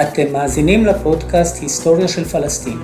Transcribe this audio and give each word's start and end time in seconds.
אתם 0.00 0.32
מאזינים 0.32 0.86
לפודקאסט 0.86 1.62
היסטוריה 1.62 2.08
של 2.08 2.24
פלסטין, 2.24 2.78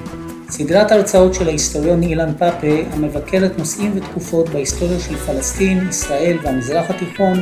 סדרת 0.49 0.93
הרצאות 0.93 1.35
של 1.35 1.49
ההיסטוריון 1.49 2.03
אילן 2.03 2.35
פאפה 2.39 2.83
המבקרת 2.93 3.59
נושאים 3.59 3.93
ותקופות 3.97 4.49
בהיסטוריה 4.49 5.01
של 5.01 5.17
פלסטין, 5.17 5.89
ישראל 5.89 6.39
והמזרח 6.43 6.91
התיכון 6.91 7.39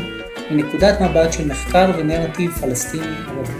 מנקודת 0.51 1.01
מבט 1.01 1.33
של 1.33 1.49
מחקר 1.49 1.91
ונרטיב 1.99 2.51
פלסטיני 2.51 3.17
ערבי. 3.26 3.53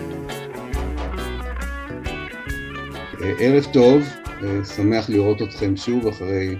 ערב 3.39 3.65
טוב, 3.73 4.03
שמח 4.77 5.11
לראות 5.11 5.43
אתכם 5.43 5.77
שוב 5.77 6.07
אחרי 6.07 6.57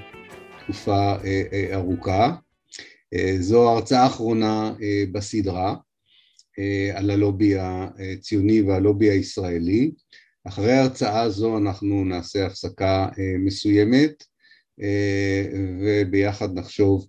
תקופה 0.65 1.15
אה, 1.25 1.43
אה, 1.53 1.69
ארוכה. 1.75 2.33
אה, 3.15 3.37
זו 3.41 3.71
ההרצאה 3.71 4.03
האחרונה 4.03 4.73
בסדרה 5.13 5.75
על 6.95 7.11
הלובי 7.11 7.55
הציוני 7.59 8.63
והלובי 8.63 9.11
הישראלי. 9.11 9.91
אחרי 10.45 10.73
ההרצאה 10.73 11.21
הזו 11.21 11.59
אנחנו 11.59 12.05
נעשה 12.05 12.47
הפסקה 12.47 13.09
מסוימת 13.39 14.25
וביחד 15.81 16.55
נחשוב 16.55 17.07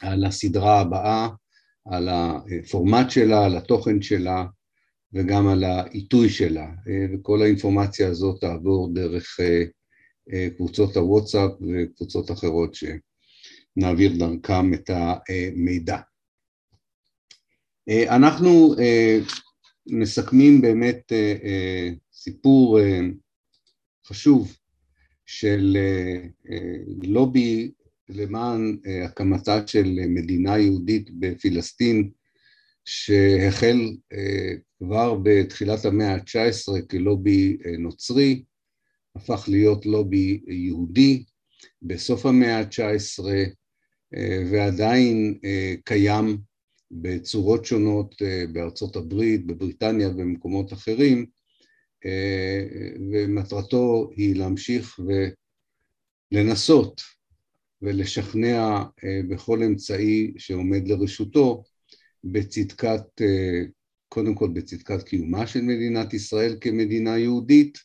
על 0.00 0.24
הסדרה 0.24 0.80
הבאה, 0.80 1.28
על 1.84 2.08
הפורמט 2.10 3.10
שלה, 3.10 3.44
על 3.44 3.56
התוכן 3.56 4.02
שלה 4.02 4.44
וגם 5.12 5.48
על 5.48 5.64
העיתוי 5.64 6.28
שלה, 6.28 6.70
וכל 7.14 7.42
האינפורמציה 7.42 8.08
הזאת 8.08 8.40
תעבור 8.40 8.94
דרך 8.94 9.40
קבוצות 10.56 10.96
הוואטסאפ 10.96 11.50
וקבוצות 11.60 12.30
אחרות 12.30 12.74
שנעביר 12.74 14.12
דרכם 14.18 14.74
את 14.74 14.90
המידע. 14.90 15.98
אנחנו 17.90 18.74
מסכמים 19.86 20.60
באמת 20.60 21.12
סיפור 22.12 22.78
חשוב 24.06 24.56
של 25.26 25.76
לובי 27.02 27.70
למען 28.08 28.76
הקמתה 29.04 29.66
של 29.66 30.00
מדינה 30.08 30.58
יהודית 30.58 31.10
בפלסטין 31.18 32.10
שהחל 32.84 33.76
כבר 34.78 35.18
בתחילת 35.22 35.84
המאה 35.84 36.14
ה-19 36.14 36.82
כלובי 36.90 37.56
נוצרי, 37.78 38.42
הפך 39.16 39.44
להיות 39.48 39.86
לובי 39.86 40.40
יהודי. 40.48 41.24
בסוף 41.82 42.26
המאה 42.26 42.58
ה-19 42.58 43.24
ועדיין 44.50 45.38
קיים 45.84 46.49
בצורות 46.90 47.64
שונות 47.64 48.14
בארצות 48.52 48.96
הברית, 48.96 49.46
בבריטניה 49.46 50.08
ובמקומות 50.08 50.72
אחרים 50.72 51.26
ומטרתו 53.12 54.10
היא 54.16 54.36
להמשיך 54.36 55.00
ולנסות 56.32 57.00
ולשכנע 57.82 58.82
בכל 59.28 59.62
אמצעי 59.62 60.32
שעומד 60.38 60.88
לרשותו 60.88 61.64
בצדקת, 62.24 63.22
קודם 64.08 64.34
כל 64.34 64.48
בצדקת 64.48 65.02
קיומה 65.02 65.46
של 65.46 65.62
מדינת 65.62 66.14
ישראל 66.14 66.56
כמדינה 66.60 67.18
יהודית 67.18 67.78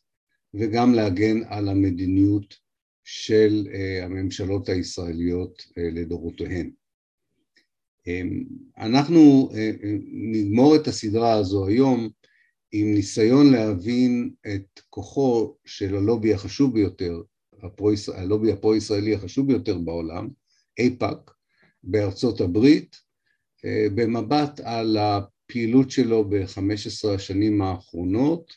וגם 0.53 0.93
להגן 0.93 1.43
על 1.43 1.69
המדיניות 1.69 2.55
של 3.03 3.67
הממשלות 4.01 4.69
הישראליות 4.69 5.63
לדורותיהן. 5.77 6.71
אנחנו 8.77 9.49
נגמור 10.31 10.75
את 10.75 10.87
הסדרה 10.87 11.33
הזו 11.33 11.67
היום 11.67 12.09
עם 12.71 12.93
ניסיון 12.93 13.51
להבין 13.51 14.31
את 14.47 14.79
כוחו 14.89 15.55
של 15.65 15.95
הלובי 15.95 16.33
החשוב 16.33 16.73
ביותר, 16.73 17.21
הלובי 18.15 18.51
הפרו-ישראלי 18.51 19.13
החשוב 19.13 19.47
ביותר 19.47 19.77
בעולם, 19.77 20.29
אייפאק, 20.79 21.31
בארצות 21.83 22.41
הברית, 22.41 22.95
במבט 23.95 24.59
על 24.59 24.97
הפעילות 24.97 25.91
שלו 25.91 26.29
ב-15 26.29 27.09
השנים 27.15 27.61
האחרונות, 27.61 28.53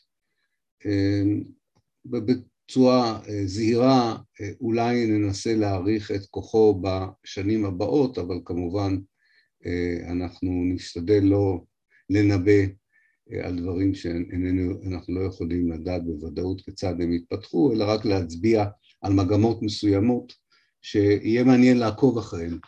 ובצורה 2.05 3.21
זהירה 3.45 4.17
אולי 4.61 5.07
ננסה 5.07 5.55
להעריך 5.55 6.11
את 6.11 6.27
כוחו 6.31 6.83
בשנים 6.83 7.65
הבאות, 7.65 8.19
אבל 8.19 8.41
כמובן 8.45 8.97
אנחנו 10.09 10.63
נשתדל 10.65 11.21
לא 11.23 11.65
לנבא 12.11 12.63
על 13.43 13.59
דברים 13.59 13.95
שאנחנו 13.95 15.15
לא 15.15 15.21
יכולים 15.21 15.73
לדעת 15.73 16.05
בוודאות 16.05 16.61
כיצד 16.61 17.01
הם 17.01 17.13
יתפתחו, 17.13 17.73
אלא 17.73 17.85
רק 17.85 18.05
להצביע 18.05 18.65
על 19.03 19.13
מגמות 19.13 19.63
מסוימות 19.63 20.33
שיהיה 20.83 21.45
מעניין 21.45 21.79
לעקוב 21.79 22.19
אחריהן 22.19 22.59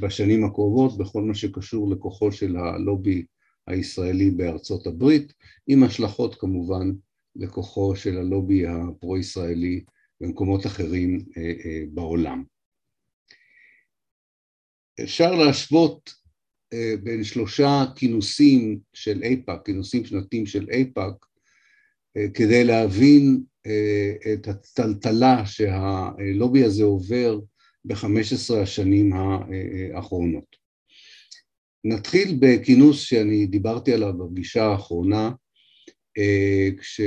בשנים 0.00 0.44
הקרובות 0.44 0.98
בכל 0.98 1.22
מה 1.22 1.34
שקשור 1.34 1.90
לכוחו 1.90 2.32
של 2.32 2.56
הלובי 2.56 3.24
הישראלי 3.66 4.30
בארצות 4.30 4.86
הברית, 4.86 5.32
עם 5.66 5.82
השלכות 5.82 6.34
כמובן 6.34 6.92
לכוחו 7.36 7.96
של 7.96 8.18
הלובי 8.18 8.66
הפרו-ישראלי 8.66 9.84
במקומות 10.20 10.66
אחרים 10.66 11.24
בעולם. 11.90 12.44
אפשר 15.02 15.34
להשוות 15.34 16.25
בין 17.02 17.24
שלושה 17.24 17.84
כינוסים 17.96 18.78
של 18.94 19.22
איפא"ק, 19.22 19.60
כינוסים 19.64 20.04
שנתיים 20.04 20.46
של 20.46 20.66
איפא"ק, 20.70 21.26
כדי 22.34 22.64
להבין 22.64 23.40
את 24.32 24.48
הטלטלה 24.48 25.46
שהלובי 25.46 26.64
הזה 26.64 26.84
עובר 26.84 27.40
ב-15 27.84 28.54
השנים 28.62 29.12
האחרונות. 29.94 30.56
נתחיל 31.84 32.38
בכינוס 32.40 33.00
שאני 33.00 33.46
דיברתי 33.46 33.92
עליו 33.92 34.18
בפגישה 34.18 34.64
האחרונה, 34.64 35.30
כש... 36.80 37.00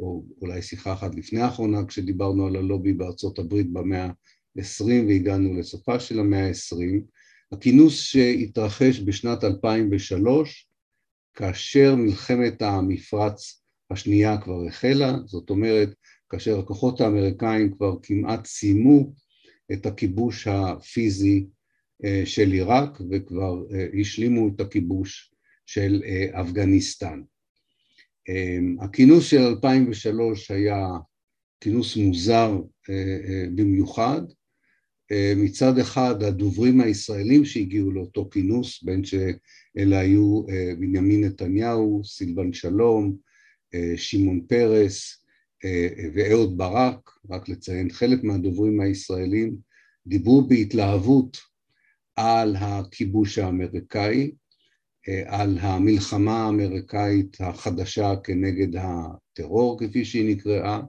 או 0.00 0.24
אולי 0.40 0.62
שיחה 0.62 0.92
אחת 0.92 1.14
לפני 1.14 1.40
האחרונה, 1.40 1.86
כשדיברנו 1.86 2.46
על 2.46 2.56
הלובי 2.56 2.92
בארצות 2.92 3.38
הברית 3.38 3.72
במאה 3.72 4.04
ה-20 4.04 4.84
והגענו 5.08 5.54
לסופה 5.58 6.00
של 6.00 6.20
המאה 6.20 6.46
ה-20, 6.46 7.00
הכינוס 7.52 8.00
שהתרחש 8.00 9.00
בשנת 9.00 9.44
2003, 9.44 10.68
כאשר 11.34 11.94
מלחמת 11.94 12.62
המפרץ 12.62 13.62
השנייה 13.90 14.40
כבר 14.40 14.66
החלה, 14.66 15.16
זאת 15.26 15.50
אומרת, 15.50 15.94
כאשר 16.30 16.58
הכוחות 16.58 17.00
האמריקאים 17.00 17.74
כבר 17.74 17.96
כמעט 18.02 18.46
סיימו 18.46 19.12
את 19.72 19.86
הכיבוש 19.86 20.46
הפיזי 20.46 21.46
של 22.24 22.52
עיראק 22.52 22.98
וכבר 23.10 23.62
השלימו 24.00 24.48
את 24.48 24.60
הכיבוש 24.60 25.34
של 25.66 26.02
אפגניסטן. 26.32 27.22
הכינוס 28.80 29.26
של 29.26 29.40
2003 29.40 30.50
היה 30.50 30.88
כינוס 31.60 31.96
מוזר 31.96 32.58
במיוחד, 33.54 34.22
מצד 35.36 35.78
אחד 35.78 36.22
הדוברים 36.22 36.80
הישראלים 36.80 37.44
שהגיעו 37.44 37.90
לאותו 37.90 38.28
כינוס, 38.30 38.82
בין 38.82 39.04
שאלה 39.04 39.98
היו 39.98 40.42
בנימין 40.78 41.24
נתניהו, 41.24 42.02
סילבן 42.04 42.52
שלום, 42.52 43.16
שמעון 43.96 44.40
פרס 44.48 45.24
ואהוד 46.14 46.58
ברק, 46.58 47.10
רק 47.30 47.48
לציין 47.48 47.90
חלק 47.90 48.24
מהדוברים 48.24 48.80
הישראלים, 48.80 49.56
דיברו 50.06 50.42
בהתלהבות 50.42 51.36
על 52.16 52.56
הכיבוש 52.56 53.38
האמריקאי, 53.38 54.30
על 55.26 55.58
המלחמה 55.60 56.44
האמריקאית 56.44 57.36
החדשה 57.40 58.14
כנגד 58.24 58.76
הטרור 58.76 59.80
כפי 59.80 60.04
שהיא 60.04 60.36
נקראה, 60.36 60.80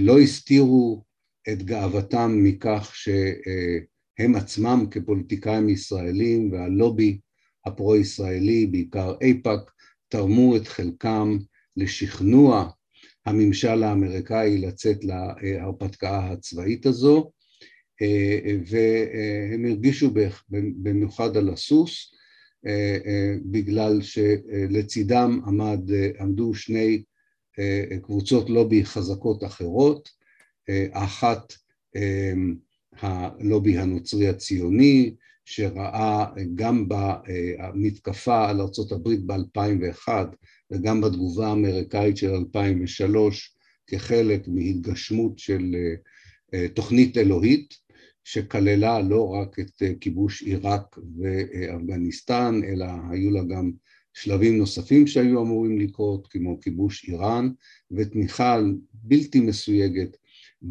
לא 0.00 0.20
הסתירו 0.20 1.04
את 1.52 1.62
גאוותם 1.62 2.38
מכך 2.42 2.92
שהם 2.94 4.34
עצמם 4.34 4.86
כפוליטיקאים 4.90 5.68
ישראלים 5.68 6.52
והלובי 6.52 7.18
הפרו-ישראלי, 7.66 8.66
בעיקר 8.66 9.14
אייפאק, 9.22 9.70
תרמו 10.08 10.56
את 10.56 10.68
חלקם 10.68 11.38
לשכנוע 11.76 12.70
הממשל 13.26 13.82
האמריקאי 13.82 14.58
לצאת 14.58 15.04
להרפתקה 15.04 16.18
הצבאית 16.18 16.86
הזו, 16.86 17.30
והם 18.66 19.64
הרגישו 19.64 20.10
במיוחד 20.82 21.36
על 21.36 21.48
הסוס, 21.50 22.14
בגלל 23.44 24.02
שלצידם 24.02 25.40
עמד, 25.46 25.80
עמדו 26.20 26.54
שני 26.54 27.02
קבוצות 28.02 28.50
לובי 28.50 28.84
חזקות 28.84 29.44
אחרות, 29.44 30.23
אחת 30.92 31.52
הלובי 33.00 33.78
הנוצרי 33.78 34.28
הציוני, 34.28 35.14
שראה 35.44 36.26
גם 36.54 36.88
במתקפה 36.88 38.48
על 38.48 38.60
ארה"ב 38.60 39.08
ב-2001 39.26 40.08
וגם 40.70 41.00
בתגובה 41.00 41.46
האמריקאית 41.48 42.16
של 42.16 42.30
2003 42.34 43.56
כחלק 43.86 44.48
מהתגשמות 44.48 45.38
של 45.38 45.74
תוכנית 46.74 47.18
אלוהית 47.18 47.74
שכללה 48.24 49.00
לא 49.00 49.28
רק 49.28 49.60
את 49.60 49.82
כיבוש 50.00 50.42
עיראק 50.42 50.98
ואפגניסטן, 51.18 52.60
אלא 52.66 52.86
היו 53.10 53.30
לה 53.30 53.42
גם 53.44 53.72
שלבים 54.14 54.58
נוספים 54.58 55.06
שהיו 55.06 55.42
אמורים 55.42 55.78
לקרות, 55.78 56.26
כמו 56.30 56.60
כיבוש 56.60 57.08
איראן, 57.08 57.50
ותמיכה 57.90 58.60
בלתי 58.92 59.40
מסויגת 59.40 60.16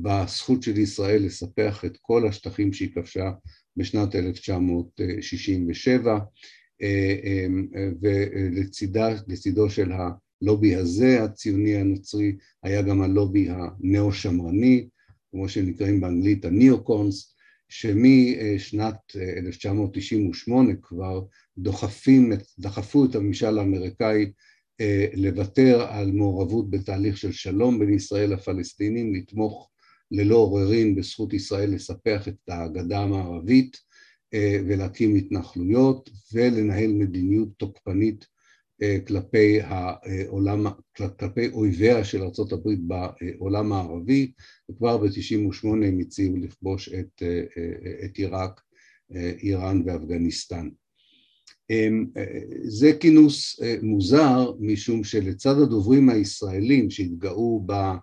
בזכות 0.02 0.64
של 0.64 0.78
ישראל 0.78 1.26
לספח 1.26 1.86
את 1.86 1.98
כל 2.02 2.28
השטחים 2.28 2.74
שהיא 2.74 2.90
כבשה 2.96 3.32
בשנת 3.78 4.16
1967, 4.16 6.20
ולצידו 8.02 9.70
של 9.70 9.92
הלובי 9.92 10.76
הזה, 10.76 11.24
הציוני 11.24 11.76
הנוצרי, 11.76 12.36
היה 12.64 12.82
גם 12.82 13.02
הלובי 13.02 13.48
הנאו-שמרני, 13.50 14.88
כמו 15.32 15.50
שהם 15.50 15.70
נקראים 15.70 16.02
באנגלית 16.02 16.46
הניאו-קונס, 16.46 17.34
שמשנת 17.70 18.96
1998 19.38 20.74
כבר 20.82 21.22
דוחפים, 21.58 22.32
דחפו 22.60 23.06
את 23.06 23.16
הממשל 23.16 23.60
האמריקאי 23.60 24.32
אה, 24.82 25.08
לוותר 25.14 25.88
על 25.90 26.12
מעורבות 26.12 26.70
בתהליך 26.70 27.18
של 27.18 27.32
שלום 27.32 27.80
בין 27.80 27.94
ישראל 27.94 28.34
לפלסטינים, 28.34 29.16
לתמוך 29.16 29.70
ללא 30.14 30.36
עוררין 30.36 30.96
בזכות 30.96 31.34
ישראל 31.34 31.74
לספח 31.74 32.28
את 32.28 32.36
הגדה 32.48 33.00
המערבית 33.00 33.78
אה, 34.34 34.60
ולהקים 34.68 35.16
התנחלויות 35.16 36.10
ולנהל 36.34 36.92
מדיניות 36.92 37.50
תוקפנית 37.58 38.26
אה, 38.82 38.98
כלפי 39.08 39.62
העולם, 39.62 40.66
כלפי 41.20 41.48
אויביה 41.48 42.04
של 42.04 42.22
ארה"ב 42.22 42.70
בעולם 42.88 43.74
הערבי, 43.74 44.32
וכבר 44.72 44.98
ב-98' 44.98 45.68
הם 45.68 46.00
הציעו 46.00 46.38
לכבוש 46.38 46.90
את, 46.90 47.24
את 48.06 48.18
עיראק, 48.18 48.62
איראן 49.42 49.82
ואפגניסטן. 49.86 50.70
אמ, 51.70 52.06
זה 52.64 52.92
כינוס 53.00 53.62
אה, 53.62 53.76
מוזר 53.82 54.52
משום 54.60 55.04
שלצד 55.04 55.56
הדוברים 55.64 56.10
הישראלים 56.10 56.90
שהתגאו 56.90 57.66
אה, 57.70 57.76
אה, 57.76 57.98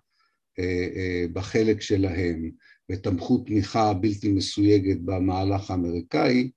בחלק 1.33 1.81
שלהם 1.81 2.51
ותמכו 2.93 3.39
תמיכה 3.39 3.95
בלתי 3.95 4.33
מסויגת 4.33 5.01
במהלך 5.05 5.71
האמריקאי, 5.71 6.51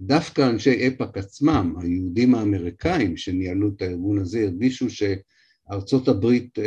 דווקא 0.00 0.50
אנשי 0.50 0.70
איפא"ק 0.70 1.18
עצמם, 1.18 1.74
היהודים 1.80 2.34
האמריקאים 2.34 3.16
שניהלו 3.16 3.68
את 3.68 3.82
הארגון 3.82 4.18
הזה, 4.18 4.40
הרגישו 4.42 4.86
שארצות 4.90 6.08
הברית 6.08 6.58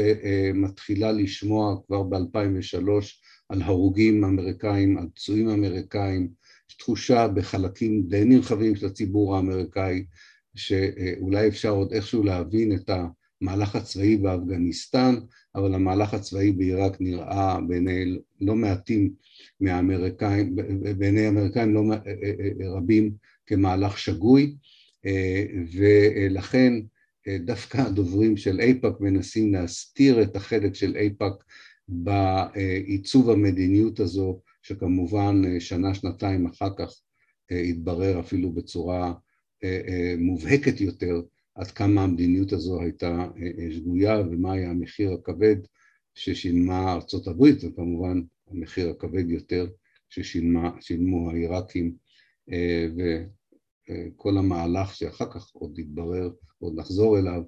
מתחילה 0.54 1.12
לשמוע 1.12 1.76
כבר 1.88 2.04
ב-2003 2.04 2.78
על 3.50 3.62
הרוגים 3.62 4.24
אמריקאים, 4.24 4.98
על 4.98 5.08
פצועים 5.16 5.50
אמריקאים, 5.50 6.30
יש 6.70 6.78
תחושה 6.78 7.28
בחלקים 7.28 8.04
די 8.08 8.26
נרחבים 8.26 8.76
של 8.76 8.86
הציבור 8.86 9.36
האמריקאי 9.36 10.06
שאולי 10.56 11.48
אפשר 11.48 11.70
עוד 11.70 11.94
איכשהו 11.94 12.24
להבין 12.24 12.76
את 12.76 12.90
המהלך 13.44 13.76
הצבאי 13.76 14.18
באפגניסטן, 14.18 15.16
אבל 15.56 15.74
המהלך 15.74 16.14
הצבאי 16.14 16.52
בעיראק 16.52 17.02
נראה 17.02 17.62
בעיני 17.68 18.18
לא 18.42 18.56
מעטים 18.56 19.14
מהאמריקאים, 19.60 20.56
בעיני 20.98 21.26
האמריקאים 21.26 21.74
לא 21.74 21.82
רבים 22.78 23.12
כמהלך 23.46 23.98
שגוי, 23.98 24.56
ולכן 25.74 26.74
דווקא 27.30 27.78
הדוברים 27.78 28.38
של 28.38 28.60
איפא"ק 28.60 29.00
מנסים 29.00 29.54
להסתיר 29.54 30.22
את 30.22 30.36
החלק 30.36 30.76
של 30.76 30.96
איפא"ק 30.96 31.44
בעיצוב 31.88 33.30
המדיניות 33.30 34.00
הזו 34.00 34.40
שכמובן 34.62 35.42
אה, 35.46 35.60
שנה, 35.60 35.94
שנתיים 35.94 36.46
אחר 36.46 36.70
כך 36.78 37.02
אה, 37.52 37.60
התברר 37.60 38.20
אפילו 38.20 38.52
בצורה 38.52 39.14
אה, 39.64 40.16
מובהקת 40.18 40.82
יותר 40.82 41.22
עד 41.56 41.72
כמה 41.72 42.04
המדיניות 42.04 42.54
הזו 42.54 42.82
הייתה 42.82 43.28
שגויה 43.72 44.20
ומה 44.20 44.54
היה 44.54 44.70
המחיר 44.70 45.14
הכבד 45.14 45.56
ששילמה 46.16 46.94
ארצות 46.94 47.28
הברית 47.28 47.64
וכמובן 47.64 48.22
המחיר 48.48 48.90
הכבד 48.90 49.30
יותר 49.30 49.68
ששילמו 50.10 51.30
העיראקים 51.32 51.96
וכל 52.98 54.38
המהלך 54.38 54.96
שאחר 54.96 55.32
כך 55.32 55.52
עוד 55.54 55.80
התברר, 55.80 56.32
עוד 56.60 56.80
נחזור 56.80 57.20
אליו, 57.20 57.42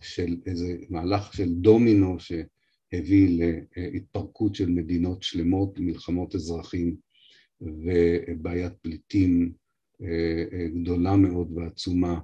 של 0.00 0.36
איזה 0.46 0.76
מהלך 0.90 1.32
של 1.34 1.54
דומינו 1.54 2.20
ש... 2.20 2.32
הביא 2.92 3.40
להתפרקות 3.76 4.54
של 4.54 4.70
מדינות 4.70 5.22
שלמות, 5.22 5.78
מלחמות 5.78 6.34
אזרחים 6.34 6.96
ובעיית 7.60 8.72
פליטים 8.82 9.52
אה, 10.02 10.44
אה, 10.52 10.68
גדולה 10.68 11.16
מאוד 11.16 11.52
ועצומה. 11.54 12.12
אה, 12.12 12.20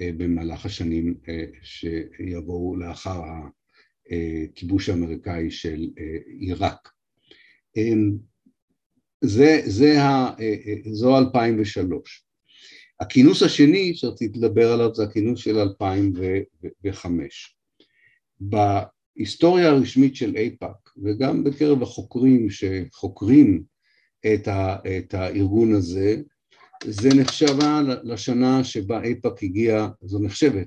במהלך 0.00 0.66
השנים 0.66 1.14
שיבואו 1.62 2.76
לאחר 2.76 3.22
הכיבוש 4.52 4.88
האמריקאי 4.88 5.50
של 5.50 5.90
עיראק. 6.40 6.88
זה, 9.24 9.60
זה, 9.66 9.96
זו 10.92 11.18
2003. 11.18 12.24
הכינוס 13.00 13.42
השני 13.42 13.94
שרציתי 13.94 14.38
לדבר 14.38 14.72
עליו 14.72 14.94
זה 14.94 15.04
הכינוס 15.04 15.40
של 15.40 15.58
2005. 15.58 17.56
ההיסטוריה 18.52 19.68
הרשמית 19.68 20.16
של 20.16 20.36
איפא"ק 20.36 20.90
וגם 21.04 21.44
בקרב 21.44 21.82
החוקרים 21.82 22.46
שחוקרים 22.50 23.62
את, 24.34 24.48
ה, 24.48 24.76
את 24.98 25.14
הארגון 25.14 25.74
הזה, 25.74 26.16
זה 26.84 27.08
נחשבה 27.16 27.80
לשנה 28.04 28.64
שבה 28.64 29.02
איפא"ק 29.02 29.42
הגיע, 29.42 29.88
זו 30.02 30.18
נחשבת, 30.18 30.66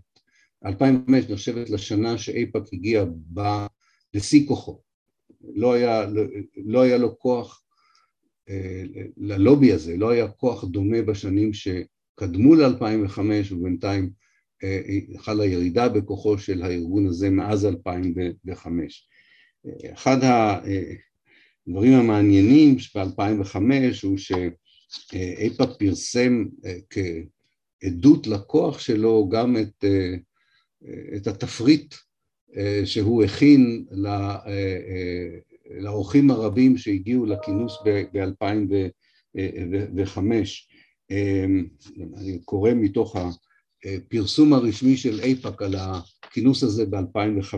2005 0.65 1.29
נחשבת 1.29 1.69
לשנה 1.69 2.17
שאיפא"ק 2.17 2.73
הגיע 2.73 3.05
בה 3.09 3.67
לשיא 4.13 4.47
כוחו. 4.47 4.81
לא 5.55 5.73
היה, 5.73 6.05
לא, 6.05 6.23
לא 6.65 6.81
היה 6.81 6.97
לו 6.97 7.19
כוח 7.19 7.63
אה, 8.49 8.83
ללובי 9.17 9.73
הזה, 9.73 9.97
לא 9.97 10.09
היה 10.09 10.27
כוח 10.27 10.65
דומה 10.65 11.01
בשנים 11.01 11.51
שקדמו 11.53 12.55
ל-2005 12.55 13.19
ובינתיים 13.51 14.09
חלה 15.17 15.45
ירידה 15.45 15.89
בכוחו 15.89 16.37
של 16.37 16.63
הארגון 16.63 17.07
הזה 17.07 17.29
מאז 17.29 17.65
2005. 17.65 19.07
אחד 19.93 20.17
הדברים 20.23 21.93
המעניינים 21.93 22.75
ב-2005 22.95 23.57
הוא 24.03 24.17
שאיפא"ק 24.93 25.69
פרסם 25.79 26.45
אה, 26.65 26.77
כעדות 26.89 28.27
לכוח 28.27 28.79
שלו 28.79 29.29
גם 29.31 29.57
את, 29.57 29.83
אה, 29.83 30.15
את 31.15 31.27
התפריט 31.27 31.95
אה, 32.57 32.81
שהוא 32.85 33.23
הכין 33.23 33.85
לאורחים 35.79 36.31
הרבים 36.31 36.77
שהגיעו 36.77 37.25
לכינוס 37.25 37.77
ב-2005. 37.85 40.17
אני 42.17 42.39
קורא 42.45 42.71
מתוך. 42.75 43.15
הפרסום 43.85 44.53
הרשמי 44.53 44.97
של 44.97 45.19
איפא"ק 45.19 45.61
על 45.61 45.75
הכינוס 45.75 46.63
הזה 46.63 46.85
ב-2005. 46.85 47.55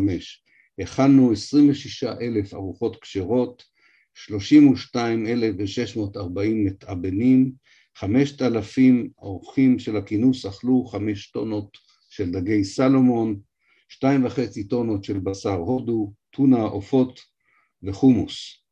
הכנו 0.79 1.31
26 1.31 2.03
אלף 2.03 2.53
ארוחות 2.53 2.97
כשרות, 3.01 3.63
32,640 4.15 6.65
מתאבנים, 6.65 7.51
5,000 7.95 9.09
אורחים 9.17 9.79
של 9.79 9.97
הכינוס 9.97 10.45
אכלו 10.45 10.85
5 10.85 11.31
טונות 11.31 11.77
של 12.09 12.31
דגי 12.31 12.63
סלומון, 12.63 13.39
2.5 13.91 13.99
טונות 14.69 15.03
של 15.03 15.19
בשר 15.19 15.55
הודו, 15.55 16.13
טונה, 16.29 16.61
עופות 16.61 17.19
וחומוס. 17.83 18.65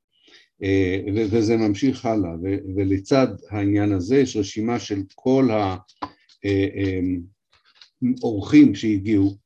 אה, 0.63 0.99
וזה 1.31 1.57
ממשיך 1.57 2.05
הלאה, 2.05 2.31
ולצד 2.75 3.27
העניין 3.49 3.91
הזה 3.91 4.17
יש 4.17 4.37
רשימה 4.37 4.79
של 4.79 5.01
כל 5.15 5.51
ה... 5.51 5.77
אה, 6.45 6.99
אורחים 8.23 8.75
שהגיעו 8.75 9.37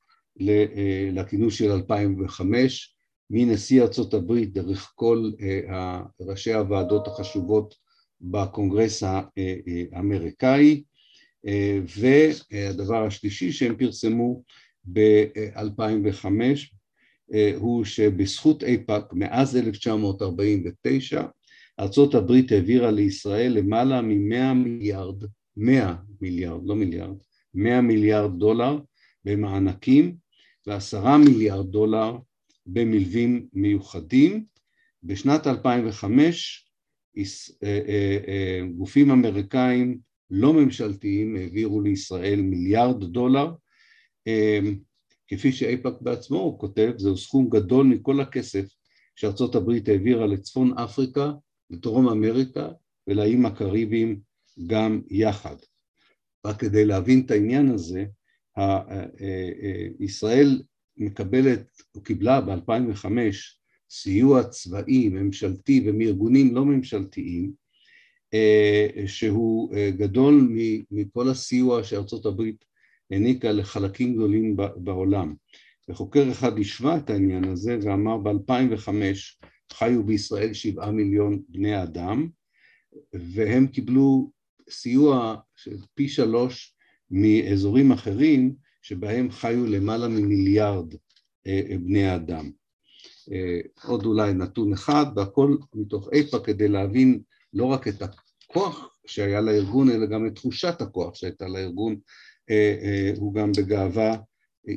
אה, 0.42 1.10
לכינוס 1.14 1.54
של 1.54 1.72
2005, 1.72 2.97
מנשיא 3.30 3.82
ארצות 3.82 4.14
הברית 4.14 4.54
דרך 4.54 4.92
כל 4.96 5.32
אה, 5.42 6.02
ראשי 6.22 6.54
הוועדות 6.54 7.08
החשובות 7.08 7.76
בקונגרס 8.22 9.04
האמריקאי, 9.94 10.84
אה, 11.48 11.80
והדבר 11.98 13.04
השלישי 13.06 13.52
שהם 13.52 13.76
פרסמו 13.76 14.44
ב-2005 14.94 16.26
הוא 17.56 17.86
שבזכות 17.86 18.64
איפא"ק 18.64 19.14
מאז 19.14 19.58
1949 19.58 21.24
ארצות 21.80 22.16
הברית 22.16 22.52
העבירה 22.52 22.92
לישראל 22.92 23.52
למעלה 23.52 24.02
מ-100 24.02 24.54
מיליארד 24.54 25.24
100 25.58 25.96
מיליארד, 26.22 26.62
לא 26.66 26.76
מיליארד, 26.76 27.16
100 27.54 27.82
מיליארד 27.82 28.40
דולר 28.40 28.80
במענקים 29.26 30.16
ועשרה 30.68 31.18
מיליארד 31.18 31.72
דולר 31.72 32.18
במלווים 32.68 33.48
מיוחדים. 33.54 34.46
בשנת 35.04 35.48
2005 35.48 36.68
אה, 37.18 37.24
אה, 37.64 38.18
אה, 38.28 38.62
גופים 38.78 39.12
אמריקאים 39.12 40.00
לא 40.32 40.54
ממשלתיים 40.54 41.36
העבירו 41.36 41.82
לישראל 41.82 42.42
מיליארד 42.42 43.04
דולר, 43.04 43.52
כפי 45.28 45.52
שאיפא"ק 45.52 46.02
בעצמו 46.02 46.38
הוא 46.38 46.60
כותב, 46.60 46.92
זהו 46.98 47.18
סכום 47.18 47.50
גדול 47.50 47.86
מכל 47.86 48.22
הכסף 48.22 48.66
שארצות 49.16 49.56
הברית 49.56 49.90
העבירה 49.90 50.28
לצפון 50.28 50.78
אפריקה, 50.78 51.32
לדרום 51.70 52.10
אמריקה 52.10 52.70
ולאיים 53.08 53.46
הקריביים 53.46 54.20
גם 54.68 55.02
יחד. 55.10 55.56
רק 56.46 56.60
כדי 56.60 56.86
להבין 56.86 57.24
את 57.26 57.32
העניין 57.32 57.70
הזה, 57.70 58.06
ישראל 60.00 60.62
מקבלת, 60.98 61.82
או 61.96 62.04
קיבלה 62.04 62.42
ב-2005 62.42 63.06
סיוע 63.90 64.44
צבאי, 64.44 65.10
ממשלתי 65.10 65.84
ומארגונים 65.86 66.56
לא 66.56 66.66
ממשלתיים, 66.66 67.52
אה, 68.34 68.88
שהוא 69.08 69.76
אה, 69.76 69.92
גדול 69.92 70.52
מכל 70.92 71.30
הסיוע 71.30 71.84
שארצות 71.84 72.26
הברית 72.26 72.66
העניקה 73.12 73.52
לחלקים 73.52 74.16
גדולים 74.16 74.56
בעולם. 74.76 75.36
וחוקר 75.90 76.32
אחד 76.32 76.60
השווה 76.60 76.98
את 76.98 77.10
העניין 77.10 77.44
הזה 77.44 77.78
ואמר 77.82 78.18
ב-2005 78.18 78.90
חיו 79.74 80.04
בישראל 80.04 80.54
שבעה 80.54 80.92
מיליון 80.92 81.42
בני 81.50 81.84
אדם 81.84 82.28
והם 83.14 83.68
קיבלו 83.68 84.32
סיוע 84.70 85.36
של 85.56 85.78
פי 85.94 86.10
שלוש 86.10 86.76
מאזורים 87.12 87.92
אחרים 87.92 88.56
שבהם 88.88 89.32
חיו 89.32 89.66
למעלה 89.66 90.08
ממיליארד 90.08 90.94
אה, 91.48 91.62
בני 91.80 92.16
אדם. 92.16 92.52
אה, 93.32 93.60
עוד 93.84 94.06
אולי 94.06 94.34
נתון 94.34 94.74
אחד, 94.74 95.06
והכל 95.16 95.58
מתוך 95.76 96.10
איפה 96.12 96.40
כדי 96.40 96.68
להבין 96.68 97.22
לא 97.54 97.66
רק 97.66 97.88
את 97.88 98.02
הכוח 98.02 98.98
שהיה 99.08 99.42
לארגון, 99.42 99.90
אלא 99.90 100.06
גם 100.06 100.28
את 100.28 100.36
תחושת 100.36 100.82
הכוח 100.82 101.16
שהייתה 101.16 101.48
לארגון, 101.48 101.96
אה, 102.50 102.76
אה, 102.82 103.12
הוא 103.18 103.34
גם 103.34 103.52
בגאווה 103.52 104.16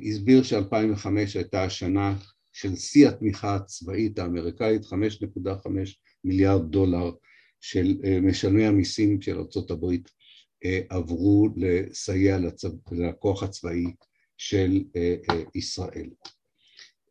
הסביר 0.08 0.42
ש-2005 0.42 1.08
הייתה 1.34 1.64
השנה 1.64 2.14
של 2.52 2.76
שיא 2.76 3.08
התמיכה 3.08 3.54
הצבאית 3.54 4.18
האמריקאית, 4.18 4.82
5.5 4.84 5.68
מיליארד 6.24 6.70
דולר 6.70 7.10
של 7.60 7.94
משלמי 8.22 8.66
המיסים 8.66 9.22
של 9.22 9.38
ארה"ב 9.38 9.84
עברו 10.88 11.48
לסייע 11.56 12.38
לכוח 12.92 13.42
הצבאי 13.42 13.84
של 14.36 14.82
ישראל. 15.54 16.10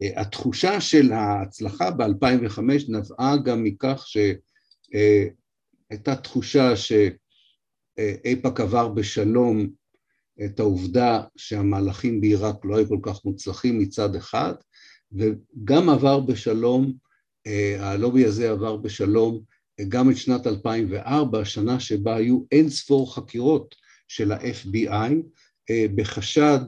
התחושה 0.02 0.82
של 0.82 1.12
ההצלחה 1.12 1.92
ב-2005 1.92 2.62
נבעה 2.90 3.38
גם 3.38 3.64
מכך 3.64 4.06
שהייתה 4.88 6.16
תחושה 6.16 6.74
שאיפא"ק 6.76 8.60
עבר 8.60 8.88
בשלום 8.88 9.70
את 10.46 10.60
העובדה 10.60 11.24
שהמהלכים 11.38 12.22
בעיראק 12.22 12.56
לא 12.66 12.78
היו 12.78 12.88
כל 12.88 13.00
כך 13.02 13.26
מוצלחים 13.26 13.80
מצד 13.80 14.16
אחד, 14.16 14.54
וגם 15.12 15.90
עבר 15.90 16.20
בשלום, 16.20 16.94
הלובי 17.80 18.26
הזה 18.26 18.52
עבר 18.52 18.78
בשלום 18.78 19.42
גם 19.88 20.12
את 20.12 20.18
שנת 20.18 20.48
2004, 20.48 21.46
שנה 21.46 21.80
שבה 21.80 22.16
היו 22.16 22.40
אין 22.52 22.70
ספור 22.70 23.16
חקירות 23.16 23.76
של 24.08 24.32
ה-FBI 24.32 25.14
בחשד 25.96 26.60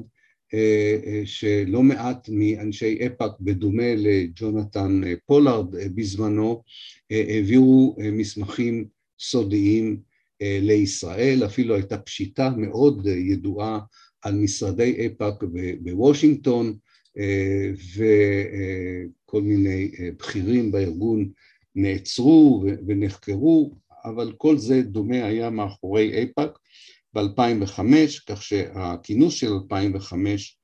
אה, 0.53 0.98
אה, 1.06 1.22
שלא 1.25 1.84
מעט 1.84 2.30
מאנשי 2.30 2.98
איפא"ק, 3.00 3.32
בדומה 3.39 3.96
לג'ונתן 3.96 5.01
אה, 5.03 5.13
פולארד 5.25 5.96
בזמנו, 5.96 6.63
העבירו 7.12 7.96
מסמכים 8.00 8.86
סודיים 9.20 10.00
לישראל, 10.41 11.46
אפילו 11.46 11.75
הייתה 11.75 11.98
פשיטה 11.98 12.50
מאוד 12.58 13.08
ידועה 13.08 13.80
על 14.22 14.36
משרדי 14.36 14.96
איפא"ק 14.98 15.44
בוושינגטון 15.82 16.77
וכל 17.96 19.41
מיני 19.41 19.91
בכירים 20.18 20.72
בארגון 20.72 21.30
נעצרו 21.75 22.66
ונחקרו, 22.88 23.75
אבל 24.06 24.34
כל 24.38 24.58
זה 24.58 24.82
דומה 24.82 25.25
היה 25.25 25.50
מאחורי 25.50 26.13
איפא"ק 26.13 26.60
ב-2005, 27.13 27.80
כך 28.28 28.44
שהכינוס 28.44 29.34
של 29.34 29.51
2005 29.51 30.58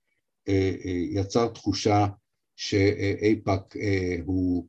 אה, 0.48 0.76
אה, 0.86 0.92
יצר 1.12 1.48
תחושה 1.48 2.08
שאיפא"ק 2.56 3.78
אה, 3.78 4.18
הוא 4.26 4.68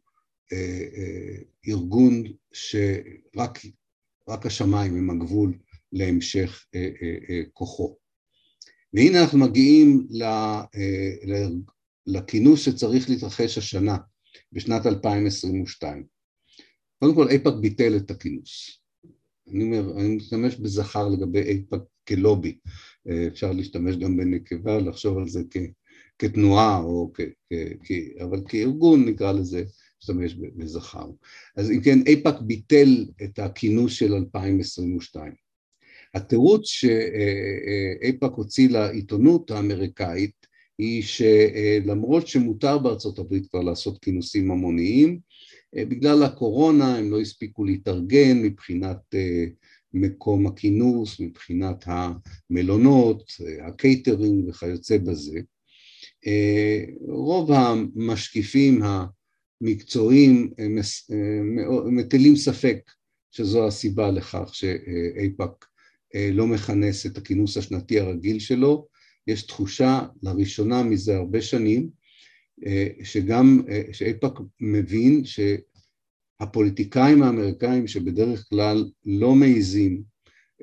ארגון 1.68 2.22
שרק 2.52 3.58
השמיים 4.46 4.96
הם 4.96 5.10
הגבול 5.10 5.58
להמשך 5.92 6.66
כוחו. 7.52 7.96
והנה 8.92 9.22
אנחנו 9.22 9.38
מגיעים 9.38 10.06
לכינוס 12.06 12.64
שצריך 12.64 13.10
להתרחש 13.10 13.58
השנה, 13.58 13.96
בשנת 14.52 14.86
2022. 14.86 16.17
קודם 16.98 17.14
כל 17.14 17.28
איפא"ק 17.28 17.54
ביטל 17.54 17.96
את 17.96 18.10
הכינוס. 18.10 18.80
אני 19.52 19.64
אומר, 19.64 20.00
אני 20.00 20.16
משתמש 20.16 20.56
בזכר 20.56 21.08
לגבי 21.08 21.40
איפא"ק 21.40 21.80
כלובי, 22.08 22.58
אה, 23.08 23.26
אפשר 23.26 23.52
להשתמש 23.52 23.96
גם 23.96 24.16
בנקבה, 24.16 24.78
לחשוב 24.78 25.18
על 25.18 25.28
זה 25.28 25.42
כ, 25.50 25.56
כתנועה, 26.18 26.78
או 26.78 27.10
כ, 27.14 27.20
כ, 27.20 27.54
כ, 27.84 27.92
אבל 28.22 28.40
כארגון 28.48 29.04
נקרא 29.08 29.32
לזה, 29.32 29.64
להשתמש 30.00 30.34
בזכר. 30.34 31.06
אז 31.56 31.70
אם 31.70 31.80
כן, 31.80 31.98
איפא"ק 32.06 32.40
ביטל 32.40 33.06
את 33.24 33.38
הכינוס 33.38 33.92
של 33.92 34.14
2022. 34.14 35.32
התירוץ 36.14 36.66
שאיפא"ק 36.66 38.32
הוציא 38.32 38.68
לעיתונות 38.68 39.50
האמריקאית 39.50 40.46
היא 40.78 41.02
שלמרות 41.02 42.28
שמותר 42.28 42.78
בארצות 42.78 43.18
הברית 43.18 43.46
כבר 43.50 43.62
לעשות 43.62 43.98
כינוסים 43.98 44.50
המוניים, 44.50 45.10
אה, 45.10 45.27
בגלל 45.74 46.22
הקורונה 46.22 46.96
הם 46.96 47.10
לא 47.10 47.20
הספיקו 47.20 47.64
להתארגן 47.64 48.42
מבחינת 48.42 49.14
אה, 49.14 49.44
מקום 49.92 50.46
הכינוס, 50.46 51.20
מבחינת 51.20 51.84
המלונות, 51.86 53.32
אה, 53.40 53.66
הקייטרינג 53.66 54.48
וכיוצא 54.48 54.98
בזה. 54.98 55.40
רוב 57.08 57.52
המשקיפים 57.52 58.82
המקצועיים 59.62 60.50
מטילים 61.86 62.36
ספק 62.36 62.90
שזו 63.30 63.66
הסיבה 63.66 64.10
לכך 64.10 64.50
שאיפא"ק 64.54 65.66
לא 66.32 66.46
מכנס 66.46 67.06
את 67.06 67.18
הכינוס 67.18 67.56
השנתי 67.56 68.00
הרגיל 68.00 68.38
שלו. 68.38 68.86
יש 69.26 69.42
תחושה 69.42 70.00
לראשונה 70.22 70.82
מזה 70.82 71.16
הרבה 71.16 71.42
שנים 71.42 71.82
אה, 71.82 71.97
שגם, 73.02 73.62
אה, 73.68 73.82
שאיפא"ק 73.92 74.38
מבין 74.60 75.22
שהפוליטיקאים 76.40 77.22
האמריקאים 77.22 77.86
שבדרך 77.86 78.46
כלל 78.48 78.90
לא 79.06 79.34
מעיזים 79.34 80.02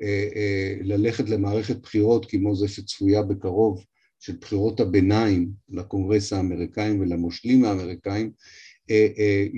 אה, 0.02 0.74
ללכת 0.80 1.28
למערכת 1.28 1.76
בחירות 1.76 2.30
כמו 2.30 2.56
זה 2.56 2.68
שצפויה 2.68 3.22
בקרוב 3.22 3.84
של 4.20 4.36
בחירות 4.40 4.80
הביניים 4.80 5.50
לקונגרס 5.68 6.32
האמריקאים 6.32 7.00
ולמושלים 7.00 7.64
האמריקאים, 7.64 8.30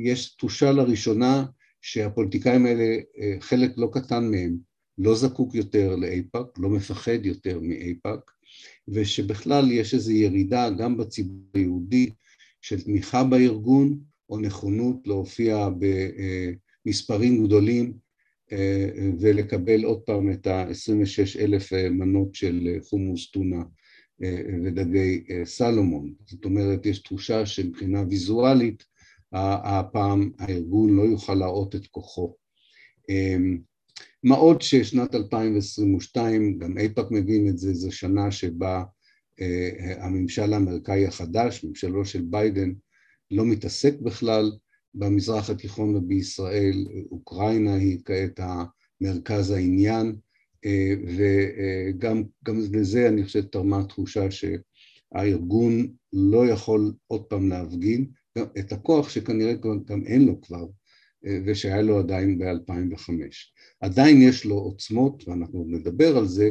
יש 0.05 0.37
תחושה 0.37 0.73
לראשונה 0.73 1.45
שהפוליטיקאים 1.83 2.67
האלה, 2.67 2.97
חלק 3.41 3.71
לא 3.77 3.89
קטן 3.93 4.31
מהם, 4.31 4.57
לא 4.99 5.15
זקוק 5.15 5.55
יותר 5.55 5.97
לאיפא"ק, 5.97 6.59
לא 6.59 6.69
מפחד 6.69 7.27
יותר 7.27 7.61
מאיפא"ק, 7.61 8.31
ושבכלל 8.89 9.73
יש 9.73 9.95
איזו 9.95 10.13
ירידה 10.13 10.71
גם 10.71 10.97
בציבור 10.97 11.43
היהודי 11.55 12.11
של 12.69 12.81
תמיכה 12.81 13.25
בארגון 13.25 13.99
או 14.31 14.39
נכונות 14.39 15.07
להופיע 15.07 15.69
במספרים 16.85 17.47
גדולים 17.47 17.93
אה, 18.53 18.89
ולקבל 19.21 19.85
עוד 19.85 20.01
פעם 20.01 20.33
את 20.33 20.47
ה-26 20.47 21.39
אלף 21.41 21.73
אה, 21.73 21.91
מנות 21.91 22.35
של 22.35 22.79
חומוס 22.89 23.31
טונה 23.31 23.63
אה, 24.23 24.41
ודגי 24.65 25.25
סלומון. 25.45 26.15
זאת 26.27 26.45
אומרת, 26.45 26.87
יש 26.87 26.99
תחושה 26.99 27.47
שמבחינה 27.47 28.03
ויזואלית 28.11 28.85
הפעם 29.33 30.31
הארגון 30.39 30.97
לא 30.97 31.03
יוכל 31.03 31.35
להראות 31.35 31.75
את 31.75 31.87
כוחו. 31.87 32.35
מה 34.23 34.35
עוד 34.35 34.63
ששנת 34.63 35.15
2022, 35.15 36.59
גם 36.59 36.79
איפא"ק 36.79 37.07
מבין 37.11 37.49
את 37.49 37.59
זה, 37.59 37.75
זו 37.75 37.93
שנה 37.93 38.31
שבה 38.31 38.77
אה, 38.77 38.83
הממשל 39.99 40.53
האמריקאי 40.53 41.07
החדש, 41.07 41.65
ממשלו 41.65 42.05
של 42.05 42.23
ביידן, 42.23 42.73
לא 43.31 43.47
מתעסק 43.47 43.95
בכלל 44.01 44.53
במזרח 44.95 45.51
התיכון 45.51 45.97
ובישראל, 45.97 46.87
אוקראינה 47.11 47.75
היא 47.75 47.99
כעת 48.05 48.41
מרכז 49.01 49.51
העניין, 49.51 50.17
וגם 51.17 52.23
לזה 52.73 53.09
אני 53.09 53.25
חושב 53.25 53.43
תרמה 53.43 53.85
תחושה 53.85 54.27
שהארגון 54.31 55.93
לא 56.13 56.47
יכול 56.47 56.93
עוד 57.07 57.25
פעם 57.25 57.49
להפגין 57.49 58.07
את 58.59 58.73
הכוח 58.73 59.09
שכנראה 59.09 59.55
גם 59.85 60.03
אין 60.07 60.25
לו 60.25 60.41
כבר 60.41 60.67
ושהיה 61.47 61.83
לו 61.83 61.99
עדיין 61.99 62.39
ב-2005. 62.39 63.13
עדיין 63.81 64.23
יש 64.23 64.45
לו 64.45 64.55
עוצמות 64.55 65.29
ואנחנו 65.29 65.65
נדבר 65.69 66.17
על 66.17 66.27
זה, 66.27 66.51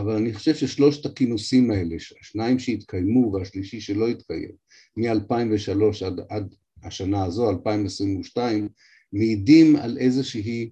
אבל 0.00 0.16
אני 0.16 0.34
חושב 0.34 0.54
ששלושת 0.54 1.06
הכינוסים 1.06 1.70
האלה, 1.70 1.96
השניים 2.20 2.58
שהתקיימו 2.58 3.32
והשלישי 3.32 3.80
שלא 3.80 4.08
התקיים, 4.08 4.52
מ-2003 4.96 6.06
עד, 6.06 6.20
עד 6.28 6.54
השנה 6.82 7.24
הזו, 7.24 7.50
2022, 7.50 8.68
מעידים 9.12 9.76
על 9.76 9.98
איזושהי 9.98 10.70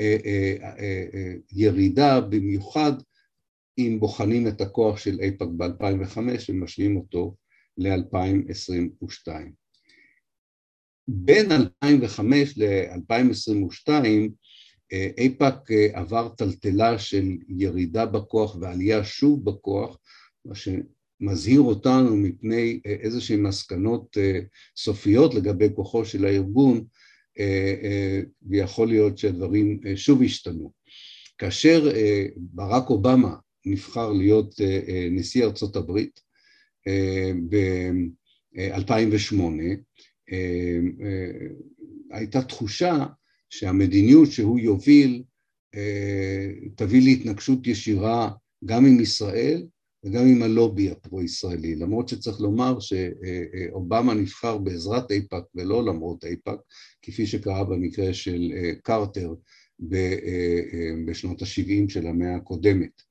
אה, 0.00 0.16
אה, 0.24 0.54
אה, 0.62 1.04
אה, 1.14 1.32
ירידה, 1.52 2.20
במיוחד 2.20 2.92
אם 3.78 3.96
בוחנים 4.00 4.48
את 4.48 4.60
הכוח 4.60 4.98
של 4.98 5.20
איפא"ק 5.20 5.48
ב-2005 5.56 6.18
ומשווים 6.48 6.96
אותו 6.96 7.36
ל-2022. 7.78 9.28
בין 11.08 11.52
2005 11.52 12.58
ל-2022 12.58 13.88
איפא"ק 14.92 15.70
אה, 15.70 15.86
עבר 15.92 16.28
טלטלה 16.28 16.98
של 16.98 17.36
ירידה 17.48 18.06
בכוח 18.06 18.56
ועלייה 18.60 19.04
שוב 19.04 19.44
בכוח, 19.44 19.98
מה 20.44 20.54
שמזהיר 20.54 21.60
אותנו 21.60 22.16
מפני 22.16 22.80
אה, 22.86 22.92
איזשהן 22.92 23.42
מסקנות 23.42 24.16
אה, 24.20 24.40
סופיות 24.76 25.34
לגבי 25.34 25.68
כוחו 25.74 26.04
של 26.04 26.24
הארגון, 26.24 26.84
ויכול 28.42 28.88
להיות 28.88 29.18
שהדברים 29.18 29.80
שוב 29.96 30.22
השתנו. 30.22 30.72
כאשר 31.38 31.92
ברק 32.36 32.90
אובמה 32.90 33.34
נבחר 33.66 34.12
להיות 34.12 34.54
נשיא 35.10 35.44
ארצות 35.44 35.76
הברית 35.76 36.20
ב-2008, 37.48 39.34
הייתה 42.10 42.42
תחושה 42.42 43.06
שהמדיניות 43.50 44.30
שהוא 44.30 44.58
יוביל 44.58 45.22
אה, 45.74 46.50
תביא 46.76 47.02
להתנגשות 47.02 47.66
ישירה 47.66 48.30
גם 48.64 48.86
עם 48.86 49.00
ישראל 49.00 49.66
וגם 50.04 50.26
עם 50.26 50.42
הלובי 50.42 50.90
הפרו-ישראלי, 50.90 51.74
למרות 51.74 52.08
שצריך 52.08 52.40
לומר 52.40 52.78
שאובמה 52.80 54.14
נבחר 54.14 54.58
בעזרת 54.58 55.10
אייפא"ק 55.10 55.44
ולא 55.54 55.84
למרות 55.84 56.24
אייפא"ק, 56.24 56.58
כפי 57.02 57.26
שקרה 57.26 57.64
במקרה 57.64 58.14
של 58.14 58.52
אה, 58.56 58.72
קרטר 58.82 59.34
אה, 59.92 60.92
בשנות 61.06 61.42
ה-70 61.42 61.88
של 61.88 62.06
המאה 62.06 62.36
הקודמת. 62.36 63.02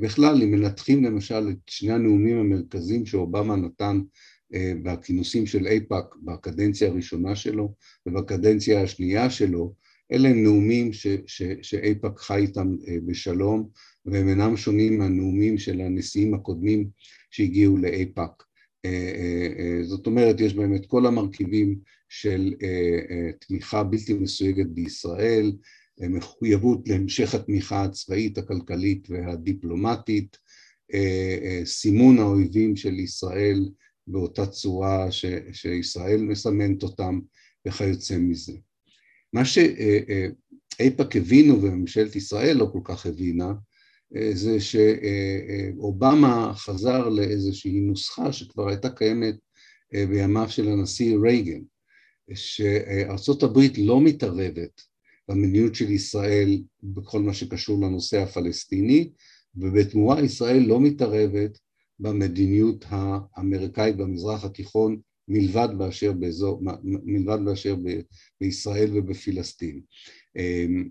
בכלל, 0.00 0.42
אם 0.42 0.50
מנתחים 0.50 1.04
למשל 1.04 1.48
את 1.50 1.58
שני 1.70 1.92
הנאומים 1.92 2.38
המרכזיים 2.38 3.06
שאובמה 3.06 3.56
נתן 3.56 4.00
בכינוסים 4.82 5.46
של 5.46 5.66
אייפא"ק 5.66 6.16
בקדנציה 6.22 6.88
הראשונה 6.88 7.36
שלו 7.36 7.74
ובקדנציה 8.06 8.82
השנייה 8.82 9.30
שלו, 9.30 9.74
אלה 10.12 10.28
הם 10.28 10.42
נאומים 10.42 10.90
שאייפא"ק 11.62 12.18
חי 12.18 12.36
איתם 12.36 12.76
אה, 12.88 12.96
בשלום 13.06 13.68
והם 14.04 14.28
אינם 14.28 14.56
שונים 14.56 14.98
מהנאומים 14.98 15.58
של 15.58 15.80
הנשיאים 15.80 16.34
הקודמים 16.34 16.88
שהגיעו 17.30 17.76
לאייפא"ק. 17.76 18.42
אה, 18.84 18.90
אה, 19.58 19.84
זאת 19.84 20.06
אומרת, 20.06 20.40
יש 20.40 20.54
בהם 20.54 20.74
את 20.74 20.86
כל 20.86 21.06
המרכיבים 21.06 21.78
של 22.08 22.54
תמיכה 23.40 23.82
בלתי 23.82 24.12
מסויגת 24.12 24.66
בישראל, 24.66 25.52
מחויבות 26.00 26.88
להמשך 26.88 27.34
התמיכה 27.34 27.84
הצבאית, 27.84 28.38
הכלכלית 28.38 29.10
והדיפלומטית, 29.10 30.36
סימון 31.64 32.18
האויבים 32.18 32.76
של 32.76 32.98
ישראל 32.98 33.68
באותה 34.06 34.46
צורה 34.46 35.12
ש, 35.12 35.24
שישראל 35.52 36.22
מסמנת 36.22 36.82
אותם 36.82 37.20
וכיוצא 37.68 38.18
מזה. 38.18 38.52
מה 39.32 39.44
שאיפא"ק 39.44 41.16
הבינו 41.16 41.62
וממשלת 41.62 42.16
ישראל 42.16 42.56
לא 42.56 42.68
כל 42.72 42.80
כך 42.84 43.06
הבינה 43.06 43.52
אה, 44.16 44.30
זה 44.34 44.56
שאובמה 44.60 46.52
חזר 46.54 47.08
לאיזושהי 47.08 47.80
נוסחה 47.80 48.32
שכבר 48.32 48.68
הייתה 48.68 48.90
קיימת 48.90 49.34
אה, 49.94 50.06
בימיו 50.06 50.50
של 50.50 50.68
הנשיא 50.68 51.16
רייגן, 51.22 51.60
שארצות 52.34 53.42
הברית 53.42 53.78
לא 53.78 54.00
מתערבת 54.00 54.80
במדיניות 55.28 55.74
של 55.74 55.90
ישראל 55.90 56.62
בכל 56.82 57.20
מה 57.20 57.34
שקשור 57.34 57.80
לנושא 57.80 58.22
הפלסטיני 58.22 59.10
ובתמורה 59.54 60.22
ישראל 60.22 60.62
לא 60.62 60.80
מתערבת 60.80 61.58
במדיניות 62.00 62.84
האמריקאית 62.88 63.96
במזרח 63.96 64.44
התיכון 64.44 65.00
מלבד 65.28 65.68
באשר, 65.78 66.12
באזור, 66.12 66.62
מלבד 66.82 67.38
באשר 67.44 67.76
ב, 67.76 68.00
בישראל 68.40 68.90
ובפלסטין. 68.94 69.80
אמ, 70.36 70.88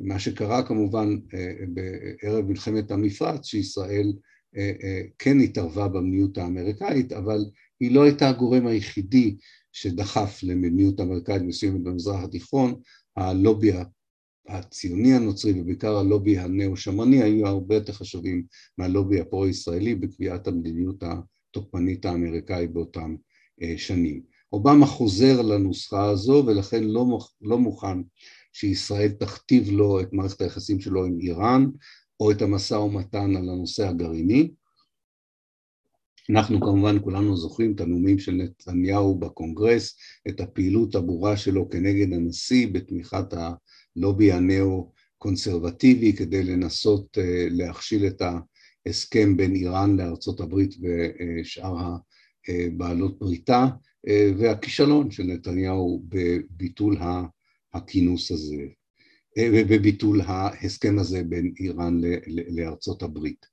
ומה 0.00 0.18
שקרה 0.18 0.66
כמובן 0.66 1.16
אה, 1.34 1.52
בערב 1.68 2.44
מלחמת 2.44 2.90
המפרץ, 2.90 3.46
שישראל 3.46 4.12
אה, 4.56 4.72
אה, 4.82 5.02
כן 5.18 5.40
התערבה 5.40 5.88
במדיניות 5.88 6.38
האמריקאית, 6.38 7.12
אבל 7.12 7.44
היא 7.80 7.94
לא 7.94 8.02
הייתה 8.02 8.28
הגורם 8.28 8.66
היחידי 8.66 9.36
שדחף 9.72 10.40
למדיניות 10.42 11.00
אמריקאית 11.00 11.42
מסוימת 11.42 11.82
במזרח 11.82 12.24
התיכון, 12.24 12.74
הלובי 13.16 13.72
הציוני 14.48 15.14
הנוצרי 15.14 15.60
ובעיקר 15.60 15.96
הלובי 15.96 16.38
הנאו-שמרני 16.38 17.22
היו 17.22 17.46
הרבה 17.46 17.74
יותר 17.74 17.92
חשובים 17.92 18.44
מהלובי 18.78 19.20
הפרו-ישראלי 19.20 19.94
בקביעת 19.94 20.46
המדיניות 20.46 21.02
התוקפנית 21.02 22.04
האמריקאית 22.04 22.72
באותם 22.72 23.16
אה, 23.62 23.74
שנים. 23.76 24.22
אובמה 24.52 24.86
חוזר 24.86 25.42
לנוסחה 25.42 26.10
הזו 26.10 26.44
ולכן 26.46 26.84
לא, 26.84 27.18
לא 27.40 27.58
מוכן 27.58 27.98
שישראל 28.52 29.08
תכתיב 29.08 29.70
לו 29.70 30.00
את 30.00 30.12
מערכת 30.12 30.40
היחסים 30.40 30.80
שלו 30.80 31.04
עם 31.04 31.18
איראן 31.20 31.66
או 32.20 32.30
את 32.30 32.42
המשא 32.42 32.74
ומתן 32.74 33.36
על 33.36 33.48
הנושא 33.48 33.88
הגרעיני. 33.88 34.50
אנחנו 36.30 36.60
כמובן 36.60 36.98
כולנו 37.02 37.36
זוכרים 37.36 37.74
את 37.74 37.80
הנאומים 37.80 38.18
של 38.18 38.32
נתניהו 38.32 39.18
בקונגרס, 39.18 39.96
את 40.28 40.40
הפעילות 40.40 40.94
הברורה 40.94 41.36
שלו 41.36 41.70
כנגד 41.70 42.12
הנשיא 42.12 42.68
בתמיכת 42.72 43.34
הלובי 43.96 44.32
הנאו-קונסרבטיבי 44.32 46.12
כדי 46.12 46.44
לנסות 46.44 47.18
אה, 47.18 47.46
להכשיל 47.50 48.06
את 48.06 48.22
ההסכם 48.86 49.36
בין 49.36 49.54
איראן 49.54 49.96
לארצות 49.96 50.40
הברית 50.40 50.74
ושאר 50.80 51.76
הבעלות 52.48 53.18
בריתה, 53.18 53.66
אה, 54.08 54.30
והכישלון 54.38 55.10
של 55.10 55.22
נתניהו 55.22 56.02
בביטול 56.08 56.96
הכינוס 57.74 58.30
הזה, 58.30 58.66
אה, 59.38 59.48
ובביטול 59.52 60.20
ההסכם 60.20 60.98
הזה 60.98 61.22
בין 61.22 61.54
איראן 61.60 62.00
לארצות 62.48 63.02
הברית. 63.02 63.46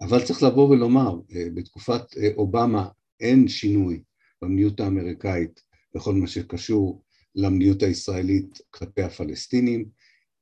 אבל 0.00 0.24
צריך 0.24 0.42
לבוא 0.42 0.68
ולומר, 0.68 1.20
בתקופת 1.54 2.02
אובמה 2.36 2.88
אין 3.20 3.48
שינוי 3.48 4.02
במדיניות 4.42 4.80
האמריקאית 4.80 5.60
בכל 5.94 6.14
מה 6.14 6.26
שקשור 6.26 7.02
למדיניות 7.34 7.82
הישראלית 7.82 8.58
כלפי 8.70 9.02
הפלסטינים, 9.02 9.88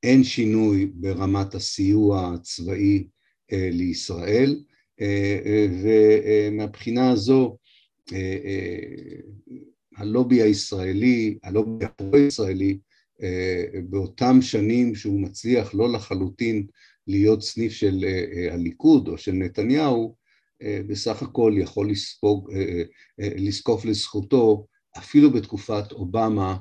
אין 0.03 0.25
שינוי 0.25 0.91
ברמת 0.95 1.55
הסיוע 1.55 2.35
הצבאי 2.35 3.07
אה, 3.53 3.69
לישראל, 3.73 4.65
אה, 5.01 5.39
אה, 5.45 5.67
ומהבחינה 5.83 7.11
הזו 7.11 7.59
הלובי 9.97 10.43
הישראלי, 10.43 11.39
הלובי 11.43 11.85
הפרו-ישראלי, 11.85 12.79
באותם 13.89 14.43
שנים 14.43 14.95
שהוא 14.95 15.21
מצליח 15.21 15.75
לא 15.75 15.93
לחלוטין 15.93 16.67
להיות 17.07 17.43
סניף 17.43 17.73
של 17.73 18.05
הליכוד 18.51 19.09
או 19.09 19.19
של 19.19 19.33
נתניהו, 19.33 20.17
בסך 20.63 21.23
הכל 21.23 21.55
יכול 21.57 21.91
לספוג, 21.91 22.51
לזקוף 23.19 23.85
לזכותו 23.85 24.67
אפילו 24.99 25.31
בתקופת 25.31 25.93
אובמה 25.93 26.57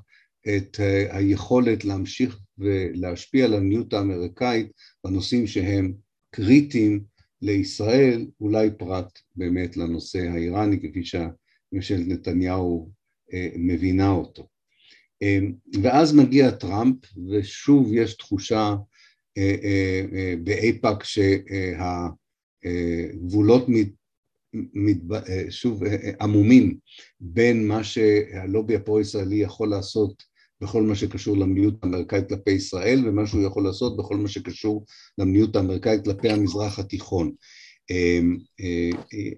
את 0.48 0.80
אה, 0.80 1.18
היכולת 1.18 1.86
להמשיך 1.86 2.40
ולהשפיע 2.58 3.46
על 3.46 3.54
המדיניות 3.54 3.94
האמריקאית 3.94 4.72
בנושאים 5.04 5.48
שהם 5.48 5.94
קריטיים 6.32 7.04
לישראל, 7.42 8.28
אולי 8.42 8.70
פרט 8.78 9.20
באמת 9.36 9.78
לנושא 9.78 10.20
האיראני 10.20 10.80
כפי 10.80 11.04
שממשלת 11.06 12.08
נתניהו 12.08 12.92
אה, 13.34 13.50
מבינה 13.56 14.12
אותו. 14.12 14.48
אה, 15.22 15.40
ואז 15.82 16.16
מגיע 16.16 16.52
טראמפ 16.52 16.96
ושוב 17.32 17.94
יש 17.94 18.18
תחושה 18.18 18.76
באיפא"ק 20.44 21.04
שהגבולות 22.64 23.68
שוב 25.50 25.84
עמומים 26.22 26.78
בין 27.20 27.68
מה 27.68 27.84
שהלובי 27.84 28.76
הפרו-ישראלי 28.76 29.36
יכול 29.36 29.70
לעשות 29.70 30.24
בכל 30.62 30.82
מה 30.82 30.96
שקשור 30.96 31.38
למדיניות 31.38 31.84
האמריקאית 31.84 32.30
כלפי 32.30 32.52
ישראל 32.52 33.08
ומה 33.08 33.28
שהוא 33.28 33.42
יכול 33.42 33.64
לעשות 33.64 33.98
בכל 33.98 34.18
מה 34.18 34.28
שקשור 34.28 34.86
למדיניות 35.18 35.56
האמריקאית 35.56 36.04
כלפי 36.04 36.30
המזרח 36.30 36.80
התיכון. 36.80 37.32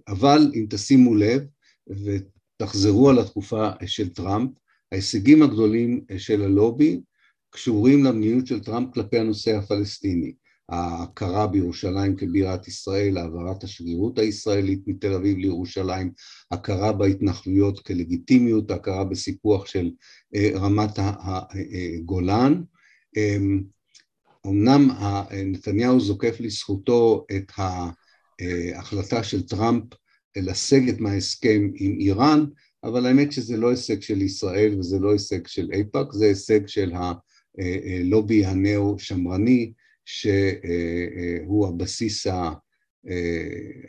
אבל 0.07 0.51
אם 0.55 0.65
תשימו 0.69 1.15
לב 1.15 1.41
ותחזרו 1.87 3.09
על 3.09 3.19
התקופה 3.19 3.69
של 3.85 4.09
טראמפ, 4.09 4.49
ההישגים 4.91 5.43
הגדולים 5.43 6.01
של 6.17 6.41
הלובי 6.41 7.01
קשורים 7.49 8.03
למדיניות 8.03 8.47
של 8.47 8.59
טראמפ 8.59 8.93
כלפי 8.93 9.19
הנושא 9.19 9.55
הפלסטיני. 9.55 10.33
ההכרה 10.69 11.47
בירושלים 11.47 12.15
כבירת 12.15 12.67
ישראל, 12.67 13.17
העברת 13.17 13.63
השגרירות 13.63 14.19
הישראלית 14.19 14.79
מתל 14.87 15.13
אביב 15.13 15.37
לירושלים, 15.37 16.11
הכרה 16.51 16.93
בהתנחלויות 16.93 17.79
כלגיטימיות, 17.79 18.71
הכרה 18.71 19.03
בסיפוח 19.03 19.65
של 19.65 19.91
אה, 20.35 20.49
רמת 20.55 20.99
הגולן. 20.99 22.61
אמנם 24.47 24.89
נתניהו 25.45 25.99
זוקף 25.99 26.35
לזכותו 26.39 27.25
את 27.35 27.51
ההחלטה 27.57 29.23
של 29.23 29.47
טראמפ 29.47 29.83
לסגת 30.37 30.99
מההסכם 30.99 31.69
עם 31.75 31.99
איראן, 31.99 32.45
אבל 32.83 33.05
האמת 33.05 33.31
שזה 33.31 33.57
לא 33.57 33.69
הישג 33.69 34.01
של 34.01 34.21
ישראל 34.21 34.79
וזה 34.79 34.99
לא 34.99 35.11
הישג 35.11 35.47
של 35.47 35.69
איפא"ק, 35.71 36.13
זה 36.13 36.25
הישג 36.25 36.67
של 36.67 36.91
הלובי 37.57 38.45
הנאו-שמרני 38.45 39.71
שהוא 40.07 41.67
הבסיס 41.67 42.27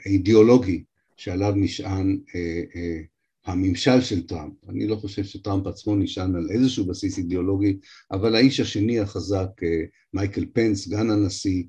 האידיאולוגי 0.04 0.84
שעליו 1.16 1.52
נשען 1.56 2.18
הממשל 3.46 4.00
של 4.00 4.26
טראמפ. 4.26 4.52
אני 4.68 4.86
לא 4.86 4.96
חושב 4.96 5.24
שטראמפ 5.24 5.66
עצמו 5.66 5.96
נשען 5.96 6.36
על 6.36 6.50
איזשהו 6.50 6.86
בסיס 6.86 7.18
אידיאולוגי, 7.18 7.78
אבל 8.10 8.34
האיש 8.34 8.60
השני 8.60 9.00
החזק, 9.00 9.48
מייקל 10.14 10.46
פנס, 10.52 10.84
סגן 10.84 11.10
הנשיא, 11.10 11.62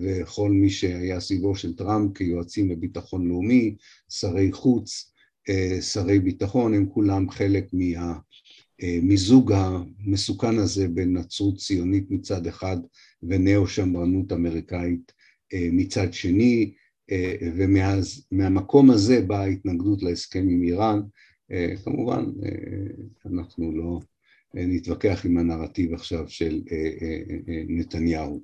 וכל 0.00 0.50
מי 0.50 0.70
שהיה 0.70 1.20
סביבו 1.20 1.56
של 1.56 1.76
טראמפ 1.76 2.16
כיועצים 2.18 2.70
לביטחון 2.70 3.28
לאומי, 3.28 3.76
שרי 4.08 4.52
חוץ, 4.52 5.12
שרי 5.80 6.18
ביטחון, 6.18 6.74
הם 6.74 6.86
כולם 6.88 7.30
חלק 7.30 7.66
מהמיזוג 8.82 9.52
המסוכן 9.52 10.58
הזה 10.58 10.88
בין 10.88 11.16
נצרות 11.16 11.58
ציונית 11.58 12.10
מצד 12.10 12.46
אחד 12.46 12.76
ונאו-שמרנות 13.22 14.32
אמריקאית 14.32 15.12
מצד 15.54 16.12
שני, 16.12 16.72
ומהמקום 17.56 18.90
הזה 18.90 19.20
באה 19.20 19.42
ההתנגדות 19.42 20.02
להסכם 20.02 20.48
עם 20.48 20.62
איראן. 20.62 21.00
כמובן, 21.84 22.24
אנחנו 23.26 23.72
לא 23.76 24.00
נתווכח 24.54 25.26
עם 25.26 25.38
הנרטיב 25.38 25.94
עכשיו 25.94 26.28
של 26.28 26.60
נתניהו. 27.68 28.42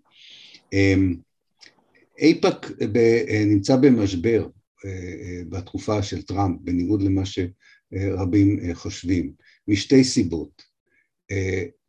אייפאק 2.18 2.72
נמצא 3.46 3.76
במשבר 3.76 4.48
בתקופה 5.48 6.02
של 6.02 6.22
טראמפ, 6.22 6.60
בניגוד 6.60 7.02
למה 7.02 7.22
שרבים 7.26 8.58
חושבים, 8.74 9.32
משתי 9.68 10.04
סיבות. 10.04 10.62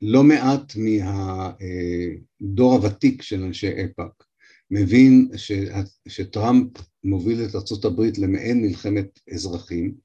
לא 0.01 0.23
מעט 0.23 0.73
מהדור 0.75 2.73
הוותיק 2.73 3.21
של 3.21 3.43
אנשי 3.43 3.67
אייפאק 3.67 4.23
מבין 4.71 5.29
ש, 5.35 5.51
שטראמפ 6.07 6.71
מוביל 7.03 7.45
את 7.45 7.55
ארה"ב 7.55 8.01
למעין 8.17 8.61
מלחמת 8.61 9.19
אזרחים 9.33 9.95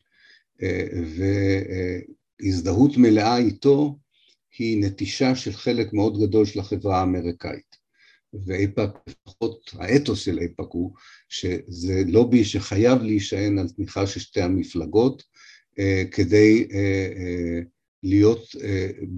והזדהות 2.40 2.96
מלאה 2.96 3.38
איתו 3.38 3.98
היא 4.58 4.84
נטישה 4.84 5.34
של 5.34 5.52
חלק 5.52 5.92
מאוד 5.92 6.22
גדול 6.22 6.46
של 6.46 6.60
החברה 6.60 7.00
האמריקאית. 7.00 7.80
ואיפא"ק, 8.46 8.90
לפחות 9.08 9.70
האתוס 9.78 10.20
של 10.20 10.38
איפא"ק 10.38 10.68
הוא 10.70 10.92
שזה 11.28 12.02
לובי 12.06 12.44
שחייב 12.44 13.02
להישען 13.02 13.58
על 13.58 13.68
תמיכה 13.68 14.06
של 14.06 14.20
שתי 14.20 14.40
המפלגות 14.40 15.22
כדי 16.10 16.68
להיות 18.02 18.46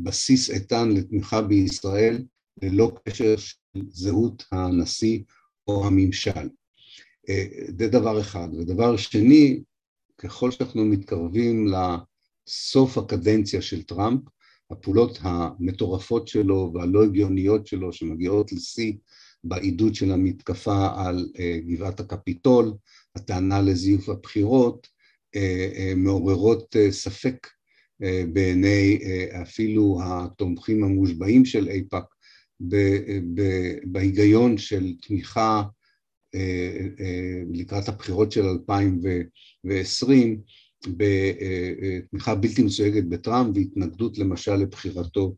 בסיס 0.02 0.50
איתן 0.50 0.88
לתמיכה 0.90 1.42
בישראל 1.42 2.24
ללא 2.62 2.92
קשר 3.08 3.36
של 3.36 3.80
זהות 3.88 4.44
הנשיא 4.52 5.20
או 5.68 5.86
הממשל. 5.86 6.48
זה 7.78 7.88
דבר 7.88 8.20
אחד. 8.20 8.48
ודבר 8.58 8.96
שני, 8.96 9.62
ככל 10.18 10.50
שאנחנו 10.50 10.84
מתקרבים 10.84 11.66
לסוף 11.66 12.98
הקדנציה 12.98 13.62
של 13.62 13.82
טראמפ, 13.82 14.20
הפעולות 14.70 15.18
המטורפות 15.22 16.28
שלו 16.28 16.72
והלא 16.74 17.04
הגיוניות 17.04 17.66
שלו 17.66 17.92
שמגיעות 17.92 18.52
לשיא 18.52 18.92
בעידוד 19.44 19.94
של 19.94 20.12
המתקפה 20.12 20.88
על 20.96 21.32
גבעת 21.66 22.00
הקפיטול, 22.00 22.72
הטענה 23.16 23.62
לזיוף 23.62 24.08
הבחירות, 24.08 24.86
מעוררות 25.96 26.76
ספק 26.90 27.46
בעיני 28.32 28.98
אפילו 29.42 29.98
התומכים 30.02 30.84
המושבעים 30.84 31.44
של 31.44 31.68
איפא"ק 31.68 32.04
בהיגיון 33.84 34.58
של 34.58 34.92
תמיכה 35.02 35.62
לקראת 37.52 37.88
הבחירות 37.88 38.32
של 38.32 38.44
2020 38.44 40.40
בתמיכה 40.86 42.34
בלתי 42.34 42.62
מסויגת 42.62 43.04
בטראמפ 43.04 43.56
והתנגדות 43.56 44.18
למשל 44.18 44.54
לבחירתו 44.54 45.36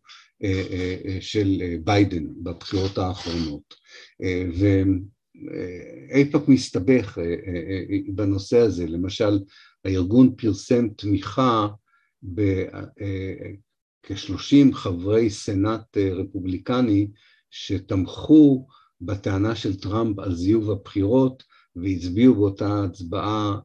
של 1.20 1.62
ביידן 1.84 2.24
בבחירות 2.42 2.98
האחרונות. 2.98 3.74
ואיפא"ק 6.10 6.48
מסתבך 6.48 7.18
בנושא 8.14 8.58
הזה, 8.58 8.86
למשל 8.86 9.38
הארגון 9.84 10.34
פרסם 10.36 10.88
תמיכה 10.88 11.68
בכ-30 12.22 14.72
חברי 14.72 15.30
סנאט 15.30 15.96
רפובליקני 15.96 17.08
שתמכו 17.50 18.66
בטענה 19.00 19.54
של 19.54 19.80
טראמפ 19.80 20.18
על 20.18 20.34
זיוף 20.34 20.68
הבחירות 20.68 21.42
והצביעו 21.76 22.34
באותה 22.34 22.84
הצבעה 22.84 23.58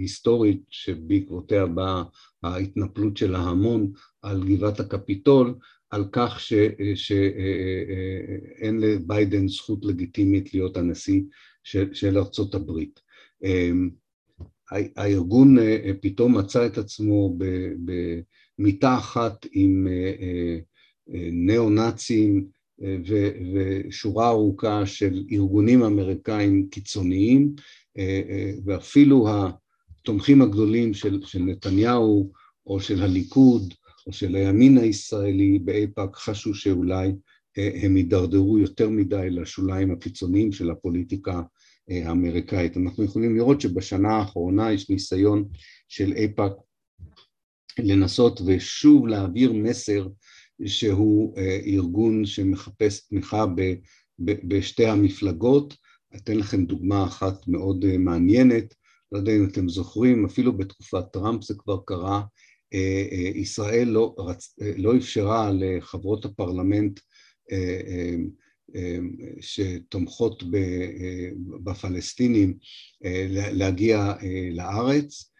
היסטורית 0.00 0.62
שבעקבותיה 0.68 1.66
באה 1.66 2.02
ההתנפלות 2.42 3.16
של 3.16 3.34
ההמון 3.34 3.92
על 4.22 4.44
גבעת 4.44 4.80
הקפיטול, 4.80 5.54
על 5.90 6.04
כך 6.12 6.40
ש, 6.40 6.52
שאין 6.94 8.80
לביידן 8.80 9.48
זכות 9.48 9.84
לגיטימית 9.84 10.54
להיות 10.54 10.76
הנשיא 10.76 11.20
של, 11.62 11.94
של 11.94 12.18
ארצות 12.18 12.54
הברית. 12.54 13.00
הארגון 14.96 15.56
פתאום 16.00 16.38
מצא 16.38 16.66
את 16.66 16.78
עצמו 16.78 17.36
במיטה 18.58 18.96
אחת 18.96 19.46
עם 19.52 19.86
ניאו-נאצים 21.32 22.46
ושורה 22.78 24.28
ארוכה 24.28 24.86
של 24.86 25.24
ארגונים 25.32 25.82
אמריקאים 25.82 26.68
קיצוניים 26.70 27.54
ואפילו 28.64 29.28
התומכים 29.28 30.42
הגדולים 30.42 30.94
של, 30.94 31.20
של 31.24 31.38
נתניהו 31.38 32.32
או 32.66 32.80
של 32.80 33.02
הליכוד 33.02 33.74
או 34.06 34.12
של 34.12 34.34
הימין 34.34 34.78
הישראלי 34.78 35.58
באיפא"ק 35.58 36.16
חשו 36.16 36.54
שאולי 36.54 37.12
הם 37.82 37.96
יידרדרו 37.96 38.58
יותר 38.58 38.90
מדי 38.90 39.30
לשוליים 39.30 39.90
הקיצוניים 39.90 40.52
של 40.52 40.70
הפוליטיקה 40.70 41.42
האמריקאית. 41.88 42.76
אנחנו 42.76 43.04
יכולים 43.04 43.36
לראות 43.36 43.60
שבשנה 43.60 44.08
האחרונה 44.08 44.72
יש 44.72 44.90
ניסיון 44.90 45.44
של 45.88 46.12
איפא"ק 46.12 46.52
לנסות 47.78 48.40
ושוב 48.46 49.06
להעביר 49.06 49.52
מסר 49.52 50.08
שהוא 50.66 51.34
ארגון 51.66 52.26
שמחפש 52.26 53.08
תמיכה 53.08 53.44
בשתי 54.18 54.86
המפלגות. 54.86 55.74
אתן 56.16 56.36
לכם 56.36 56.64
דוגמה 56.64 57.04
אחת 57.04 57.48
מאוד 57.48 57.96
מעניינת, 57.96 58.74
לא 59.12 59.18
יודע 59.18 59.32
אם 59.36 59.44
אתם 59.44 59.68
זוכרים, 59.68 60.24
אפילו 60.24 60.56
בתקופת 60.56 61.04
טראמפ 61.12 61.44
זה 61.44 61.54
כבר 61.58 61.78
קרה, 61.86 62.22
ישראל 63.34 63.88
לא, 63.88 64.14
רצ... 64.18 64.56
לא 64.76 64.96
אפשרה 64.96 65.50
לחברות 65.54 66.24
הפרלמנט 66.24 67.00
שתומכות 69.40 70.42
בפלסטינים 71.64 72.54
להגיע 73.52 74.14
לארץ, 74.52 75.32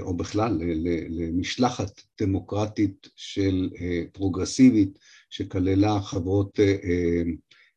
או 0.00 0.16
בכלל 0.16 0.60
למשלחת 1.08 2.00
דמוקרטית 2.20 3.08
של 3.16 3.70
פרוגרסיבית 4.12 4.98
שכללה 5.30 6.00
חברות, 6.00 6.60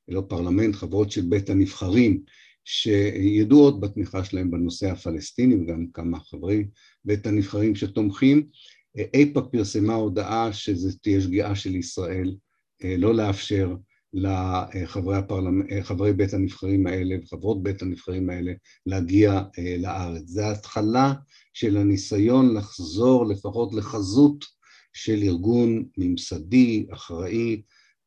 לא 0.07 0.23
פרלמנט, 0.27 0.75
חברות 0.75 1.11
של 1.11 1.21
בית 1.21 1.49
הנבחרים 1.49 2.21
שידועות 2.65 3.79
בתמיכה 3.79 4.23
שלהם 4.23 4.51
בנושא 4.51 4.91
הפלסטיני 4.91 5.55
וגם 5.55 5.85
כמה 5.93 6.19
חברי 6.19 6.65
בית 7.05 7.27
הנבחרים 7.27 7.75
שתומכים. 7.75 8.47
איפא"ק 8.95 9.43
פרסמה 9.51 9.93
הודעה 9.93 10.53
שזו 10.53 10.97
תהיה 11.01 11.21
שגיאה 11.21 11.55
של 11.55 11.75
ישראל 11.75 12.35
לא 12.83 13.15
לאפשר 13.15 13.75
לחברי 14.13 15.17
הפרלמנט, 15.17 15.69
חברי 15.81 16.13
בית 16.13 16.33
הנבחרים 16.33 16.87
האלה 16.87 17.15
וחברות 17.23 17.63
בית 17.63 17.81
הנבחרים 17.81 18.29
האלה 18.29 18.51
להגיע 18.85 19.41
לארץ. 19.77 20.23
זה 20.25 20.45
ההתחלה 20.45 21.13
של 21.53 21.77
הניסיון 21.77 22.53
לחזור 22.53 23.25
לפחות 23.25 23.73
לחזות 23.73 24.45
של 24.93 25.19
ארגון 25.23 25.85
ממסדי, 25.97 26.85
אחראי, 26.93 27.61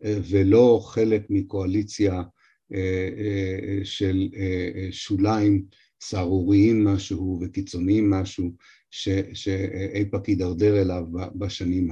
ולא 0.05 0.81
חלק 0.85 1.23
מקואליציה 1.31 2.23
של 3.85 4.29
שוליים 4.91 5.65
סהרוריים 6.01 6.85
משהו 6.85 7.41
וקיצוניים 7.43 8.11
משהו 8.11 8.53
שאיפא"ק 9.33 10.27
הידרדר 10.27 10.83
אליו 10.83 11.03
בשנים 11.35 11.89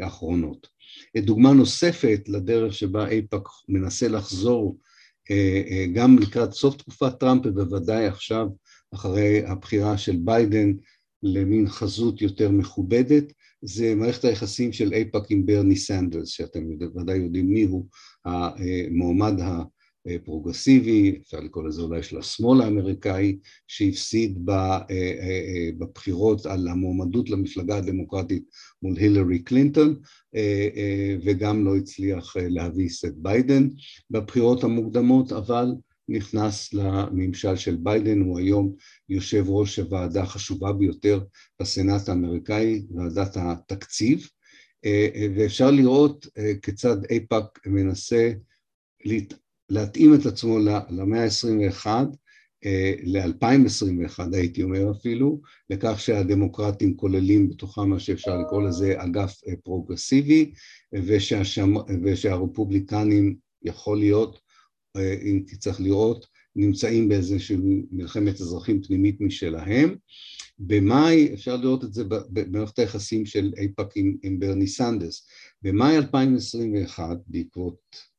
האחרונות. 0.00 0.66
דוגמה 1.16 1.52
נוספת 1.52 2.20
לדרך 2.28 2.74
שבה 2.74 3.08
איפא"ק 3.08 3.48
מנסה 3.68 4.08
לחזור 4.08 4.78
גם 5.94 6.18
לקראת 6.18 6.52
סוף 6.52 6.76
תקופת 6.76 7.20
טראמפ 7.20 7.46
ובוודאי 7.46 8.06
עכשיו 8.06 8.46
אחרי 8.94 9.46
הבחירה 9.46 9.98
של 9.98 10.16
ביידן 10.24 10.72
למין 11.22 11.68
חזות 11.68 12.22
יותר 12.22 12.50
מכובדת, 12.50 13.32
זה 13.62 13.94
מערכת 13.94 14.24
היחסים 14.24 14.72
של 14.72 14.92
איפא"ק 14.92 15.30
עם 15.30 15.46
ברני 15.46 15.76
סנדרס, 15.76 16.28
שאתם 16.28 16.60
ודאי 16.96 17.16
יודעים 17.18 17.48
מי 17.48 17.62
הוא 17.62 17.86
המועמד 18.24 19.40
הפרוגרסיבי, 20.06 21.18
אפשר 21.22 21.40
לקרוא 21.40 21.68
לזה 21.68 21.82
אולי 21.82 22.02
של 22.02 22.18
השמאל 22.18 22.60
האמריקאי, 22.60 23.38
שהפסיד 23.66 24.38
בבחירות 25.78 26.46
על 26.46 26.68
המועמדות 26.68 27.30
למפלגה 27.30 27.76
הדמוקרטית 27.76 28.42
מול 28.82 28.96
הילרי 28.96 29.38
קלינטון, 29.38 29.96
וגם 31.24 31.64
לא 31.64 31.76
הצליח 31.76 32.36
להביס 32.36 33.04
את 33.04 33.14
ביידן 33.16 33.68
בבחירות 34.10 34.64
המוקדמות, 34.64 35.32
אבל 35.32 35.66
נכנס 36.08 36.74
לממשל 36.74 37.56
של 37.56 37.76
ביידן, 37.76 38.20
הוא 38.20 38.38
היום 38.38 38.74
יושב 39.08 39.44
ראש 39.48 39.78
הוועדה 39.78 40.22
החשובה 40.22 40.72
ביותר 40.72 41.20
בסנאט 41.60 42.08
האמריקאי, 42.08 42.82
ועדת 42.94 43.36
התקציב, 43.36 44.28
ואפשר 45.36 45.70
לראות 45.70 46.26
כיצד 46.62 47.04
איפא"ק 47.10 47.66
מנסה 47.66 48.32
להתאים 49.72 50.14
את 50.14 50.26
עצמו 50.26 50.58
למאה 50.90 51.24
ה-21, 51.24 51.86
ל-2021 53.04 54.20
הייתי 54.32 54.62
אומר 54.62 54.90
אפילו, 54.90 55.40
לכך 55.70 56.00
שהדמוקרטים 56.00 56.96
כוללים 56.96 57.48
בתוכם 57.50 57.88
מה 57.88 57.98
שאפשר 57.98 58.38
לקרוא 58.38 58.62
לזה 58.62 58.94
אגף 58.96 59.40
פרוגרסיבי, 59.64 60.52
ושהרפובליקנים 62.04 63.36
יכול 63.62 63.98
להיות 63.98 64.40
אם 65.22 65.42
תצטרך 65.46 65.80
לראות, 65.80 66.26
נמצאים 66.56 67.08
באיזושהי 67.08 67.56
מלחמת 67.90 68.40
אזרחים 68.40 68.82
פנימית 68.82 69.20
משלהם. 69.20 69.94
במאי, 70.58 71.34
אפשר 71.34 71.56
לראות 71.56 71.84
את 71.84 71.94
זה 71.94 72.04
במערכת 72.08 72.78
היחסים 72.78 73.26
של 73.26 73.52
איפא"ק 73.56 73.96
עם, 73.96 74.16
עם 74.22 74.38
ברני 74.38 74.66
סנדרס. 74.66 75.26
במאי 75.62 75.96
2021, 75.96 77.16
בעקבות 77.26 77.78
אה, 77.94 78.11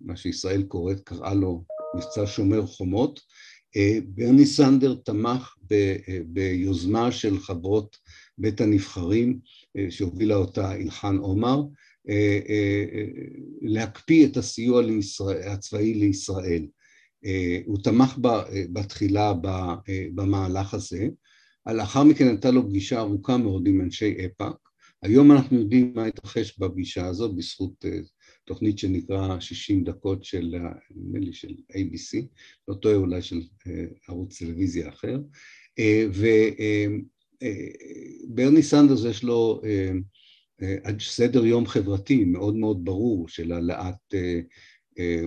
מה 0.00 0.16
שישראל 0.16 0.62
קוראת, 0.62 1.00
קראה 1.00 1.34
לו 1.34 1.64
מבצע 1.96 2.26
שומר 2.26 2.66
חומות, 2.66 3.20
אה, 3.76 3.98
ברני 4.04 4.46
סנדר 4.46 4.94
תמך 4.94 5.54
ב, 5.70 5.72
אה, 5.72 6.18
ביוזמה 6.26 7.12
של 7.12 7.38
חברות 7.38 7.96
בית 8.38 8.60
הנבחרים 8.60 9.38
אה, 9.76 9.86
שהובילה 9.90 10.34
אותה 10.34 10.74
אילחן 10.74 11.16
עומר, 11.16 11.62
אה, 12.08 12.40
אה, 12.48 12.84
אה, 12.92 13.04
להקפיא 13.62 14.26
את 14.26 14.36
הסיוע 14.36 14.82
לישראל, 14.82 15.48
הצבאי 15.48 15.94
לישראל. 15.94 16.66
הוא 17.66 17.78
תמך 17.84 18.18
בתחילה 18.72 19.32
במהלך 20.14 20.74
הזה, 20.74 21.08
לאחר 21.66 22.04
מכן 22.04 22.28
הייתה 22.28 22.50
לו 22.50 22.68
פגישה 22.68 23.00
ארוכה 23.00 23.36
מאוד 23.36 23.66
עם 23.66 23.80
אנשי 23.80 24.14
איפא"ק, 24.18 24.68
היום 25.02 25.32
אנחנו 25.32 25.58
יודעים 25.58 25.92
מה 25.94 26.04
התרחש 26.04 26.58
בפגישה 26.58 27.06
הזאת 27.06 27.36
בזכות 27.36 27.84
תוכנית 28.44 28.78
שנקרא 28.78 29.40
60 29.40 29.84
דקות 29.84 30.24
של, 30.24 30.54
נדמה 30.90 31.18
לי 31.18 31.32
של 31.32 31.54
ABC, 31.72 32.26
לא 32.68 32.74
טועה 32.74 32.94
אולי 32.94 33.22
של 33.22 33.40
ערוץ 34.08 34.38
טלוויזיה 34.38 34.88
אחר, 34.88 35.18
וברני 38.28 38.62
סנדרס 38.62 39.04
יש 39.04 39.24
לו 39.24 39.60
סדר 41.00 41.46
יום 41.46 41.66
חברתי 41.66 42.24
מאוד 42.24 42.54
מאוד 42.54 42.84
ברור 42.84 43.28
של 43.28 43.52
העלאת 43.52 44.14
אה, 44.14 44.40
אה, 44.98 45.24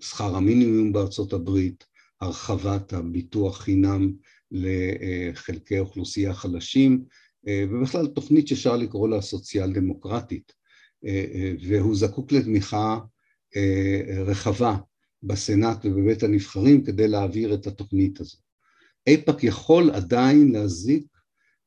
שכר 0.00 0.36
המינימום 0.36 0.92
בארצות 0.92 1.32
הברית, 1.32 1.84
הרחבת 2.20 2.92
הביטוח 2.92 3.60
חינם 3.60 4.12
לחלקי 4.50 5.78
אוכלוסייה 5.78 6.34
חלשים, 6.34 7.04
אה, 7.48 7.64
ובכלל 7.70 8.06
תוכנית 8.06 8.48
שאפשר 8.48 8.76
לקרוא 8.76 9.08
לה 9.08 9.20
סוציאל 9.20 9.72
דמוקרטית, 9.72 10.52
והוא 11.68 11.96
זקוק 11.96 12.32
לתמיכה 12.32 12.98
רחבה 14.26 14.76
בסנאט 15.22 15.84
ובבית 15.84 16.22
הנבחרים 16.22 16.84
כדי 16.84 17.08
להעביר 17.08 17.54
את 17.54 17.66
התוכנית 17.66 18.20
הזו. 18.20 18.36
איפא"ק 19.06 19.44
יכול 19.44 19.90
עדיין 19.90 20.52
להזיק 20.52 21.06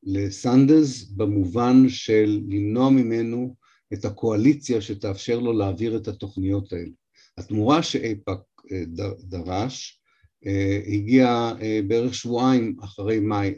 לסנדרס 0.04 1.04
במובן 1.04 1.89
של 1.89 2.41
למנוע 2.47 2.89
ממנו 2.89 3.56
את 3.93 4.06
הקואליציה 4.06 4.82
שתאפשר 4.82 5.39
לו 5.39 5.54
להעביר 5.54 5.97
את 5.97 6.08
התוכניות 6.08 6.73
האלה. 6.73 6.91
התמורה 7.38 7.84
שאיפא"ק 7.84 8.39
אה, 8.71 8.84
דרש 9.19 10.02
אה, 10.45 10.82
הגיעה 10.88 11.54
אה, 11.62 11.80
בערך 11.88 12.13
שבועיים 12.13 12.75
אחרי 12.84 13.19
מאי, 13.19 13.54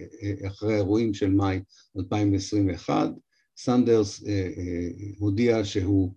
אחרי 0.48 0.74
האירועים 0.74 1.14
של 1.14 1.30
מאי 1.30 1.60
2021, 1.98 3.10
סנדרס 3.64 4.24
הודיע 5.20 5.66
שהוא 5.66 6.14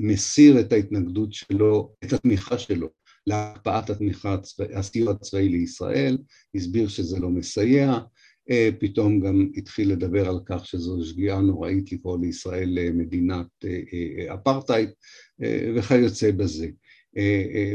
מסיר 0.00 0.60
את 0.60 0.72
ההתנגדות 0.72 1.32
שלו, 1.32 1.92
את 2.04 2.12
התמיכה 2.12 2.58
שלו 2.58 2.88
להקפאת 3.26 3.90
התמיכה, 3.90 4.36
הסיוע 4.74 5.12
הצבאי 5.12 5.48
לישראל, 5.48 6.18
הסביר 6.54 6.88
שזה 6.88 7.18
לא 7.18 7.30
מסייע, 7.30 7.98
אה, 8.50 8.68
פתאום 8.78 9.20
גם 9.20 9.48
התחיל 9.56 9.92
לדבר 9.92 10.28
על 10.28 10.38
כך 10.46 10.66
שזו 10.66 11.04
שגיאה 11.04 11.40
נוראית 11.40 11.92
לקרוא 11.92 12.18
לישראל 12.18 12.90
מדינת 12.92 13.46
אה, 13.64 13.80
אה, 13.92 14.34
אפרטהייד 14.34 14.90
וכיוצא 15.76 16.30
בזה. 16.30 16.68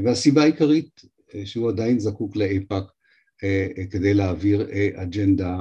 והסיבה 0.03 0.43
העיקרית 0.43 1.01
שהוא 1.45 1.69
עדיין 1.69 1.99
זקוק 1.99 2.35
לאיפא"ק 2.35 2.83
כדי 3.91 4.13
להעביר 4.13 4.67
אג'נדה 4.95 5.59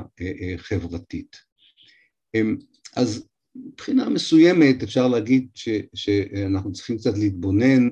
חברתית. 0.56 1.36
אז 2.96 3.26
מבחינה 3.56 4.08
מסוימת 4.08 4.82
אפשר 4.82 5.08
להגיד 5.08 5.48
ש, 5.54 5.68
שאנחנו 5.94 6.72
צריכים 6.72 6.98
קצת 6.98 7.18
להתבונן 7.18 7.88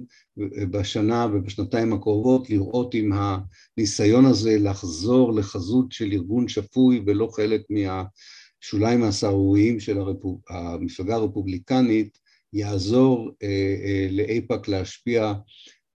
בשנה 0.71 1.27
ובשנתיים 1.33 1.93
הקרובות, 1.93 2.51
לראות 2.51 2.95
אם 2.95 3.11
הניסיון 3.13 4.25
הזה 4.25 4.59
לחזור 4.59 5.33
לחזות 5.33 5.93
של 5.93 6.13
ארגון 6.13 6.49
שפוי 6.49 7.03
ולא 7.07 7.29
חלק 7.33 7.63
מהשוליים 7.71 9.03
הסהרוריים 9.03 9.81
של 9.81 9.99
הרפוב... 9.99 10.41
המפלגה 10.49 11.15
הרפובליקנית, 11.15 12.19
יעזור 12.53 13.31
אה, 13.43 13.77
אה, 13.85 14.09
לאיפא"ק 14.11 14.69
להשפיע 14.69 15.33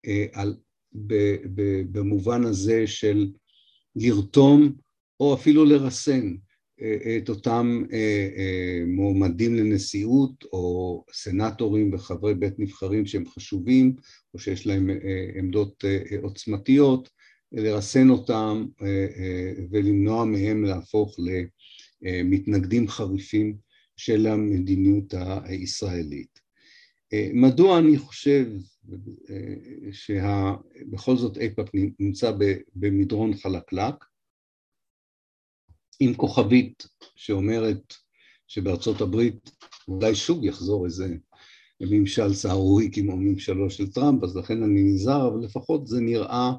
אה, 0.07 0.25
על, 0.33 0.55
ב, 0.93 1.13
ב, 1.55 1.81
במובן 1.91 2.43
הזה 2.43 2.87
של 2.87 3.27
לרתום 3.95 4.73
או 5.19 5.33
אפילו 5.33 5.65
לרסן 5.65 6.35
את 7.17 7.29
אותם 7.29 7.83
אה, 7.93 8.27
אה, 8.37 8.83
מועמדים 8.87 9.55
לנשיאות 9.55 10.43
או 10.43 11.03
סנטורים 11.13 11.93
וחברי 11.93 12.35
בית 12.35 12.59
נבחרים 12.59 13.05
שהם 13.05 13.25
חשובים 13.25 13.95
או 14.33 14.39
שיש 14.39 14.67
להם 14.67 14.89
אה, 14.89 15.29
עמדות 15.39 15.83
עוצמתיות, 16.21 17.09
לרסן 17.51 18.09
אותם 18.09 18.65
ולמנוע 19.71 20.25
מהם 20.25 20.63
להפוך 20.63 21.17
למתנגדים 22.01 22.87
חריפים 22.87 23.57
של 23.97 24.27
המדיניות 24.27 25.13
הישראלית. 25.43 26.39
מדוע 27.33 27.79
אני 27.79 27.97
חושב 27.97 28.45
שבכל 29.91 31.17
זאת 31.17 31.37
איפא"ק 31.37 31.69
נמצא 31.99 32.31
במדרון 32.75 33.33
חלקלק? 33.33 33.95
עם 35.99 36.13
כוכבית 36.13 36.87
שאומרת 37.15 37.93
שבארצות 38.47 39.01
הברית 39.01 39.51
אולי 39.87 40.15
שוב 40.15 40.43
יחזור 40.43 40.85
איזה 40.85 41.15
ממשל 41.81 42.33
סהרורי 42.33 42.89
כמו 42.93 43.17
ממשלו 43.17 43.69
של 43.69 43.91
טראמפ, 43.91 44.23
אז 44.23 44.35
לכן 44.35 44.63
אני 44.63 44.83
נזהר, 44.83 45.27
אבל 45.27 45.45
לפחות 45.45 45.87
זה 45.87 46.01
נראה 46.01 46.51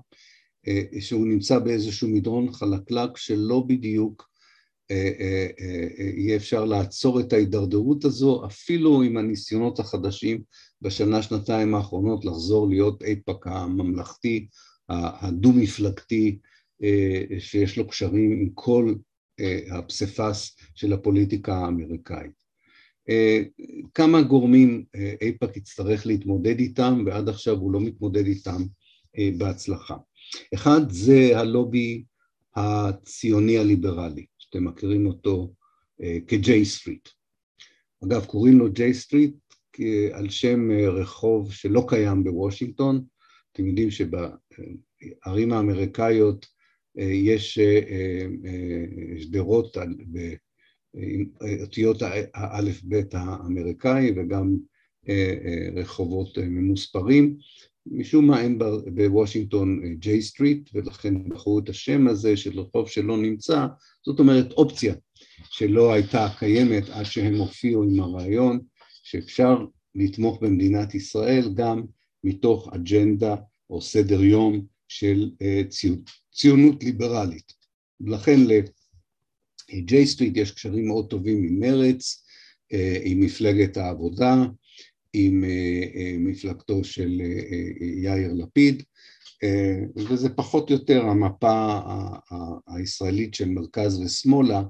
אה, 0.69 1.01
שהוא 1.01 1.27
נמצא 1.27 1.59
באיזשהו 1.59 2.09
מדרון 2.09 2.53
חלקלק 2.53 3.17
שלא 3.17 3.65
בדיוק 3.67 4.37
יהיה 6.17 6.37
אפשר 6.37 6.65
לעצור 6.65 7.21
את 7.21 7.33
ההידרדרות 7.33 8.05
הזו, 8.05 8.47
אפילו 8.47 9.03
עם 9.03 9.17
הניסיונות 9.17 9.79
החדשים 9.79 10.43
בשנה, 10.83 11.23
שנתיים 11.23 11.75
האחרונות 11.75 12.25
לחזור 12.25 12.69
להיות 12.69 13.03
איפא"ק 13.03 13.47
הממלכתי, 13.47 14.47
הדו-מפלגתי, 14.89 16.39
שיש 17.39 17.79
לו 17.79 17.89
קשרים 17.89 18.33
עם 18.33 18.49
כל 18.55 18.95
הפסיפס 19.71 20.57
של 20.75 20.93
הפוליטיקה 20.93 21.55
האמריקאית. 21.55 22.47
כמה 23.95 24.23
גורמים 24.23 24.85
איפא"ק 25.21 25.57
יצטרך 25.57 26.07
להתמודד 26.07 26.59
איתם, 26.59 27.03
ועד 27.07 27.29
עכשיו 27.29 27.57
הוא 27.57 27.73
לא 27.73 27.81
מתמודד 27.81 28.27
איתם 28.27 28.63
בהצלחה. 29.39 29.97
אחד 30.55 30.81
זה 30.91 31.39
הלובי 31.39 32.05
הציוני 32.57 33.59
הליברלי, 33.59 34.27
שאתם 34.39 34.65
מכירים 34.65 35.07
אותו 35.07 35.53
כ-J 36.01 36.65
Street. 36.65 37.09
אגב, 38.05 38.25
קוראים 38.25 38.59
לו 38.59 38.67
J 38.67 38.93
Street 38.93 39.35
על 40.13 40.31
שם 40.31 40.71
רחוב 40.71 41.53
שלא 41.53 41.85
קיים 41.89 42.25
בוושינגטון. 42.25 43.05
אתם 43.53 43.67
יודעים 43.67 43.91
שבערים 43.91 45.53
האמריקאיות 45.53 46.47
יש 46.99 47.59
שדרות 49.19 49.77
באותיות 50.95 52.03
האלף-בית 52.35 53.15
האמריקאי 53.15 54.13
וגם 54.17 54.57
רחובות 55.77 56.39
ממוספרים. 56.39 57.37
משום 57.87 58.27
מה 58.27 58.41
אין 58.41 58.59
בוושינגטון 58.95 59.95
J 59.95 60.23
Street 60.23 60.71
ולכן 60.75 61.29
בחרו 61.29 61.59
את 61.59 61.69
השם 61.69 62.09
הזה 62.09 62.37
של 62.37 62.61
רחוב 62.61 62.89
שלא 62.89 63.17
נמצא, 63.17 63.67
זאת 64.07 64.19
אומרת 64.19 64.53
אופציה 64.53 64.95
שלא 65.51 65.93
הייתה 65.93 66.29
קיימת 66.39 66.89
עד 66.89 67.05
שהם 67.05 67.35
הופיעו 67.35 67.83
עם 67.83 68.01
הרעיון 68.01 68.61
שאפשר 69.03 69.65
לתמוך 69.95 70.43
במדינת 70.43 70.95
ישראל 70.95 71.45
גם 71.55 71.83
מתוך 72.25 72.71
אג'נדה 72.75 73.37
או 73.71 73.81
סדר 73.83 74.23
יום 74.23 74.67
של 74.89 75.31
ציונות 76.33 76.85
ליברלית. 76.85 77.53
לכן 78.01 78.41
לג'יי 79.73 80.07
סטריט 80.07 80.37
יש 80.37 80.51
קשרים 80.51 80.87
מאוד 80.87 81.11
טובים 81.11 81.45
עם 81.45 81.59
מרץ, 81.59 82.27
עם 83.05 83.21
מפלגת 83.21 83.77
העבודה, 83.77 84.45
עם 85.13 85.45
מפלגתו 86.19 86.85
של 86.85 87.23
יאיר 88.03 88.33
לפיד, 88.33 88.83
וזה 89.97 90.29
פחות 90.29 90.71
או 90.71 90.75
יותר 90.75 91.05
המפה 91.05 91.79
הישראלית 92.67 93.35
של 93.35 93.49
מרכז 93.49 94.01
ושמאלה 94.01 94.63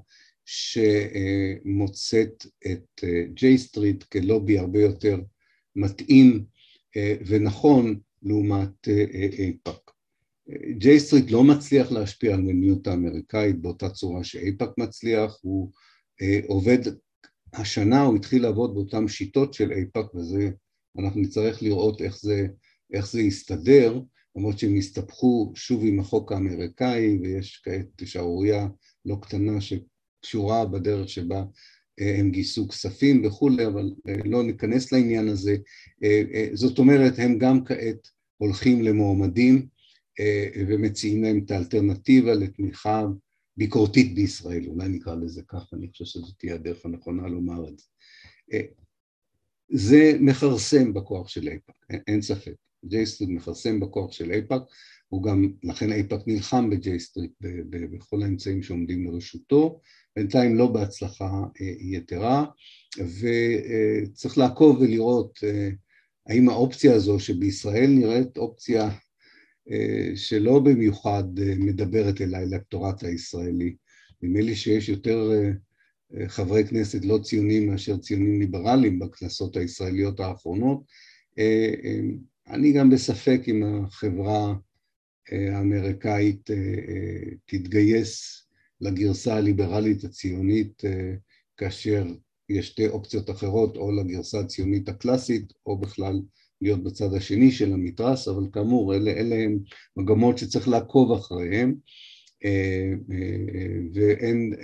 שמוצאת 0.44 2.46
את 2.66 3.04
ג'יי 3.34 3.58
סטריט 3.58 4.02
כלובי 4.02 4.58
הרבה 4.58 4.80
יותר 4.80 5.20
מתאים 5.76 6.44
ונכון 7.26 8.00
לעומת 8.22 8.88
איפא"ק. 9.38 9.85
ג'יי 10.78 11.00
סטריט 11.00 11.30
לא 11.30 11.44
מצליח 11.44 11.92
להשפיע 11.92 12.34
על 12.34 12.40
מדיניות 12.40 12.86
האמריקאית 12.86 13.60
באותה 13.60 13.90
צורה 13.90 14.24
שאיפא"ק 14.24 14.70
מצליח, 14.78 15.38
הוא 15.42 15.70
עובד 16.46 16.78
השנה 17.52 18.02
הוא 18.02 18.16
התחיל 18.16 18.42
לעבוד 18.42 18.74
באותן 18.74 19.08
שיטות 19.08 19.54
של 19.54 19.72
איפא"ק 19.72 20.14
וזה, 20.14 20.50
אנחנו 20.98 21.20
נצטרך 21.20 21.62
לראות 21.62 22.02
איך 22.02 22.18
זה, 22.20 22.46
איך 22.92 23.10
זה 23.10 23.20
יסתדר, 23.20 24.00
למרות 24.36 24.58
שהם 24.58 24.76
הסתבכו 24.76 25.52
שוב 25.54 25.84
עם 25.84 26.00
החוק 26.00 26.32
האמריקאי 26.32 27.18
ויש 27.22 27.62
כעת 27.64 27.86
שערורייה 28.04 28.68
לא 29.04 29.16
קטנה 29.22 29.58
שקשורה 29.60 30.66
בדרך 30.66 31.08
שבה 31.08 31.44
הם 31.98 32.30
גייסו 32.30 32.68
כספים 32.68 33.24
וכולי, 33.24 33.66
אבל 33.66 33.92
לא 34.24 34.42
ניכנס 34.42 34.92
לעניין 34.92 35.28
הזה. 35.28 35.56
זאת 36.54 36.78
אומרת, 36.78 37.12
הם 37.18 37.38
גם 37.38 37.64
כעת 37.64 38.08
הולכים 38.36 38.82
למועמדים 38.82 39.66
ומציעים 40.68 41.22
להם 41.22 41.40
את 41.44 41.50
האלטרנטיבה 41.50 42.34
לתמיכה 42.34 43.06
ביקורתית 43.56 44.14
בישראל, 44.14 44.66
אולי 44.66 44.88
נקרא 44.88 45.14
לזה 45.14 45.42
ככה, 45.48 45.76
אני 45.76 45.88
חושב 45.88 46.04
שזאת 46.04 46.34
תהיה 46.38 46.54
הדרך 46.54 46.84
הנכונה 46.84 47.28
לומר 47.28 47.68
את 47.68 47.78
זה. 47.78 47.84
זה 49.68 50.12
מכרסם 50.20 50.94
בכוח 50.94 51.28
של 51.28 51.48
איפא"ק, 51.48 52.00
אין 52.06 52.22
ספק. 52.22 52.54
ג'יי 52.84 53.06
סטריט 53.06 53.30
מכרסם 53.30 53.80
בכוח 53.80 54.12
של 54.12 54.30
איפא"ק, 54.30 54.62
הוא 55.08 55.22
גם, 55.22 55.52
לכן 55.62 55.92
איפא"ק 55.92 56.20
נלחם 56.26 56.70
בג'יי 56.70 57.00
סטריט 57.00 57.32
בכל 57.70 58.22
האמצעים 58.22 58.62
שעומדים 58.62 59.04
לרשותו, 59.04 59.80
בינתיים 60.16 60.56
לא 60.56 60.66
בהצלחה 60.66 61.44
יתרה, 61.80 62.46
וצריך 62.98 64.38
לעקוב 64.38 64.80
ולראות 64.80 65.38
האם 66.26 66.48
האופציה 66.48 66.94
הזו 66.94 67.20
שבישראל 67.20 67.90
נראית 67.90 68.36
אופציה 68.36 68.90
שלא 70.14 70.58
במיוחד 70.58 71.24
מדברת 71.58 72.20
אל 72.20 72.34
האלקטורט 72.34 73.04
הישראלי. 73.04 73.74
נדמה 74.22 74.40
לי 74.40 74.56
שיש 74.56 74.88
יותר 74.88 75.30
חברי 76.26 76.64
כנסת 76.66 77.04
לא 77.04 77.18
ציונים 77.22 77.70
מאשר 77.70 77.96
ציונים 77.96 78.40
ליברליים 78.40 78.98
בכנסות 78.98 79.56
הישראליות 79.56 80.20
האחרונות. 80.20 80.84
אני 82.48 82.72
גם 82.72 82.90
בספק 82.90 83.40
אם 83.48 83.62
החברה 83.62 84.54
האמריקאית 85.28 86.50
תתגייס 87.46 88.42
לגרסה 88.80 89.36
הליברלית 89.36 90.04
הציונית 90.04 90.82
כאשר 91.56 92.06
יש 92.48 92.68
שתי 92.68 92.88
אופציות 92.88 93.30
אחרות, 93.30 93.76
או 93.76 93.92
לגרסה 93.92 94.40
הציונית 94.40 94.88
הקלאסית, 94.88 95.52
או 95.66 95.78
בכלל 95.78 96.20
להיות 96.62 96.84
בצד 96.84 97.14
השני 97.14 97.50
של 97.50 97.72
המתרס, 97.72 98.28
אבל 98.28 98.46
כאמור, 98.52 98.94
אלה, 98.94 99.10
אלה 99.10 99.34
הם 99.34 99.58
מגמות 99.96 100.38
שצריך 100.38 100.68
לעקוב 100.68 101.12
אחריהן, 101.12 101.74
ואין 103.94 104.54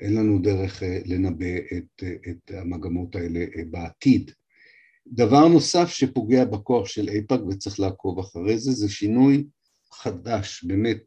לנו 0.00 0.38
דרך 0.38 0.82
לנבא 1.06 1.56
את, 1.56 2.04
את 2.30 2.50
המגמות 2.54 3.16
האלה 3.16 3.44
בעתיד. 3.70 4.30
דבר 5.06 5.48
נוסף 5.48 5.88
שפוגע 5.88 6.44
בכוח 6.44 6.86
של 6.86 7.08
איפא"ק 7.08 7.40
וצריך 7.48 7.80
לעקוב 7.80 8.18
אחרי 8.18 8.58
זה, 8.58 8.72
זה 8.72 8.88
שינוי 8.88 9.44
חדש, 9.92 10.64
באמת, 10.64 11.02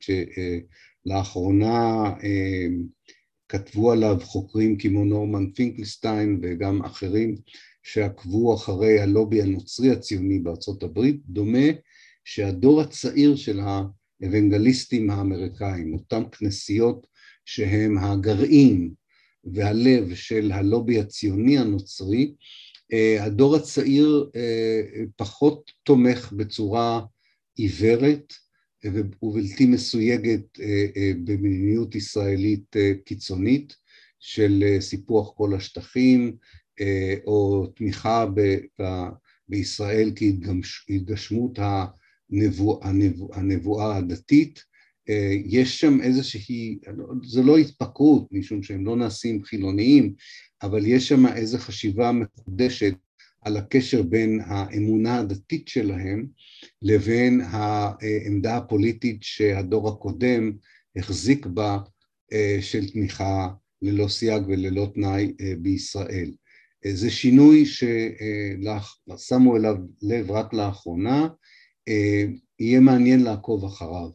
שלאחרונה 1.05 2.03
כתבו 3.49 3.91
עליו 3.91 4.17
חוקרים 4.23 4.77
כמו 4.77 5.05
נורמן 5.05 5.51
פינקלסטיין 5.51 6.39
וגם 6.41 6.81
אחרים 6.81 7.35
שעקבו 7.83 8.55
אחרי 8.55 8.99
הלובי 8.99 9.41
הנוצרי 9.41 9.91
הציוני 9.91 10.39
בארצות 10.39 10.83
הברית, 10.83 11.21
דומה 11.25 11.67
שהדור 12.25 12.81
הצעיר 12.81 13.35
של 13.35 13.59
האוונגליסטים 13.59 15.09
האמריקאים, 15.09 15.93
אותם 15.93 16.23
כנסיות 16.31 17.07
שהם 17.45 17.97
הגרעין 17.97 18.93
והלב 19.43 20.15
של 20.15 20.51
הלובי 20.51 20.99
הציוני 20.99 21.57
הנוצרי, 21.57 22.33
הדור 23.19 23.55
הצעיר 23.55 24.29
פחות 25.15 25.71
תומך 25.83 26.33
בצורה 26.37 27.01
עיוורת 27.55 28.33
ובלתי 28.85 29.65
מסויגת 29.65 30.59
במדיניות 31.23 31.95
ישראלית 31.95 32.75
קיצונית 33.05 33.75
של 34.19 34.63
סיפוח 34.79 35.33
כל 35.37 35.55
השטחים 35.55 36.37
או 37.25 37.67
תמיכה 37.75 38.25
ב, 38.35 38.57
ב, 38.81 38.83
בישראל 39.49 40.11
כהתגשמות 40.87 41.59
הנבוא, 41.59 42.85
הנבוא, 42.85 43.35
הנבואה 43.35 43.97
הדתית, 43.97 44.63
יש 45.45 45.81
שם 45.81 46.01
איזושהי, 46.01 46.79
זה 47.23 47.41
לא 47.41 47.57
התפקרות 47.57 48.27
משום 48.31 48.63
שהם 48.63 48.85
לא 48.85 48.95
נעשים 48.95 49.43
חילוניים, 49.43 50.13
אבל 50.63 50.85
יש 50.85 51.07
שם 51.07 51.27
איזו 51.27 51.57
חשיבה 51.57 52.11
מחודשת 52.11 52.93
על 53.41 53.57
הקשר 53.57 54.03
בין 54.03 54.39
האמונה 54.45 55.19
הדתית 55.19 55.67
שלהם 55.67 56.27
לבין 56.81 57.41
העמדה 57.41 58.57
הפוליטית 58.57 59.23
שהדור 59.23 59.89
הקודם 59.89 60.51
החזיק 60.95 61.45
בה 61.45 61.77
של 62.61 62.89
תמיכה 62.89 63.47
ללא 63.81 64.07
סייג 64.07 64.43
וללא 64.47 64.91
תנאי 64.93 65.33
בישראל. 65.61 66.31
זה 66.91 67.11
שינוי 67.11 67.65
ששמו 67.65 69.57
אליו 69.57 69.75
לב 70.01 70.31
רק 70.31 70.53
לאחרונה, 70.53 71.27
יהיה 72.59 72.79
מעניין 72.79 73.23
לעקוב 73.23 73.65
אחריו, 73.65 74.09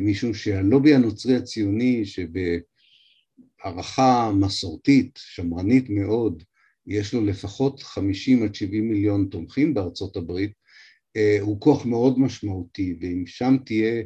משום 0.00 0.34
שהלובי 0.34 0.94
הנוצרי 0.94 1.36
הציוני 1.36 2.04
שבהערכה 3.64 4.32
מסורתית, 4.40 5.18
שמרנית 5.22 5.90
מאוד, 5.90 6.42
יש 6.86 7.14
לו 7.14 7.24
לפחות 7.24 7.82
50 7.82 8.42
עד 8.42 8.54
70 8.54 8.88
מיליון 8.88 9.28
תומכים 9.30 9.74
בארצות 9.74 10.16
הברית, 10.16 10.52
הוא 11.40 11.60
כוח 11.60 11.86
מאוד 11.86 12.18
משמעותי, 12.18 12.96
ואם 13.00 13.26
שם 13.26 13.56
תהיה 13.66 14.02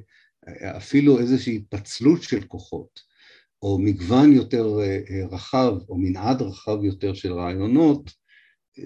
אפילו 0.76 1.18
איזושהי 1.20 1.56
התפצלות 1.56 2.22
של 2.22 2.44
כוחות, 2.44 3.07
או 3.62 3.78
מגוון 3.78 4.32
יותר 4.32 4.78
רחב 5.30 5.74
או 5.88 5.98
מנעד 5.98 6.42
רחב 6.42 6.84
יותר 6.84 7.14
של 7.14 7.32
רעיונות, 7.32 8.10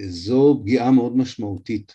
זו 0.08 0.58
פגיעה 0.62 0.90
מאוד 0.90 1.16
משמעותית 1.16 1.92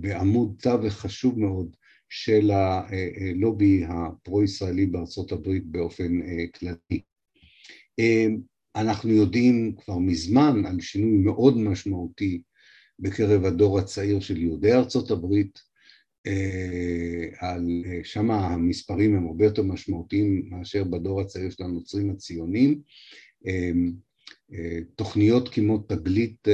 בעמוד 0.00 0.54
תווך 0.62 0.94
חשוב 0.94 1.38
מאוד 1.38 1.76
של 2.08 2.50
הלובי 2.50 3.84
הפרו-ישראלי 3.88 4.86
בארצות 4.86 5.32
הברית 5.32 5.66
באופן 5.66 6.20
כללי. 6.54 7.00
אנחנו 8.76 9.10
יודעים 9.10 9.74
כבר 9.76 9.98
מזמן 9.98 10.66
על 10.66 10.80
שינוי 10.80 11.18
מאוד 11.18 11.58
משמעותי 11.58 12.42
בקרב 12.98 13.44
הדור 13.44 13.78
הצעיר 13.78 14.20
של 14.20 14.36
יהודי 14.36 14.72
ארצות 14.72 15.10
הברית, 15.10 15.69
על, 17.38 17.82
שם 18.04 18.30
המספרים 18.30 19.16
הם 19.16 19.26
הרבה 19.26 19.44
יותר 19.44 19.62
משמעותיים 19.62 20.48
מאשר 20.50 20.84
בדור 20.84 21.20
הצעיר 21.20 21.50
של 21.50 21.62
הנוצרים 21.62 22.10
הציונים. 22.10 22.80
תוכניות 24.96 25.48
כמו 25.48 25.78
תגלית 25.78 26.48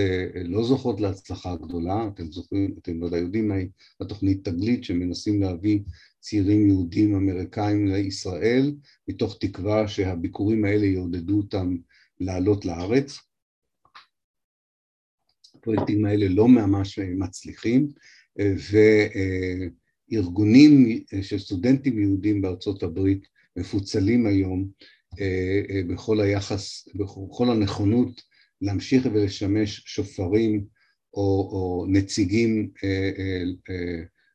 לא 0.44 0.64
זוכות 0.64 1.00
להצלחה 1.00 1.56
גדולה, 1.56 2.08
אתם 2.14 2.32
זוכרים, 2.32 2.74
אתם 2.82 3.02
ודאי 3.02 3.20
יודעים 3.20 3.48
מהי 3.48 3.68
התוכנית 4.00 4.48
תגלית 4.48 4.84
שמנסים 4.84 5.42
להביא 5.42 5.80
צעירים 6.20 6.68
יהודים 6.68 7.14
אמריקאים 7.14 7.86
לישראל 7.86 8.74
מתוך 9.08 9.36
תקווה 9.40 9.88
שהביקורים 9.88 10.64
האלה 10.64 10.86
יעודדו 10.86 11.36
אותם 11.36 11.76
לעלות 12.20 12.64
לארץ. 12.64 13.18
הפרויקטים 15.54 16.04
האלה 16.04 16.28
לא 16.28 16.48
ממש 16.48 16.98
מצליחים 16.98 17.88
וארגונים 20.12 21.01
של 21.22 21.39
סטודנטים 21.39 21.99
יהודים 21.99 22.43
בארצות 22.43 22.82
הברית 22.82 23.26
מפוצלים 23.57 24.26
היום 24.26 24.68
בכל 25.89 26.20
היחס, 26.20 26.89
בכל 26.95 27.51
הנכונות 27.51 28.22
להמשיך 28.61 29.07
ולשמש 29.12 29.82
שופרים 29.87 30.64
או, 31.14 31.49
או 31.53 31.87
נציגים 31.89 32.70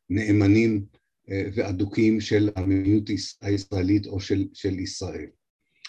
נאמנים 0.10 0.86
ואדוקים 1.28 2.22
של 2.22 2.50
המדיניות 2.56 3.10
הישראלית 3.42 4.06
או 4.06 4.20
של, 4.20 4.48
של 4.54 4.80
ישראל. 4.80 5.28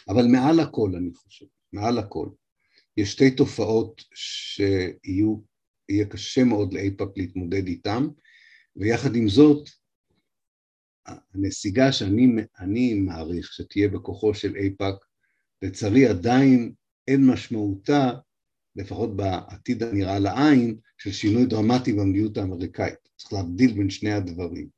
אבל 0.09 0.27
מעל 0.27 0.61
הכל, 0.61 0.95
אני 0.97 1.11
חושב, 1.15 1.47
מעל 1.73 1.99
הכל, 1.99 2.29
יש 2.97 3.13
שתי 3.13 3.31
תופעות 3.31 4.05
שיהיה 5.93 6.05
קשה 6.05 6.45
מאוד 6.45 6.73
לאיפא"ק 6.73 7.09
להתמודד 7.17 7.67
איתן, 7.67 8.07
ויחד 8.77 9.17
עם 9.17 9.29
זאת, 9.29 9.69
הנסיגה 11.07 11.93
שאני 11.93 12.95
מעריך 12.95 13.53
שתהיה 13.53 13.89
בכוחו 13.89 14.35
של 14.35 14.57
איפא"ק, 14.57 14.95
לצערי 15.63 16.07
עדיין 16.07 16.73
אין 17.09 17.27
משמעותה, 17.27 18.11
לפחות 18.77 19.17
בעתיד 19.17 19.83
הנראה 19.83 20.19
לעין, 20.19 20.77
של 20.99 21.13
שינוי 21.13 21.47
דרמטי 21.47 21.93
במדיניות 21.93 22.37
האמריקאית. 22.39 23.09
צריך 23.17 23.33
להבדיל 23.33 23.73
בין 23.73 23.91
שני 23.91 24.13
הדברים. 24.13 24.69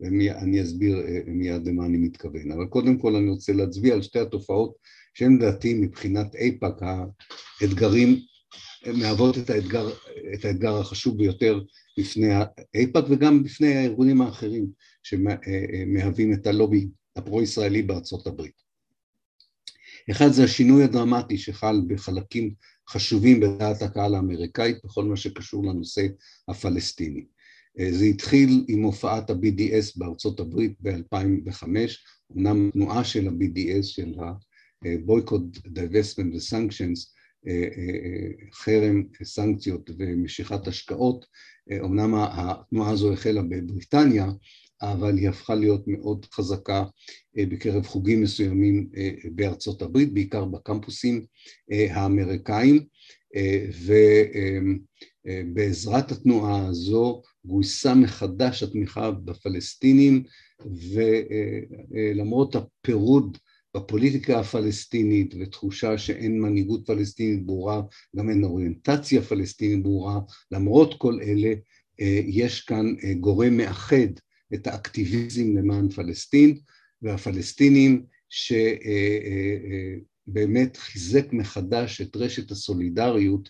ואני 0.00 0.62
אסביר 0.62 0.98
אה, 0.98 1.20
מיד 1.26 1.68
למה 1.68 1.86
אני 1.86 1.98
מתכוון. 1.98 2.52
אבל 2.52 2.66
קודם 2.66 2.98
כל 2.98 3.16
אני 3.16 3.30
רוצה 3.30 3.52
להצביע 3.52 3.94
על 3.94 4.02
שתי 4.02 4.18
התופעות 4.18 4.76
שהן 5.14 5.36
לדעתי 5.36 5.74
מבחינת 5.74 6.34
איפא"ק 6.34 6.82
האתגרים, 7.60 8.20
מהוות 8.86 9.38
את 9.38 9.50
האתגר, 9.50 9.90
את 10.34 10.44
האתגר 10.44 10.78
החשוב 10.78 11.18
ביותר 11.18 11.60
בפני 11.98 12.28
איפא"ק 12.74 13.04
וגם 13.10 13.42
בפני 13.42 13.74
הארגונים 13.74 14.20
האחרים 14.20 14.66
שמהווים 15.02 16.32
את 16.32 16.46
הלובי 16.46 16.88
הפרו-ישראלי 17.16 17.82
בארצות 17.82 18.26
הברית. 18.26 18.68
אחד 20.10 20.28
זה 20.28 20.44
השינוי 20.44 20.84
הדרמטי 20.84 21.38
שחל 21.38 21.80
בחלקים 21.86 22.54
חשובים 22.90 23.40
בדעת 23.40 23.82
הקהל 23.82 24.14
האמריקאית 24.14 24.76
בכל 24.84 25.04
מה 25.04 25.16
שקשור 25.16 25.66
לנושא 25.66 26.06
הפלסטיני. 26.48 27.24
זה 27.90 28.04
התחיל 28.04 28.64
עם 28.68 28.82
הופעת 28.82 29.30
ה-BDS 29.30 29.92
בארצות 29.96 30.40
הברית 30.40 30.72
ב-2005, 30.80 31.64
אמנם 32.36 32.70
תנועה 32.70 33.04
של 33.04 33.28
ה-BDS, 33.28 33.82
של 33.82 34.14
ה-Boycott, 34.20 35.58
Divestment 35.66 36.34
ו-Sanctions, 36.34 37.17
חרם, 38.52 39.02
סנקציות 39.22 39.90
ומשיכת 39.98 40.66
השקעות, 40.66 41.26
אמנם 41.84 42.14
התנועה 42.14 42.90
הזו 42.90 43.12
החלה 43.12 43.42
בבריטניה, 43.42 44.26
אבל 44.82 45.18
היא 45.18 45.28
הפכה 45.28 45.54
להיות 45.54 45.88
מאוד 45.88 46.26
חזקה 46.32 46.84
בקרב 47.36 47.86
חוגים 47.86 48.22
מסוימים 48.22 48.88
בארצות 49.34 49.82
הברית, 49.82 50.12
בעיקר 50.12 50.44
בקמפוסים 50.44 51.24
האמריקאים, 51.70 52.84
ובעזרת 55.26 56.12
התנועה 56.12 56.66
הזו 56.66 57.22
גויסה 57.44 57.94
מחדש 57.94 58.62
התמיכה 58.62 59.10
בפלסטינים, 59.10 60.22
ולמרות 61.90 62.56
הפירוד 62.56 63.38
בפוליטיקה 63.78 64.40
הפלסטינית 64.40 65.34
ותחושה 65.40 65.98
שאין 65.98 66.40
מנהיגות 66.40 66.86
פלסטינית 66.86 67.46
ברורה, 67.46 67.82
גם 68.16 68.30
אין 68.30 68.44
אוריינטציה 68.44 69.22
פלסטינית 69.22 69.82
ברורה, 69.82 70.18
למרות 70.52 70.94
כל 70.98 71.18
אלה 71.22 71.54
יש 72.26 72.60
כאן 72.60 72.94
גורם 73.20 73.56
מאחד 73.56 74.08
את 74.54 74.66
האקטיביזם 74.66 75.56
למען 75.56 75.88
פלסטין 75.88 76.58
והפלסטינים 77.02 78.02
שבאמת 80.28 80.76
חיזק 80.76 81.32
מחדש 81.32 82.00
את 82.00 82.16
רשת 82.16 82.50
הסולידריות 82.50 83.48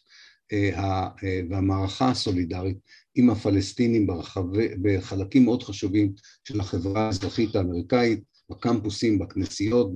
והמערכה 1.50 2.10
הסולידרית 2.10 2.76
עם 3.14 3.30
הפלסטינים 3.30 4.06
ברחבי, 4.06 4.68
בחלקים 4.82 5.44
מאוד 5.44 5.62
חשובים 5.62 6.12
של 6.44 6.60
החברה 6.60 7.06
האזרחית 7.06 7.56
האמריקאית, 7.56 8.20
בקמפוסים, 8.50 9.18
בכנסיות, 9.18 9.92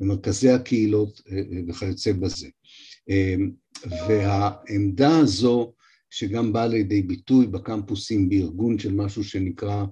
במרכזי 0.00 0.50
הקהילות 0.50 1.20
וכיוצא 1.68 2.12
בזה. 2.12 2.48
והעמדה 4.08 5.18
הזו 5.18 5.72
שגם 6.10 6.52
באה 6.52 6.66
לידי 6.66 7.02
ביטוי 7.02 7.46
בקמפוסים 7.46 8.28
בארגון 8.28 8.78
של 8.78 8.94
משהו 8.94 9.24
שנקרא 9.24 9.84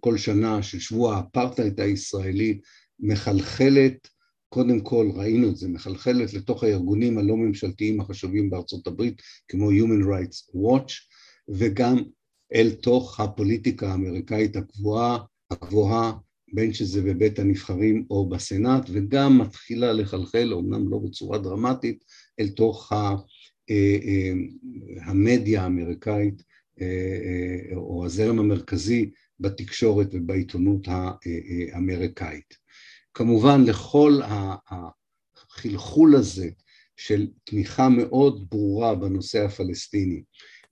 כל 0.00 0.16
שנה 0.16 0.62
של 0.62 0.78
שבוע 0.78 1.16
האפרטהייד 1.16 1.80
הישראלי 1.80 2.60
מחלחלת, 3.00 4.08
קודם 4.48 4.80
כל 4.80 5.10
ראינו 5.14 5.50
את 5.50 5.56
זה, 5.56 5.68
מחלחלת 5.68 6.34
לתוך 6.34 6.64
הארגונים 6.64 7.18
הלא 7.18 7.36
ממשלתיים 7.36 8.00
החשובים 8.00 8.50
בארצות 8.50 8.86
הברית 8.86 9.22
כמו 9.48 9.70
Human 9.70 10.04
Rights 10.04 10.56
Watch 10.56 10.92
וגם 11.48 12.02
אל 12.54 12.70
תוך 12.70 13.20
הפוליטיקה 13.20 13.90
האמריקאית 13.92 14.56
הקבועה, 14.56 15.18
הגבוהה, 15.50 16.12
בין 16.54 16.72
שזה 16.72 17.02
בבית 17.02 17.38
הנבחרים 17.38 18.06
או 18.10 18.28
בסנאט, 18.28 18.90
וגם 18.92 19.38
מתחילה 19.38 19.92
לחלחל, 19.92 20.54
אמנם 20.54 20.88
לא 20.90 20.98
בצורה 20.98 21.38
דרמטית, 21.38 22.04
אל 22.40 22.48
תוך 22.48 22.92
המדיה 25.00 25.62
האמריקאית 25.62 26.42
או 27.74 28.06
הזרם 28.06 28.38
המרכזי 28.38 29.10
בתקשורת 29.40 30.08
ובעיתונות 30.12 30.86
האמריקאית. 30.88 32.54
כמובן 33.14 33.64
לכל 33.64 34.20
החלחול 35.36 36.16
הזה 36.16 36.48
של 36.96 37.26
תמיכה 37.44 37.88
מאוד 37.88 38.46
ברורה 38.50 38.94
בנושא 38.94 39.44
הפלסטיני 39.44 40.22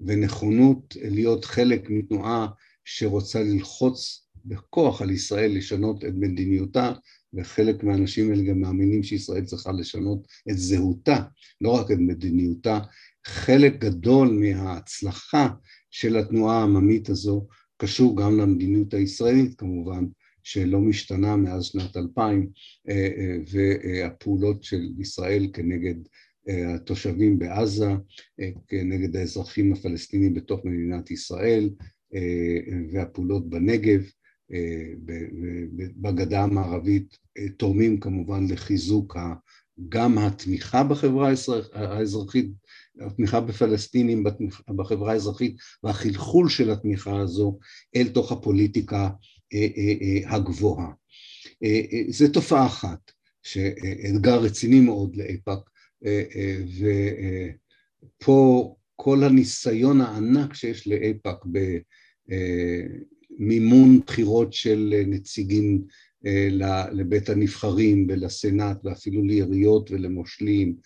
ונכונות 0.01 0.97
להיות 1.03 1.45
חלק 1.45 1.91
מתנועה 1.91 2.47
שרוצה 2.85 3.43
ללחוץ 3.43 4.22
בכוח 4.45 5.03
על 5.03 5.11
ישראל 5.11 5.57
לשנות 5.57 6.05
את 6.05 6.13
מדיניותה 6.15 6.93
וחלק 7.35 7.85
מהאנשים 7.85 8.31
האלה 8.31 8.43
גם 8.43 8.61
מאמינים 8.61 9.03
שישראל 9.03 9.45
צריכה 9.45 9.73
לשנות 9.73 10.27
את 10.51 10.59
זהותה, 10.59 11.23
לא 11.61 11.71
רק 11.71 11.91
את 11.91 11.99
מדיניותה. 11.99 12.79
חלק 13.27 13.79
גדול 13.79 14.29
מההצלחה 14.29 15.49
של 15.91 16.17
התנועה 16.17 16.61
העממית 16.61 17.09
הזו 17.09 17.47
קשור 17.77 18.17
גם 18.17 18.39
למדיניות 18.39 18.95
הישראלית 18.95 19.55
כמובן, 19.59 20.05
שלא 20.43 20.81
משתנה 20.81 21.37
מאז 21.37 21.65
שנת 21.65 21.97
2000, 21.97 22.49
והפעולות 23.53 24.65
של 24.65 24.89
ישראל 24.99 25.47
כנגד 25.53 25.95
התושבים 26.49 27.39
בעזה, 27.39 27.91
כנגד 28.69 29.17
האזרחים 29.17 29.73
הפלסטינים 29.73 30.35
בתוך 30.35 30.65
מדינת 30.65 31.11
ישראל, 31.11 31.71
והפעולות 32.93 33.51
בנגב, 33.51 34.01
בגדה 35.97 36.43
המערבית, 36.43 37.19
תורמים 37.57 38.01
כמובן 38.01 38.47
לחיזוק 38.49 39.17
גם 39.89 40.19
התמיכה 40.19 40.85
בחברה 40.85 41.33
האזרחית, 41.73 42.51
התמיכה 43.01 43.41
בפלסטינים 43.41 44.25
בחברה 44.77 45.13
האזרחית 45.13 45.57
והחלחול 45.83 46.49
של 46.49 46.71
התמיכה 46.71 47.21
הזו 47.21 47.59
אל 47.97 48.09
תוך 48.09 48.33
הפוליטיקה 48.33 49.11
הגבוהה. 50.27 50.91
זה 52.09 52.33
תופעה 52.33 52.67
אחת, 52.67 53.11
שאתגר 53.43 54.41
רציני 54.43 54.81
מאוד 54.81 55.17
לאיפא"ק, 55.17 55.71
ופה 58.23 58.77
כל 58.97 59.25
הניסיון 59.25 60.01
הענק 60.01 60.55
שיש 60.55 60.89
לאיפא"ק 60.89 61.45
במימון 63.43 64.01
בחירות 64.07 64.53
של 64.53 64.95
נציגים 65.07 65.83
לבית 66.93 67.29
הנבחרים 67.29 68.07
ולסנאט 68.09 68.77
ואפילו 68.85 69.25
לעיריות 69.25 69.91
ולמושלים, 69.91 70.77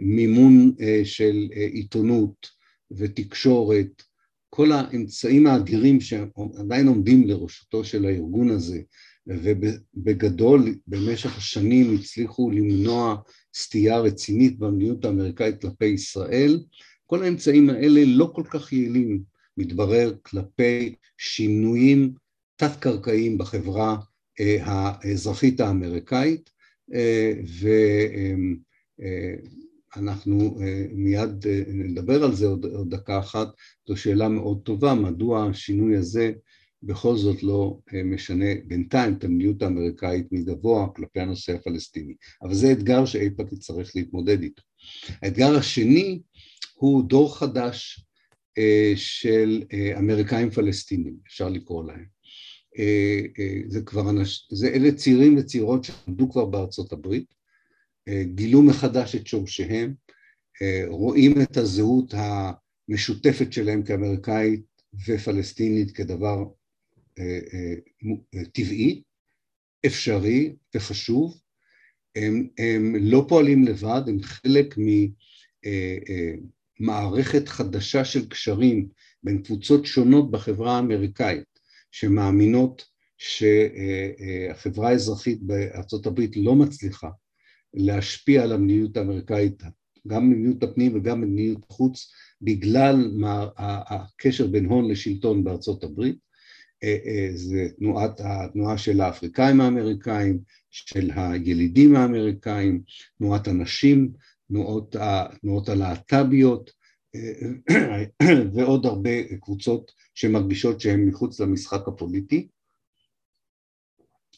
מימון 0.00 0.72
של 1.04 1.48
עיתונות 1.72 2.46
ותקשורת, 2.90 4.02
כל 4.50 4.72
האמצעים 4.72 5.46
האדירים 5.46 6.00
שעדיין 6.00 6.88
עומדים 6.88 7.28
לרשותו 7.28 7.84
של 7.84 8.04
הארגון 8.04 8.50
הזה 8.50 8.80
ובגדול 9.26 10.74
במשך 10.86 11.36
השנים 11.36 11.94
הצליחו 11.94 12.50
למנוע 12.50 13.16
סטייה 13.54 13.98
רצינית 13.98 14.58
במדיניות 14.58 15.04
האמריקאית 15.04 15.60
כלפי 15.60 15.86
ישראל, 15.86 16.60
כל 17.06 17.22
האמצעים 17.22 17.70
האלה 17.70 18.00
לא 18.06 18.30
כל 18.34 18.44
כך 18.50 18.72
יעילים, 18.72 19.35
מתברר, 19.56 20.14
כלפי 20.22 20.94
שינויים 21.18 22.14
תת-קרקעיים 22.56 23.38
בחברה 23.38 23.96
האזרחית 24.60 25.60
האמריקאית, 25.60 26.50
ואנחנו 29.96 30.58
מיד 30.92 31.46
נדבר 31.68 32.24
על 32.24 32.34
זה 32.34 32.46
עוד, 32.46 32.64
עוד 32.64 32.94
דקה 32.94 33.18
אחת, 33.18 33.48
זו 33.88 33.96
שאלה 33.96 34.28
מאוד 34.28 34.60
טובה, 34.62 34.94
מדוע 34.94 35.46
השינוי 35.46 35.96
הזה 35.96 36.32
בכל 36.82 37.16
זאת 37.16 37.42
לא 37.42 37.78
משנה 38.04 38.54
בינתיים 38.66 39.14
את 39.14 39.24
המדיניות 39.24 39.62
האמריקאית 39.62 40.26
מגבוה 40.32 40.88
כלפי 40.96 41.20
הנושא 41.20 41.54
הפלסטיני. 41.54 42.14
אבל 42.42 42.54
זה 42.54 42.72
אתגר 42.72 43.04
שאיפא"ק 43.04 43.52
יצטרך 43.52 43.96
להתמודד 43.96 44.42
איתו. 44.42 44.62
האתגר 45.22 45.56
השני 45.56 46.20
הוא 46.74 47.04
דור 47.08 47.38
חדש 47.38 48.05
של 48.94 49.62
אמריקאים 49.98 50.50
פלסטינים, 50.50 51.16
אפשר 51.26 51.48
לקרוא 51.48 51.84
להם. 51.84 52.16
זה 53.68 53.80
כבר 53.86 54.10
אנש... 54.10 54.48
זה 54.52 54.68
אלה 54.68 54.92
צעירים 54.92 55.36
וצעירות 55.36 55.84
שעמדו 55.84 56.30
כבר 56.30 56.44
בארצות 56.44 56.92
הברית, 56.92 57.34
גילו 58.34 58.62
מחדש 58.62 59.14
את 59.14 59.26
שורשיהם, 59.26 59.94
רואים 60.88 61.42
את 61.42 61.56
הזהות 61.56 62.14
המשותפת 62.16 63.52
שלהם 63.52 63.82
כאמריקאית 63.82 64.62
ופלסטינית 65.06 65.90
כדבר 65.90 66.44
טבעי, 68.52 69.02
אפשרי 69.86 70.56
וחשוב, 70.74 71.40
הם, 72.16 72.48
הם 72.58 72.96
לא 73.00 73.24
פועלים 73.28 73.64
לבד, 73.64 74.02
הם 74.06 74.22
חלק 74.22 74.74
ממערכת 76.80 77.48
חדשה 77.48 78.04
של 78.04 78.28
קשרים 78.28 78.88
בין 79.22 79.42
קבוצות 79.42 79.86
שונות 79.86 80.30
בחברה 80.30 80.76
האמריקאית 80.76 81.44
שמאמינות 81.90 82.84
שהחברה 83.18 84.88
האזרחית 84.88 85.42
בארצות 85.42 86.06
הברית 86.06 86.36
לא 86.36 86.54
מצליחה 86.54 87.10
להשפיע 87.74 88.42
על 88.42 88.52
המדיניות 88.52 88.96
האמריקאית, 88.96 89.62
גם 90.06 90.30
מדיניות 90.30 90.62
הפנים 90.62 90.96
וגם 90.96 91.20
מדיניות 91.20 91.66
החוץ, 91.70 92.12
בגלל 92.42 93.10
הקשר 93.56 94.46
בין 94.46 94.66
הון 94.66 94.90
לשלטון 94.90 95.44
בארצות 95.44 95.84
הברית, 95.84 96.16
זה 97.34 97.68
תנועת, 97.78 98.20
התנועה 98.24 98.78
של 98.78 99.00
האפריקאים 99.00 99.60
האמריקאים, 99.60 100.38
של 100.70 101.10
הילידים 101.14 101.96
האמריקאים, 101.96 102.82
תנועת 103.18 103.48
הנשים, 103.48 104.12
תנועות, 104.48 104.96
תנועות 105.40 105.68
הלהט"ביות 105.68 106.70
ועוד 108.54 108.86
הרבה 108.86 109.36
קבוצות 109.40 109.92
שמרגישות 110.14 110.80
שהן 110.80 111.08
מחוץ 111.08 111.40
למשחק 111.40 111.88
הפוליטי. 111.88 112.48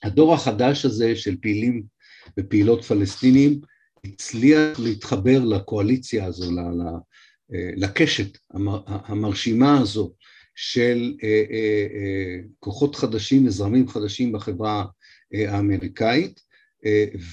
הדור 0.03 0.35
החדש 0.35 0.85
הזה 0.85 1.17
של 1.17 1.37
פעילים 1.41 1.83
ופעילות 2.39 2.85
פלסטינים 2.85 3.61
הצליח 4.05 4.81
להתחבר 4.81 5.45
לקואליציה 5.45 6.25
הזו, 6.25 6.51
לקשת 7.77 8.39
המרשימה 8.81 9.81
הזו 9.81 10.13
של 10.55 11.17
כוחות 12.59 12.97
חדשים 12.97 13.47
וזרמים 13.47 13.89
חדשים 13.89 14.33
בחברה 14.33 14.85
האמריקאית 15.33 16.41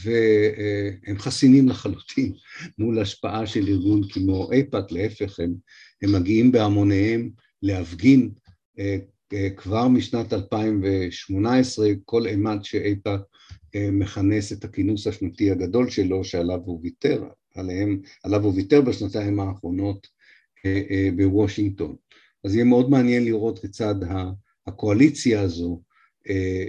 והם 0.03 1.17
חסינים 1.19 1.69
לחלוטין 1.69 2.33
מול 2.77 2.99
השפעה 2.99 3.47
של 3.47 3.67
ארגון 3.67 4.01
כמו 4.09 4.51
איפא"ק, 4.51 4.91
להפך 4.91 5.39
הם, 5.39 5.53
הם 6.01 6.15
מגיעים 6.15 6.51
בהמוניהם 6.51 7.29
להפגין 7.61 8.29
כבר 9.57 9.87
משנת 9.87 10.33
2018 10.33 11.89
כל 12.05 12.27
אימת 12.27 12.65
שאיפא"ק 12.65 13.21
מכנס 13.91 14.53
את 14.53 14.63
הכינוס 14.63 15.07
השנתי 15.07 15.51
הגדול 15.51 15.89
שלו 15.89 16.23
שעליו 16.23 16.59
הוא 16.65 16.79
ויתר, 16.83 17.23
עליהם, 17.55 18.01
עליו 18.23 18.43
הוא 18.43 18.53
ויתר 18.55 18.81
בשנתיים 18.81 19.39
האחרונות 19.39 20.07
בוושינגטון. 21.15 21.95
אז 22.43 22.55
יהיה 22.55 22.65
מאוד 22.65 22.89
מעניין 22.89 23.25
לראות 23.25 23.59
כיצד 23.59 23.95
הקואליציה 24.67 25.41
הזו 25.41 25.81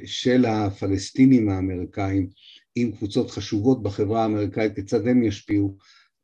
של 0.04 0.44
הפלסטינים 0.44 1.48
האמריקאים 1.48 2.28
עם 2.76 2.92
קבוצות 2.92 3.30
חשובות 3.30 3.82
בחברה 3.82 4.22
האמריקאית, 4.22 4.74
כיצד 4.74 5.06
הם 5.06 5.22
ישפיעו 5.22 5.76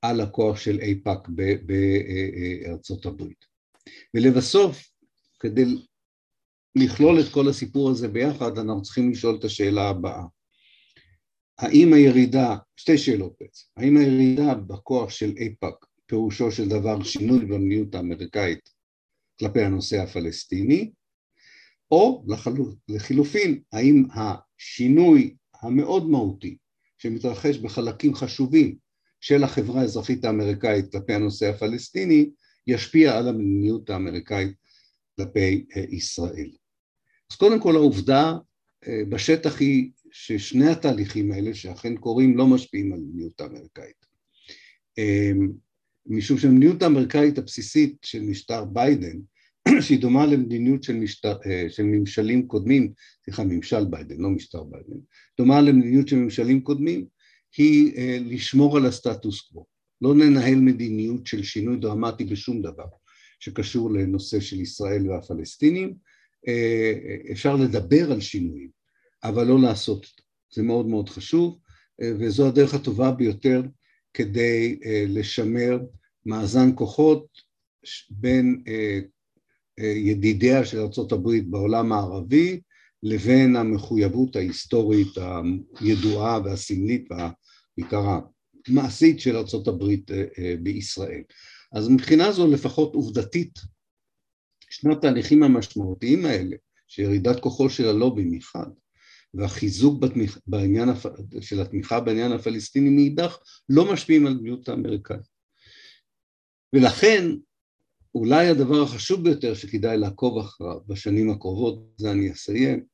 על 0.03 0.21
הכוח 0.21 0.57
של 0.57 0.81
איפא"ק 0.81 1.29
בארצות 1.67 3.07
הברית. 3.07 3.45
ולבסוף, 4.15 4.89
כדי 5.41 5.65
לכלול 6.77 7.21
את 7.21 7.33
כל 7.33 7.49
הסיפור 7.49 7.91
הזה 7.91 8.09
ביחד, 8.09 8.59
אנחנו 8.59 8.83
צריכים 8.83 9.11
לשאול 9.11 9.37
את 9.37 9.45
השאלה 9.45 9.89
הבאה. 9.89 10.25
האם 11.59 11.93
הירידה, 11.93 12.57
שתי 12.77 12.99
שאלות 12.99 13.33
בעצם, 13.41 13.65
האם 13.77 13.97
הירידה 13.97 14.55
בכוח 14.55 15.11
של 15.11 15.35
איפא"ק 15.37 15.87
פירושו 16.07 16.53
של 16.53 16.69
דבר 16.69 17.03
שינוי 17.03 17.39
במדיניות 17.39 17.95
האמריקאית 17.95 18.71
כלפי 19.39 19.61
הנושא 19.61 20.03
הפלסטיני, 20.03 20.91
או 21.91 22.25
לחילופין, 22.89 23.63
האם 23.73 24.05
השינוי 24.15 25.37
המאוד 25.63 26.11
מהותי 26.11 26.57
שמתרחש 26.99 27.57
בחלקים 27.57 28.15
חשובים 28.15 28.77
של 29.21 29.45
החברה 29.45 29.81
האזרחית 29.81 30.25
האמריקאית 30.25 30.93
כלפי 30.93 31.13
הנושא 31.13 31.49
הפלסטיני, 31.49 32.31
ישפיע 32.67 33.19
על 33.19 33.29
המדיניות 33.29 33.91
האמריקאית 33.91 34.57
כלפי 35.17 35.65
ישראל. 35.91 36.51
אז 37.31 37.37
קודם 37.37 37.61
כל 37.61 37.77
העובדה 37.77 38.35
בשטח 39.09 39.61
היא 39.61 39.91
ששני 40.13 40.69
התהליכים 40.69 41.33
האלה 41.33 41.55
שאכן 41.55 41.97
קורים 41.97 42.37
לא 42.37 42.47
משפיעים 42.47 42.93
על 42.93 42.99
המדיניות 42.99 43.41
האמריקאית. 43.41 44.07
משום 46.07 46.39
שהמדיניות 46.39 46.83
האמריקאית 46.83 47.39
הבסיסית 47.39 47.97
של 48.03 48.23
משטר 48.23 48.65
ביידן, 48.65 49.19
שהיא 49.81 50.01
דומה 50.01 50.27
למדיניות 50.27 50.83
של, 50.83 50.97
משטר, 50.97 51.37
של 51.69 51.83
ממשלים 51.83 52.47
קודמים, 52.47 52.93
סליחה, 53.25 53.45
ממשל 53.45 53.85
ביידן, 53.85 54.17
לא 54.21 54.31
משטר 54.31 54.63
ביידן, 54.63 54.97
דומה 55.39 55.61
למדיניות 55.61 56.09
של 56.09 56.17
ממשלים 56.17 56.61
קודמים, 56.61 57.07
היא 57.57 57.93
לשמור 58.21 58.77
על 58.77 58.87
הסטטוס 58.87 59.41
קוו. 59.41 59.65
לא 60.01 60.17
לנהל 60.17 60.55
מדיניות 60.55 61.27
של 61.27 61.43
שינוי 61.43 61.77
דרמטי 61.77 62.25
בשום 62.25 62.63
דבר 62.63 62.87
שקשור 63.41 63.91
לנושא 63.91 64.41
של 64.41 64.61
ישראל 64.61 65.11
והפלסטינים. 65.11 65.95
אפשר 67.33 67.57
לדבר 67.57 68.13
על 68.13 68.21
שינויים, 68.21 68.69
אבל 69.25 69.47
לא 69.47 69.61
לעשות. 69.61 70.07
זה 70.55 70.63
מאוד 70.63 70.87
מאוד 70.87 71.09
חשוב, 71.09 71.59
וזו 72.01 72.49
הדרך 72.49 72.75
הטובה 72.75 73.11
ביותר 73.11 73.63
כדי 74.15 74.79
לשמר 75.09 75.81
מאזן 76.27 76.71
כוחות 76.75 77.27
בין 78.11 78.63
ידידיה 79.83 80.65
של 80.65 80.79
ארה"ב 80.79 81.29
בעולם 81.51 81.93
הערבי 81.93 82.61
לבין 83.03 83.57
המחויבות 83.57 84.37
ההיסטורית 84.37 85.09
הידועה 85.81 86.41
והסמלית 86.45 87.09
ובעיקר 87.11 88.03
המעשית 88.69 89.21
של 89.21 89.37
ארה"ב 89.37 89.85
בישראל. 90.63 91.23
אז 91.73 91.89
מבחינה 91.89 92.33
זו 92.33 92.47
לפחות 92.47 92.95
עובדתית 92.95 93.59
שני 94.71 94.93
התהליכים 94.93 95.43
המשמעותיים 95.43 96.27
האלה 96.27 96.57
שירידת 96.89 97.41
כוחו 97.41 97.71
של 97.71 97.89
הלובי 97.89 98.25
מחד 98.25 98.67
והחיזוק 99.35 100.03
בתמיכ... 100.03 100.39
בעניין 100.47 100.89
הפ... 100.89 101.07
של 101.41 101.61
התמיכה 101.61 102.01
בעניין 102.01 102.33
הפלסטיני 102.33 102.91
מאידך 102.91 103.39
לא 103.69 103.93
משפיעים 103.93 104.27
על 104.27 104.35
מדיניות 104.35 104.69
האמריקאית. 104.69 105.21
ולכן 106.75 107.25
אולי 108.15 108.47
הדבר 108.47 108.83
החשוב 108.83 109.25
ביותר 109.25 109.55
שכדאי 109.55 109.99
לעקוב 109.99 110.39
אחריו 110.39 110.79
בשנים 110.87 111.31
הקרובות, 111.31 111.93
זה 111.97 112.11
אני 112.13 112.33
אסיים, 112.33 112.85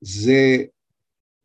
זה 0.00 0.64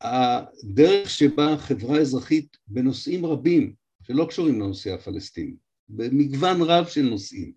הדרך 0.02 1.10
שבה 1.10 1.54
החברה 1.54 1.98
האזרחית 1.98 2.58
בנושאים 2.68 3.26
רבים 3.26 3.74
שלא 4.04 4.26
קשורים 4.30 4.56
לנושא 4.56 4.94
הפלסטיני, 4.94 5.56
במגוון 5.90 6.62
רב 6.62 6.88
של 6.88 7.02
נושאים, 7.02 7.52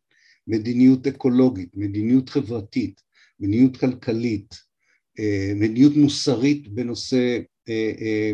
מדיניות 0.47 1.07
אקולוגית, 1.07 1.70
מדיניות 1.74 2.28
חברתית, 2.28 3.01
מדיניות 3.40 3.76
כלכלית, 3.76 4.55
אה, 5.18 5.53
מדיניות 5.57 5.97
מוסרית 5.97 6.68
בנושא, 6.68 7.38
אה, 7.68 7.92
אה, 8.01 8.32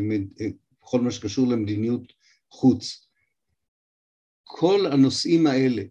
בכל 0.82 1.00
מה 1.00 1.10
שקשור 1.10 1.48
למדיניות 1.48 2.12
חוץ. 2.50 3.08
כל 4.44 4.86
הנושאים 4.92 5.46
האלה 5.46 5.82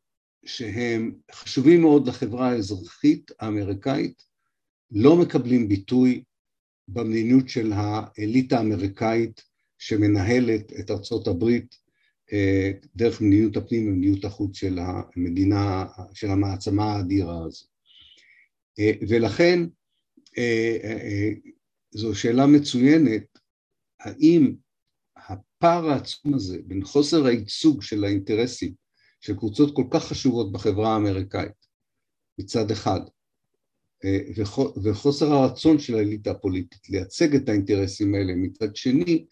שהם 0.49 1.15
חשובים 1.31 1.81
מאוד 1.81 2.07
לחברה 2.07 2.49
האזרחית 2.49 3.31
האמריקאית 3.39 4.23
לא 4.91 5.15
מקבלים 5.15 5.69
ביטוי 5.69 6.23
במדיניות 6.87 7.49
של 7.49 7.71
האליטה 7.75 8.57
האמריקאית 8.57 9.43
שמנהלת 9.77 10.73
את 10.79 10.91
ארצות 10.91 11.27
הברית 11.27 11.75
אה, 12.33 12.71
דרך 12.95 13.21
מדיניות 13.21 13.57
הפנים 13.57 13.87
ומדיניות 13.87 14.25
החוץ 14.25 14.57
של 14.57 14.79
המדינה, 14.79 15.85
של 16.13 16.27
המעצמה 16.27 16.83
האדירה 16.83 17.45
הזו. 17.45 17.65
אה, 18.79 18.91
ולכן 19.09 19.59
אה, 20.37 21.29
זו 21.91 22.15
שאלה 22.15 22.47
מצוינת, 22.47 23.39
האם 23.99 24.53
הפער 25.17 25.89
העצום 25.89 26.33
הזה 26.33 26.57
בין 26.65 26.83
חוסר 26.83 27.25
הייצוג 27.25 27.81
של 27.81 28.03
האינטרסים 28.03 28.73
של 29.21 29.35
קבוצות 29.35 29.75
כל 29.75 29.85
כך 29.91 30.03
חשובות 30.03 30.51
בחברה 30.51 30.93
האמריקאית 30.93 31.67
מצד 32.39 32.71
אחד, 32.71 32.99
וחוסר 34.83 35.33
הרצון 35.33 35.79
של 35.79 35.95
האליטה 35.95 36.31
הפוליטית 36.31 36.89
לייצג 36.89 37.35
את 37.35 37.49
האינטרסים 37.49 38.15
האלה 38.15 38.33
מצד 38.35 38.75
שני, 38.75 39.25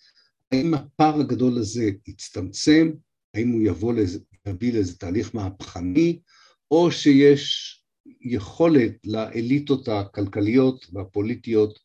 האם 0.52 0.74
הפער 0.74 1.20
הגדול 1.20 1.58
הזה 1.58 1.90
יצטמצם, 2.08 2.92
האם 3.34 3.50
הוא 3.50 3.62
יבוא 3.62 3.94
לזה, 3.94 4.20
יביא 4.48 4.74
לאיזה 4.74 4.98
תהליך 4.98 5.36
מהפכני, 5.36 6.20
או 6.72 6.92
שיש 6.92 7.74
יכולת 8.22 8.94
לאליטות 9.06 9.88
הכלכליות 9.88 10.86
והפוליטיות 10.94 11.80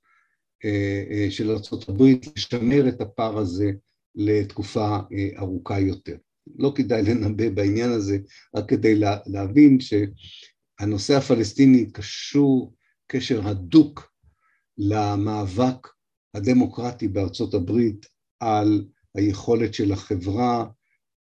אה, 0.65 1.05
אה, 1.11 1.31
של 1.31 1.51
ארה"ב 1.51 2.03
לשמר 2.37 2.89
את 2.89 3.01
הפער 3.01 3.39
הזה 3.39 3.71
לתקופה 4.15 4.99
אה, 5.13 5.29
ארוכה 5.39 5.81
יותר. 5.81 6.17
לא 6.59 6.73
כדאי 6.75 7.03
לנבא 7.03 7.49
בעניין 7.49 7.91
הזה, 7.91 8.19
רק 8.57 8.69
כדי 8.69 9.01
להבין 9.27 9.79
שהנושא 9.81 11.17
הפלסטיני 11.17 11.91
קשור 11.93 12.75
קשר 13.07 13.49
הדוק 13.49 14.13
למאבק 14.79 15.89
הדמוקרטי 16.35 17.09
בארצות 17.09 17.55
הברית 17.55 18.07
על 18.41 18.85
היכולת 19.15 19.75
של 19.75 19.93
החברה 19.93 20.67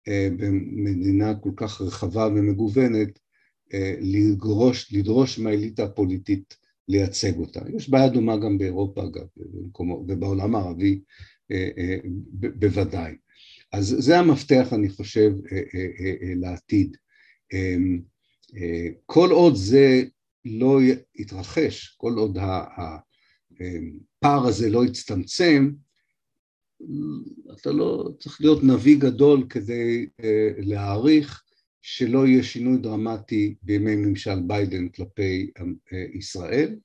אה, 0.07 0.27
במדינה 0.37 1.35
כל 1.35 1.51
כך 1.55 1.81
רחבה 1.81 2.27
ומגוונת 2.27 3.19
אה, 3.73 3.95
לדרוש, 3.99 4.93
לדרוש 4.93 5.39
מהאליטה 5.39 5.83
הפוליטית 5.83 6.55
לייצג 6.87 7.37
אותה. 7.37 7.59
יש 7.75 7.89
בעיה 7.89 8.09
דומה 8.09 8.37
גם 8.37 8.57
באירופה 8.57 9.03
אגב, 9.03 9.25
ובעולם 10.07 10.55
הערבי 10.55 11.01
אה, 11.51 11.97
בוודאי. 12.33 13.15
אז 13.73 13.95
זה 13.99 14.19
המפתח 14.19 14.67
אני 14.73 14.89
חושב 14.89 15.31
לעתיד. 16.35 16.97
כל 19.05 19.31
עוד 19.31 19.55
זה 19.55 20.03
לא 20.45 20.79
יתרחש, 21.15 21.95
כל 21.97 22.13
עוד 22.13 22.37
הפער 22.41 24.47
הזה 24.47 24.69
לא 24.69 24.85
יצטמצם, 24.85 25.71
אתה 27.53 27.71
לא 27.71 28.09
צריך 28.19 28.41
להיות 28.41 28.63
נביא 28.63 28.97
גדול 28.99 29.47
כדי 29.49 30.07
להעריך 30.57 31.43
שלא 31.81 32.27
יהיה 32.27 32.43
שינוי 32.43 32.77
דרמטי 32.77 33.55
בימי 33.61 33.95
ממשל 33.95 34.39
ביידן 34.47 34.89
כלפי 34.89 35.51
ישראל 36.13 36.75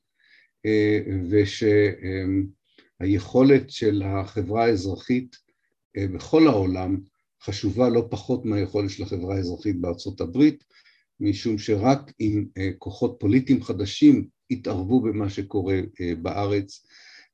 ושהיכולת 3.01 3.71
של 3.71 4.03
החברה 4.03 4.65
האזרחית 4.65 5.46
בכל 5.99 6.49
העולם 6.49 7.01
חשובה 7.43 7.89
לא 7.89 8.07
פחות 8.11 8.45
מהיכולת 8.45 8.91
של 8.91 9.03
החברה 9.03 9.37
האזרחית 9.37 9.81
בארצות 9.81 10.21
הברית 10.21 10.65
משום 11.21 11.59
שרק 11.59 12.13
אם 12.21 12.45
uh, 12.49 12.63
כוחות 12.79 13.17
פוליטיים 13.21 13.63
חדשים 13.63 14.29
יתערבו 14.51 15.01
במה 15.01 15.31
שקורה 15.31 15.81
uh, 15.81 16.17
בארץ 16.23 16.87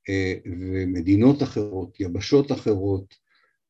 אה, 0.08 0.34
ומדינות 0.44 1.42
אחרות, 1.42 2.00
יבשות 2.00 2.52
אחרות, 2.52 3.14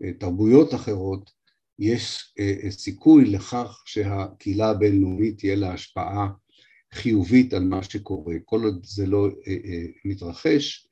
אה, 0.03 0.13
תרבויות 0.13 0.75
אחרות, 0.75 1.31
יש 1.79 2.35
אה, 2.39 2.71
סיכוי 2.71 3.25
לכך 3.25 3.83
שהקהילה 3.87 4.71
הבינלאומית 4.71 5.39
תהיה 5.39 5.57
לה 5.57 5.73
השפעה 5.73 6.29
חיובית 6.93 7.53
על 7.55 7.65
מה 7.65 7.83
שקורה. 7.83 8.35
כל 8.45 8.65
עוד 8.65 8.87
זה 8.87 9.07
לא 9.07 9.29
מתרחש, 10.05 10.89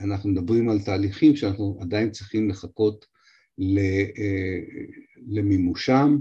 אנחנו 0.00 0.30
מדברים 0.30 0.68
על 0.68 0.82
תהליכים 0.82 1.36
שאנחנו 1.36 1.78
עדיין 1.80 2.10
צריכים 2.10 2.50
לחכות 2.50 3.06
למימושם 5.26 6.16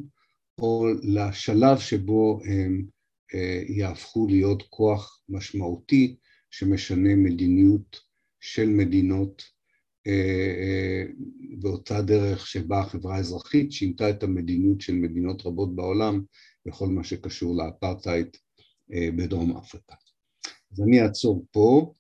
או 0.58 0.88
לשלב 1.04 1.80
שבו 1.80 2.40
הם 2.46 2.86
יהפכו 3.70 4.28
להיות 4.28 4.64
כוח 4.70 5.22
משמעותי 5.30 6.16
שמשנה 6.52 7.16
מדיניות 7.16 8.00
של 8.40 8.70
מדינות 8.70 9.44
אה, 10.08 10.54
אה, 10.62 11.04
באותה 11.60 12.02
דרך 12.02 12.48
שבה 12.48 12.80
החברה 12.80 13.16
האזרחית 13.16 13.72
שינתה 13.72 14.10
את 14.10 14.24
המדיניות 14.24 14.82
של 14.82 14.94
מדינות 14.94 15.46
רבות 15.46 15.76
בעולם 15.76 16.24
בכל 16.66 16.88
מה 16.88 17.04
שקשור 17.04 17.56
לאפרטהייד 17.58 18.28
אה, 18.94 19.10
בדרום 19.16 19.58
אפריקה. 19.58 19.96
אז 20.72 20.82
אני 20.82 21.02
אעצור 21.02 21.46
פה 21.52 21.94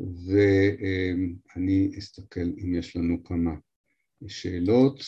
ואני 0.00 1.90
אסתכל 1.98 2.50
אם 2.64 2.74
יש 2.74 2.96
לנו 2.96 3.24
כמה 3.24 3.54
שאלות. 4.26 5.00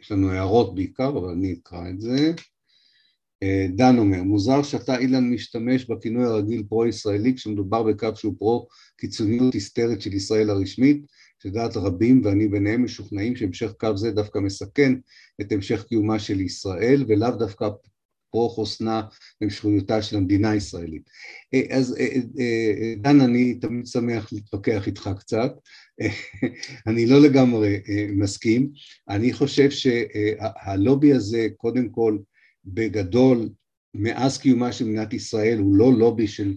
יש 0.00 0.12
לנו 0.12 0.30
הערות 0.30 0.74
בעיקר, 0.74 1.08
אבל 1.08 1.28
אני 1.28 1.52
אקרא 1.52 1.90
את 1.90 2.00
זה. 2.00 2.32
דן 3.76 3.98
אומר, 3.98 4.22
מוזר 4.22 4.62
שאתה 4.62 4.98
אילן 4.98 5.30
משתמש 5.30 5.84
בכינוי 5.84 6.24
הרגיל 6.24 6.62
פרו-ישראלי 6.68 7.34
כשמדובר 7.34 7.82
בקו 7.82 8.08
שהוא 8.16 8.34
פרו-קיצוניות 8.38 9.54
היסטרית 9.54 10.00
של 10.00 10.12
ישראל 10.12 10.50
הרשמית, 10.50 11.06
שדעת 11.42 11.76
רבים 11.76 12.22
ואני 12.24 12.48
ביניהם 12.48 12.84
משוכנעים 12.84 13.36
שהמשך 13.36 13.72
קו 13.78 13.96
זה 13.96 14.10
דווקא 14.10 14.38
מסכן 14.38 14.92
את 15.40 15.52
המשך 15.52 15.84
קיומה 15.84 16.18
של 16.18 16.40
ישראל 16.40 17.04
ולאו 17.08 17.30
דווקא 17.30 17.68
פרו-חוסנה 18.32 19.02
ומשכנותה 19.40 20.02
של 20.02 20.16
המדינה 20.16 20.50
הישראלית. 20.50 21.10
אז 21.70 21.96
דן, 22.96 23.20
אני 23.20 23.54
תמיד 23.54 23.86
שמח 23.86 24.32
להתווכח 24.32 24.86
איתך 24.86 25.10
קצת, 25.18 25.52
אני 26.88 27.06
לא 27.06 27.20
לגמרי 27.20 27.76
מסכים, 28.16 28.70
אני 29.08 29.32
חושב 29.32 29.70
שהלובי 29.70 31.12
הזה 31.12 31.48
קודם 31.56 31.88
כל 31.88 32.18
בגדול 32.64 33.48
מאז 33.94 34.38
קיומה 34.38 34.72
של 34.72 34.84
מדינת 34.84 35.12
ישראל 35.12 35.58
הוא 35.58 35.76
לא 35.76 35.92
לובי 35.92 36.28
של, 36.28 36.54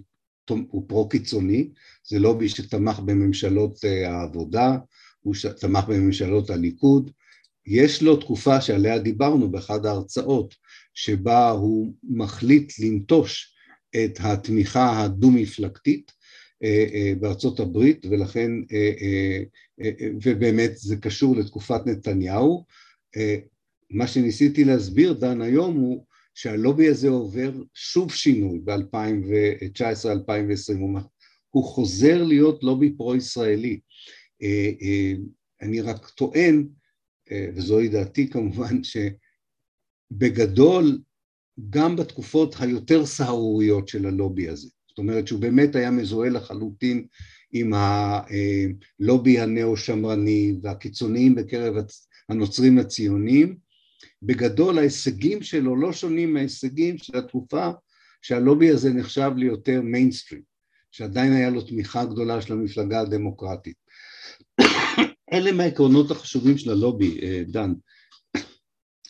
הוא 0.50 0.86
פרו-קיצוני, 0.88 1.70
זה 2.08 2.20
לובי 2.20 2.50
שתמך 2.50 3.00
בממשלות 3.00 3.86
אה, 3.86 4.12
העבודה, 4.12 4.78
הוא 5.22 5.36
תמך 5.60 5.84
בממשלות 5.84 6.50
הליכוד, 6.50 7.12
יש 7.66 8.04
לו 8.04 8.18
תקופה 8.18 8.62
שעליה 8.62 9.00
דיברנו 9.00 9.52
באחד 9.52 9.86
ההרצאות, 9.86 10.56
שבה 10.96 11.50
הוא 11.50 11.94
מחליט 12.04 12.74
לנטוש 12.80 13.56
את 13.96 14.20
התמיכה 14.20 15.04
הדו-מפלגתית 15.04 16.12
אה, 16.64 16.86
אה, 16.94 17.14
בארצות 17.20 17.60
הברית, 17.60 18.06
ולכן, 18.10 18.52
ובאמת 20.24 20.72
זה 20.76 20.96
קשור 20.96 21.36
לתקופת 21.36 21.82
נתניהו, 21.86 22.66
מה 23.90 24.08
שניסיתי 24.08 24.64
להסביר, 24.64 25.14
דן, 25.14 25.42
היום 25.42 25.76
הוא 25.76 26.06
שהלובי 26.36 26.88
הזה 26.88 27.10
עובר 27.10 27.52
שוב 27.74 28.14
שינוי 28.14 28.60
ב-2019-2020, 28.64 31.00
הוא 31.50 31.64
חוזר 31.64 32.24
להיות 32.24 32.64
לובי 32.64 32.94
פרו-ישראלי. 32.98 33.80
אה, 34.42 34.72
אה, 34.82 35.14
אני 35.62 35.82
רק 35.82 36.10
טוען, 36.10 36.68
אה, 37.32 37.48
וזוהי 37.56 37.88
דעתי 37.88 38.30
כמובן, 38.30 38.84
שבגדול, 40.16 41.00
גם 41.70 41.96
בתקופות 41.96 42.56
היותר 42.60 43.06
סהרוריות 43.06 43.88
של 43.88 44.06
הלובי 44.06 44.50
הזה, 44.50 44.70
זאת 44.88 44.98
אומרת 44.98 45.28
שהוא 45.28 45.40
באמת 45.40 45.76
היה 45.76 45.92
מזוהה 45.92 46.30
לחלוטין 46.30 47.06
עם 47.52 47.74
הלובי 47.74 49.40
הנאו-שמרני 49.40 50.56
והקיצוניים 50.62 51.36
בקרב 51.36 51.76
הנוצרים 52.30 52.78
הציונים, 52.78 53.56
בגדול 54.22 54.78
ההישגים 54.78 55.44
שלו 55.44 55.76
לא 55.76 55.94
שונים 55.94 56.34
מההישגים 56.34 56.98
של 56.98 57.18
התקופה 57.18 57.70
שהלובי 58.22 58.70
הזה 58.70 58.94
נחשב 58.94 59.32
ליותר 59.38 59.82
מיינסטרים, 59.82 60.42
שעדיין 60.92 61.34
היה 61.34 61.50
לו 61.50 61.62
תמיכה 61.62 62.06
גדולה 62.06 62.42
של 62.42 62.54
המפלגה 62.54 63.02
הדמוקרטית. 63.02 63.78
אלה 65.34 65.52
מהעקרונות 65.52 66.12
החשובים 66.12 66.58
של 66.58 66.72
הלובי, 66.72 67.20
אה, 67.22 67.42
דן. 67.48 67.74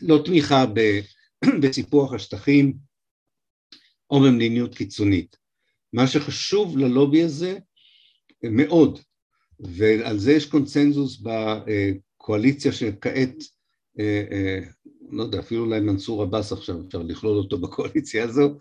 לא 0.02 0.22
תמיכה 0.26 0.66
בסיפוח 1.62 2.14
השטחים 2.14 2.74
או 4.10 4.22
במדיניות 4.22 4.76
קיצונית. 4.76 5.38
מה 5.94 6.08
שחשוב 6.08 6.78
ללובי 6.78 7.24
הזה 7.24 7.58
מאוד, 8.44 9.00
ועל 9.60 10.18
זה 10.18 10.32
יש 10.32 10.46
קונצנזוס 10.46 11.22
בקואליציה 11.22 12.72
שכעת, 12.72 13.36
אה, 14.00 14.24
אה, 14.32 14.60
לא 15.10 15.24
יודע, 15.24 15.40
אפילו 15.40 15.66
אולי 15.66 15.80
מנסור 15.80 16.24
עבאס 16.24 16.52
עכשיו 16.52 16.82
אפשר 16.88 17.02
לכלול 17.02 17.38
אותו 17.38 17.58
בקואליציה 17.58 18.24
הזו, 18.24 18.58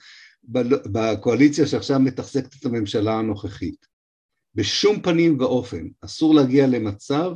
בקואליציה 0.92 1.66
שעכשיו 1.66 2.00
מתחזקת 2.00 2.54
את 2.60 2.66
הממשלה 2.66 3.18
הנוכחית. 3.18 3.86
בשום 4.54 5.02
פנים 5.02 5.40
ואופן 5.40 5.88
אסור 6.00 6.34
להגיע 6.34 6.66
למצב 6.66 7.32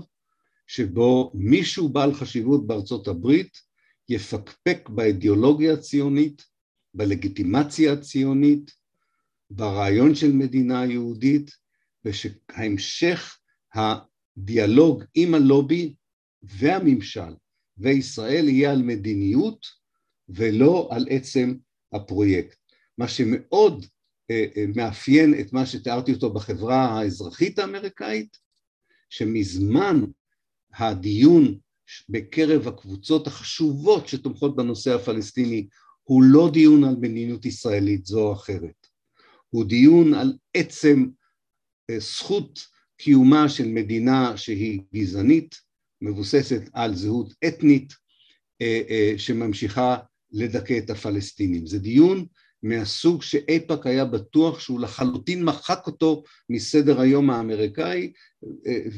שבו 0.67 1.33
מישהו 1.35 1.89
בעל 1.89 2.15
חשיבות 2.15 2.67
בארצות 2.67 3.09
הברית 3.09 3.68
יפקפק 4.09 4.89
באידיאולוגיה 4.89 5.73
הציונית, 5.73 6.45
בלגיטימציה 6.95 7.93
הציונית, 7.93 8.71
ברעיון 9.51 10.15
של 10.15 10.33
מדינה 10.33 10.87
יהודית, 10.87 11.51
ושהמשך 12.05 13.39
הדיאלוג 13.75 15.05
עם 15.15 15.35
הלובי 15.35 15.95
והממשל 16.43 17.35
וישראל 17.79 18.49
יהיה 18.49 18.73
על 18.73 18.83
מדיניות 18.83 19.67
ולא 20.29 20.89
על 20.93 21.07
עצם 21.11 21.55
הפרויקט. 21.93 22.59
מה 22.99 23.09
שמאוד 23.09 23.87
אה, 24.31 24.47
אה, 24.57 24.65
מאפיין 24.77 25.41
את 25.41 25.53
מה 25.53 25.67
שתיארתי 25.67 26.13
אותו 26.13 26.33
בחברה 26.33 26.85
האזרחית 26.85 27.59
האמריקאית, 27.59 28.37
שמזמן 29.11 30.01
הדיון 30.75 31.59
בקרב 32.09 32.69
הקבוצות 32.69 33.27
החשובות 33.27 34.09
שתומכות 34.09 34.57
בנושא 34.57 34.95
הפלסטיני 34.95 35.67
הוא 36.03 36.23
לא 36.23 36.51
דיון 36.53 36.85
על 36.85 36.97
מדיניות 37.01 37.47
ישראלית 37.47 38.07
זו 38.07 38.21
או 38.21 38.33
אחרת, 38.33 38.87
הוא 39.51 39.65
דיון 39.65 40.15
על 40.15 40.33
עצם 40.55 41.07
אה, 41.91 41.99
זכות 41.99 42.61
קיומה 42.99 43.49
של 43.49 43.69
מדינה 43.69 44.37
שהיא 44.37 44.81
גזענית, 44.95 45.55
מבוססת 46.03 46.63
על 46.73 46.95
זהות 46.95 47.35
אתנית 47.49 47.93
שממשיכה 49.17 49.97
לדכא 50.33 50.79
את 50.79 50.91
הפלסטינים. 50.91 51.67
זה 51.67 51.79
דיון 51.79 52.27
מהסוג 52.63 53.23
שאיפא"ק 53.23 53.87
היה 53.87 54.05
בטוח 54.05 54.61
שהוא 54.61 54.81
לחלוטין 54.81 55.45
מחק 55.45 55.87
אותו 55.87 56.23
מסדר 56.51 57.01
היום 57.01 57.31
האמריקאי 57.31 58.13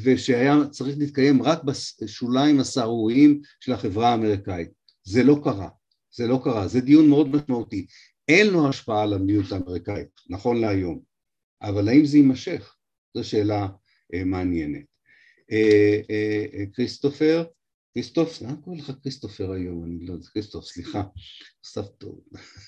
ושהיה 0.03 0.57
צריך 0.71 0.99
להתקיים 0.99 1.43
רק 1.43 1.61
בשוליים 1.65 2.61
הסהרוריים 2.61 3.41
של 3.61 3.73
החברה 3.73 4.09
האמריקאית. 4.09 4.71
זה 5.05 5.23
לא 5.23 5.41
קרה, 5.45 5.69
זה 6.15 6.27
לא 6.27 6.41
קרה, 6.45 6.69
זה 6.69 6.81
דיון 6.81 7.09
מאוד 7.09 7.29
משמעותי. 7.29 7.87
אין 8.29 8.47
לו 8.47 8.69
השפעה 8.69 9.03
על 9.03 9.13
המדיניות 9.13 9.53
האמריקאית, 9.53 10.09
נכון 10.29 10.61
להיום, 10.61 11.01
אבל 11.63 11.89
האם 11.89 12.05
זה 12.05 12.17
יימשך? 12.17 12.75
זו 13.15 13.25
שאלה 13.25 13.69
אה, 14.15 14.25
מעניינת. 14.25 14.85
אה, 15.53 16.01
אה, 16.11 16.65
כריסטופר, 16.73 17.45
כריסטוף, 17.95 18.43
למה 18.43 18.57
קוראים 18.57 18.83
לך 18.83 18.93
כריסטופר 19.03 19.53
היום? 19.53 19.85
אני 19.85 20.07
לא 20.07 20.13
יודע, 20.13 20.27
כריסטוף, 20.27 20.65
סליחה, 20.65 21.03
אסף 21.65 21.89
טוב. 21.99 22.21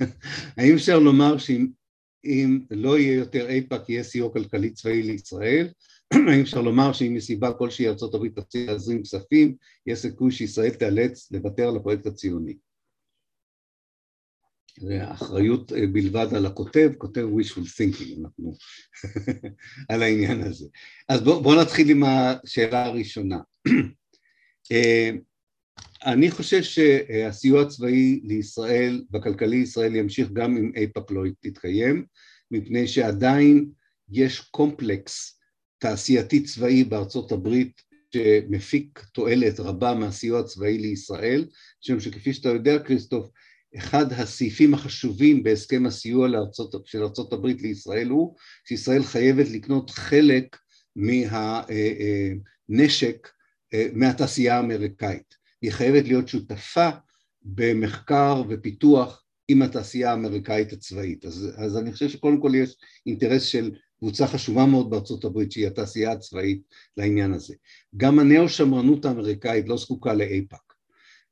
האם 0.57 0.75
אפשר 0.75 0.99
לומר 0.99 1.39
שאם 1.39 2.61
לא 2.71 2.99
יהיה 2.99 3.15
יותר 3.15 3.49
איפא"ק 3.49 3.89
יהיה 3.89 4.03
סיוע 4.03 4.33
כלכלי 4.33 4.71
צבאי 4.71 5.03
לישראל? 5.03 5.69
האם 6.29 6.41
אפשר 6.41 6.61
לומר 6.61 6.93
שאם 6.93 7.15
מסיבה 7.15 7.53
כלשהי 7.53 7.89
ארה"ב 7.89 8.41
תציע 8.41 8.67
להזרים 8.67 9.03
כספים, 9.03 9.57
יש 9.87 9.99
סיכוי 9.99 10.33
שישראל 10.33 10.71
תיאלץ 10.71 11.33
לוותר 11.33 11.69
על 11.69 11.77
הפרויקט 11.77 12.07
הציוני? 12.07 12.57
זה 14.81 15.13
אחריות 15.13 15.73
אה, 15.73 15.87
בלבד 15.93 16.27
על 16.35 16.47
הכותב, 16.47 16.91
כותב 16.99 17.27
wishful 17.39 17.61
thinking, 17.61 18.21
אנחנו 18.21 18.57
על 19.91 20.03
העניין 20.03 20.43
הזה. 20.43 20.69
אז 21.09 21.21
בואו 21.21 21.43
בוא 21.43 21.63
נתחיל 21.63 21.91
עם 21.91 22.03
השאלה 22.05 22.85
הראשונה. 22.85 23.39
אה, 24.73 25.11
אני 26.05 26.31
חושב 26.31 26.63
שהסיוע 26.63 27.63
הצבאי 27.63 28.21
לישראל, 28.25 29.05
בכלכלי 29.11 29.57
ישראל, 29.57 29.97
ימשיך 29.97 30.31
גם 30.33 30.57
אם 30.57 30.73
איפא"ק 30.75 31.11
לא 31.11 31.23
תתקיים, 31.41 32.05
מפני 32.51 32.89
שעדיין 32.89 33.69
יש 34.11 34.41
קומפלקס 34.41 35.39
תעשייתי 35.79 36.43
צבאי 36.43 36.85
בארצות 36.85 37.33
הברית 37.33 37.83
שמפיק 38.15 39.05
תועלת 39.13 39.61
רבה 39.61 39.95
מהסיוע 39.95 40.41
הצבאי 40.41 40.79
לישראל, 40.79 41.47
משום 41.83 42.01
שכפי 42.01 42.33
שאתה 42.33 42.49
יודע, 42.49 42.79
כריסטוף, 42.79 43.31
אחד 43.77 44.13
הסעיפים 44.13 44.75
החשובים 44.75 45.43
בהסכם 45.43 45.87
הסיוע 45.87 46.29
לארצות, 46.29 46.87
של 46.87 47.03
ארצות 47.03 47.33
הברית 47.33 47.63
לישראל 47.63 48.09
הוא 48.09 48.37
שישראל 48.69 49.03
חייבת 49.03 49.49
לקנות 49.49 49.91
חלק 49.91 50.57
מהנשק 50.97 51.69
אה, 53.27 53.33
מהתעשייה 53.93 54.57
האמריקאית. 54.57 55.37
היא 55.63 55.73
חייבת 55.73 56.05
להיות 56.05 56.29
שותפה 56.29 56.89
במחקר 57.43 58.43
ופיתוח 58.49 59.25
עם 59.49 59.63
התעשייה 59.63 60.11
האמריקאית 60.11 60.73
הצבאית. 60.73 61.25
אז, 61.25 61.51
אז 61.57 61.77
אני 61.79 61.93
חושב 61.93 62.09
שקודם 62.09 62.41
כל 62.41 62.53
יש 62.55 62.77
אינטרס 63.07 63.43
של 63.43 63.71
קבוצה 63.99 64.27
חשובה 64.27 64.67
מאוד 64.67 64.91
בארצות 64.91 65.25
הברית 65.25 65.53
שהיא 65.53 65.67
התעשייה 65.67 66.13
הצבאית 66.13 66.63
לעניין 66.97 67.33
הזה. 67.33 67.55
גם 67.97 68.19
הנאו-שמרנות 68.19 69.05
האמריקאית 69.05 69.69
לא 69.69 69.77
זקוקה 69.77 70.15
לאיפא"ק. 70.15 70.73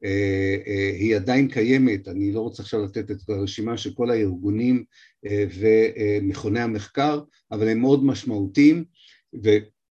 אה, 0.04 0.56
אה, 0.66 0.90
היא 0.98 1.16
עדיין 1.16 1.48
קיימת, 1.48 2.08
אני 2.08 2.32
לא 2.32 2.40
רוצה 2.40 2.62
עכשיו 2.62 2.84
לתת 2.84 3.10
את 3.10 3.28
הרשימה 3.28 3.76
של 3.78 3.94
כל 3.94 4.10
הארגונים 4.10 4.84
ומכוני 5.32 6.60
המחקר, 6.60 7.20
אבל 7.52 7.68
הם 7.68 7.80
מאוד 7.80 8.04
משמעותיים, 8.04 8.84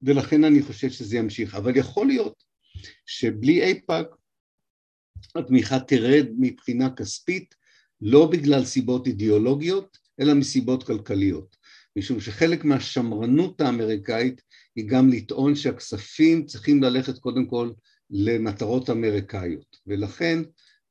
ולכן 0.03 0.45
אני 0.45 0.63
חושב 0.63 0.91
שזה 0.91 1.17
ימשיך. 1.17 1.55
אבל 1.55 1.77
יכול 1.77 2.07
להיות 2.07 2.43
שבלי 3.07 3.63
איפא"ק 3.63 4.07
התמיכה 5.35 5.81
תרד 5.81 6.27
מבחינה 6.39 6.91
כספית, 6.91 7.55
לא 8.01 8.27
בגלל 8.27 8.65
סיבות 8.65 9.07
אידיאולוגיות, 9.07 9.99
אלא 10.21 10.35
מסיבות 10.35 10.83
כלכליות. 10.83 11.57
משום 11.97 12.21
שחלק 12.21 12.65
מהשמרנות 12.65 13.61
האמריקאית 13.61 14.43
היא 14.77 14.89
גם 14.89 15.09
לטעון 15.09 15.55
שהכספים 15.55 16.47
צריכים 16.47 16.83
ללכת 16.83 17.19
קודם 17.19 17.47
כל 17.47 17.71
למטרות 18.11 18.91
אמריקאיות, 18.91 19.77
ולכן 19.87 20.43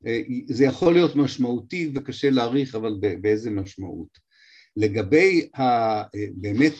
אה, 0.06 0.22
זה 0.48 0.64
יכול 0.64 0.92
להיות 0.92 1.16
משמעותי 1.16 1.90
וקשה 1.94 2.30
להעריך, 2.30 2.74
אבל 2.74 2.94
באיזה 3.20 3.50
משמעות. 3.50 4.18
לגבי 4.76 5.48
ה, 5.54 5.62
אה, 5.62 6.26
באמת 6.34 6.74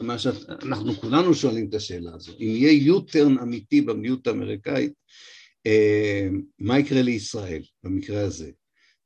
מה 0.00 0.18
שאנחנו 0.18 0.92
כולנו 0.92 1.34
שואלים 1.34 1.68
את 1.68 1.74
השאלה 1.74 2.10
הזו, 2.14 2.32
אם 2.32 2.46
יהיה 2.46 2.92
U-turn 2.92 3.42
אמיתי 3.42 3.80
במדיניות 3.80 4.26
האמריקאית, 4.26 4.92
אה, 5.66 6.28
מה 6.58 6.78
יקרה 6.78 7.02
לישראל 7.02 7.62
במקרה 7.82 8.20
הזה? 8.20 8.50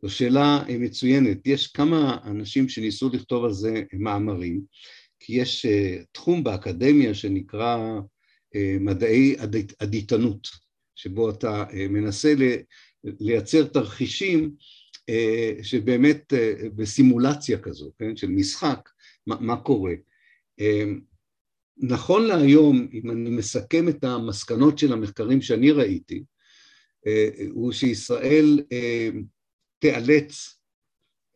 זו 0.03 0.11
שאלה 0.11 0.65
מצוינת, 0.69 1.47
יש 1.47 1.67
כמה 1.67 2.19
אנשים 2.25 2.69
שניסו 2.69 3.09
לכתוב 3.09 3.45
על 3.45 3.53
זה 3.53 3.83
מאמרים, 3.93 4.61
כי 5.21 5.33
יש 5.33 5.67
אה, 5.67 5.99
תחום 6.13 6.45
באקדמיה 6.45 7.15
שנקרא 7.15 7.79
אה, 8.55 8.77
מדעי 8.81 9.37
עדיתנות, 9.79 10.49
שבו 10.97 11.31
אתה 11.31 11.65
מנסה 11.91 12.35
לייצר 13.05 13.65
תרחישים 13.65 14.55
שבאמת 15.63 16.33
בסימולציה 16.77 17.59
כזו, 17.59 17.93
כן, 17.99 18.17
של 18.17 18.27
משחק, 18.27 18.89
מה, 19.27 19.37
מה 19.41 19.57
קורה. 19.57 19.95
אמ, 20.59 21.01
נכון 21.77 22.27
להיום, 22.27 22.89
אם 22.93 23.11
אני 23.11 23.31
מסכם 23.31 23.89
את 23.89 24.05
המסקנות 24.05 24.79
של 24.79 24.93
המחקרים 24.93 25.43
שאני 25.43 25.71
ראיתי, 25.71 26.25
אה, 27.07 27.29
הוא 27.51 27.73
שישראל 27.73 28.61
אה, 28.73 29.11
תיאלץ 29.79 30.59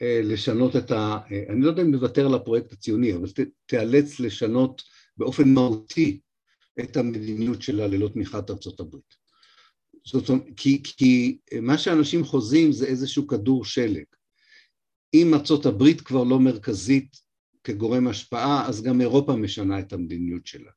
אה, 0.03 0.21
לשנות 0.25 0.77
את 0.77 0.91
ה... 0.91 1.19
אני 1.49 1.61
לא 1.61 1.69
יודע 1.69 1.83
אם 1.83 1.91
נוותר 1.91 2.27
על 2.27 2.35
הפרויקט 2.35 2.73
הציוני, 2.73 3.15
אבל 3.15 3.29
תיאלץ 3.67 4.21
לשנות 4.21 4.83
באופן 5.17 5.55
מהותי 5.55 6.21
את 6.81 6.97
המדיניות 6.97 7.63
שלה 7.63 7.87
ללא 7.87 8.09
תמיכת 8.09 8.51
ארצות 8.51 8.81
הברית. 8.81 9.15
זאת 10.07 10.29
אומרת, 10.29 10.45
כי, 10.57 10.83
כי 10.83 11.39
מה 11.63 11.79
שאנשים 11.79 12.25
חוזים 12.25 12.73
זה 12.73 12.87
איזשהו 12.87 13.27
כדור 13.27 13.65
שלג. 13.65 14.05
אם 15.15 15.35
ארצות 15.35 15.67
הברית 15.67 16.01
כבר 16.01 16.25
לא 16.25 16.41
מרכזית 16.41 17.28
כגורם 17.65 18.07
השפעה, 18.07 18.69
אז 18.69 18.83
גם 18.83 19.01
אירופה 19.01 19.37
משנה 19.37 19.81
את 19.81 19.93
המדיניות 19.93 20.47
שלה. 20.47 20.71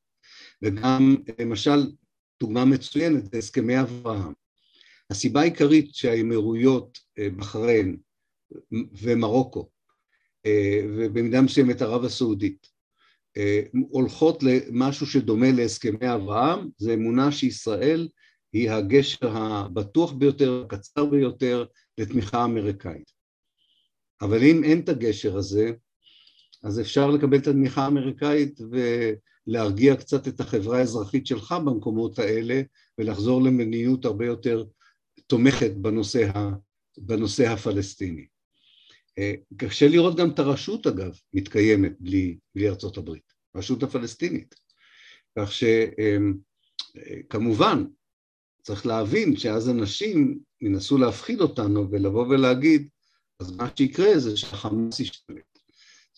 וגם, 0.61 1.15
למשל, 1.39 1.91
דוגמה 2.39 2.65
מצוינת 2.65 3.31
זה 3.31 3.37
הסכמי 3.37 3.81
אברהם. 3.81 4.33
הסיבה 5.09 5.41
העיקרית 5.41 5.95
שהאמירויות, 5.95 6.99
אה, 7.19 7.29
בחריין 7.29 7.97
ומרוקו, 9.01 9.69
אה, 10.45 10.81
ובמידה 10.97 11.41
מסוימת 11.41 11.81
ערב 11.81 12.05
הסעודית, 12.05 12.71
הולכות 13.89 14.43
למשהו 14.43 15.07
שדומה 15.07 15.51
להסכמי 15.51 16.13
אברהם, 16.13 16.69
זה 16.77 16.93
אמונה 16.93 17.31
שישראל 17.31 18.09
היא 18.53 18.71
הגשר 18.71 19.37
הבטוח 19.37 20.11
ביותר, 20.11 20.63
הקצר 20.65 21.05
ביותר, 21.05 21.65
לתמיכה 21.97 22.43
אמריקאית. 22.43 23.11
אבל 24.21 24.43
אם 24.43 24.63
אין 24.63 24.79
את 24.79 24.89
הגשר 24.89 25.37
הזה, 25.37 25.71
אז 26.63 26.79
אפשר 26.79 27.11
לקבל 27.11 27.37
את 27.37 27.47
התמיכה 27.47 27.83
האמריקאית 27.83 28.59
ולהרגיע 29.47 29.95
קצת 29.95 30.27
את 30.27 30.39
החברה 30.39 30.79
האזרחית 30.79 31.27
שלך 31.27 31.51
במקומות 31.65 32.19
האלה 32.19 32.61
ולחזור 32.97 33.43
למדיניות 33.43 34.05
הרבה 34.05 34.25
יותר 34.25 34.63
תומכת 35.27 35.71
בנושא, 35.71 36.37
ה, 36.37 36.49
בנושא 36.97 37.47
הפלסטיני. 37.47 38.25
אה, 39.17 39.33
קשה 39.57 39.87
לראות 39.87 40.17
גם 40.17 40.29
את 40.29 40.39
הרשות 40.39 40.87
אגב 40.87 41.11
מתקיימת 41.33 41.93
בלי, 41.99 42.37
בלי 42.55 42.69
ארצות 42.69 42.97
הברית, 42.97 43.33
הרשות 43.55 43.83
הפלסטינית. 43.83 44.55
כך 45.39 45.51
שכמובן 47.27 47.77
אה, 47.77 47.83
צריך 48.61 48.85
להבין 48.85 49.37
שאז 49.37 49.69
אנשים 49.69 50.39
ינסו 50.61 50.97
להפחיד 50.97 51.41
אותנו 51.41 51.91
ולבוא 51.91 52.27
ולהגיד 52.27 52.89
אז 53.39 53.51
מה 53.51 53.69
שיקרה 53.75 54.19
זה 54.19 54.37
שהחמאס 54.37 54.99
ישתלט. 54.99 55.50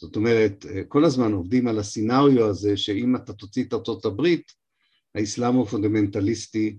זאת 0.03 0.15
אומרת, 0.15 0.65
כל 0.87 1.05
הזמן 1.05 1.31
עובדים 1.31 1.67
על 1.67 1.79
הסינריו 1.79 2.49
הזה 2.49 2.77
שאם 2.77 3.15
אתה 3.15 3.33
תוציא 3.33 3.63
את 3.63 3.73
ארצות 3.73 4.05
הברית, 4.05 4.51
האסלאם 5.15 5.59
הפונדמנטליסטי 5.59 6.77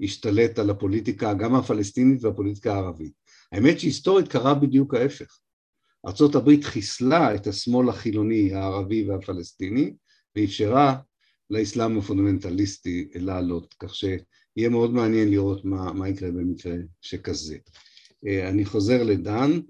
ישתלט 0.00 0.58
על 0.58 0.70
הפוליטיקה, 0.70 1.34
גם 1.34 1.54
הפלסטינית 1.54 2.24
והפוליטיקה 2.24 2.74
הערבית. 2.74 3.12
האמת 3.52 3.80
שהיסטורית 3.80 4.28
קרה 4.28 4.54
בדיוק 4.54 4.94
ההפך. 4.94 5.38
ארצות 6.06 6.34
הברית 6.34 6.64
חיסלה 6.64 7.34
את 7.34 7.46
השמאל 7.46 7.88
החילוני 7.88 8.54
הערבי 8.54 9.10
והפלסטיני 9.10 9.94
ואפשרה 10.36 10.96
לאסלאם 11.50 11.98
הפונדמנטליסטי 11.98 13.08
לעלות, 13.14 13.74
כך 13.78 13.94
שיהיה 13.94 14.68
מאוד 14.68 14.94
מעניין 14.94 15.30
לראות 15.30 15.64
מה, 15.64 15.92
מה 15.92 16.08
יקרה 16.08 16.30
במקרה 16.30 16.74
שכזה. 17.00 17.56
אני 18.24 18.64
חוזר 18.64 19.02
לדן, 19.02 19.60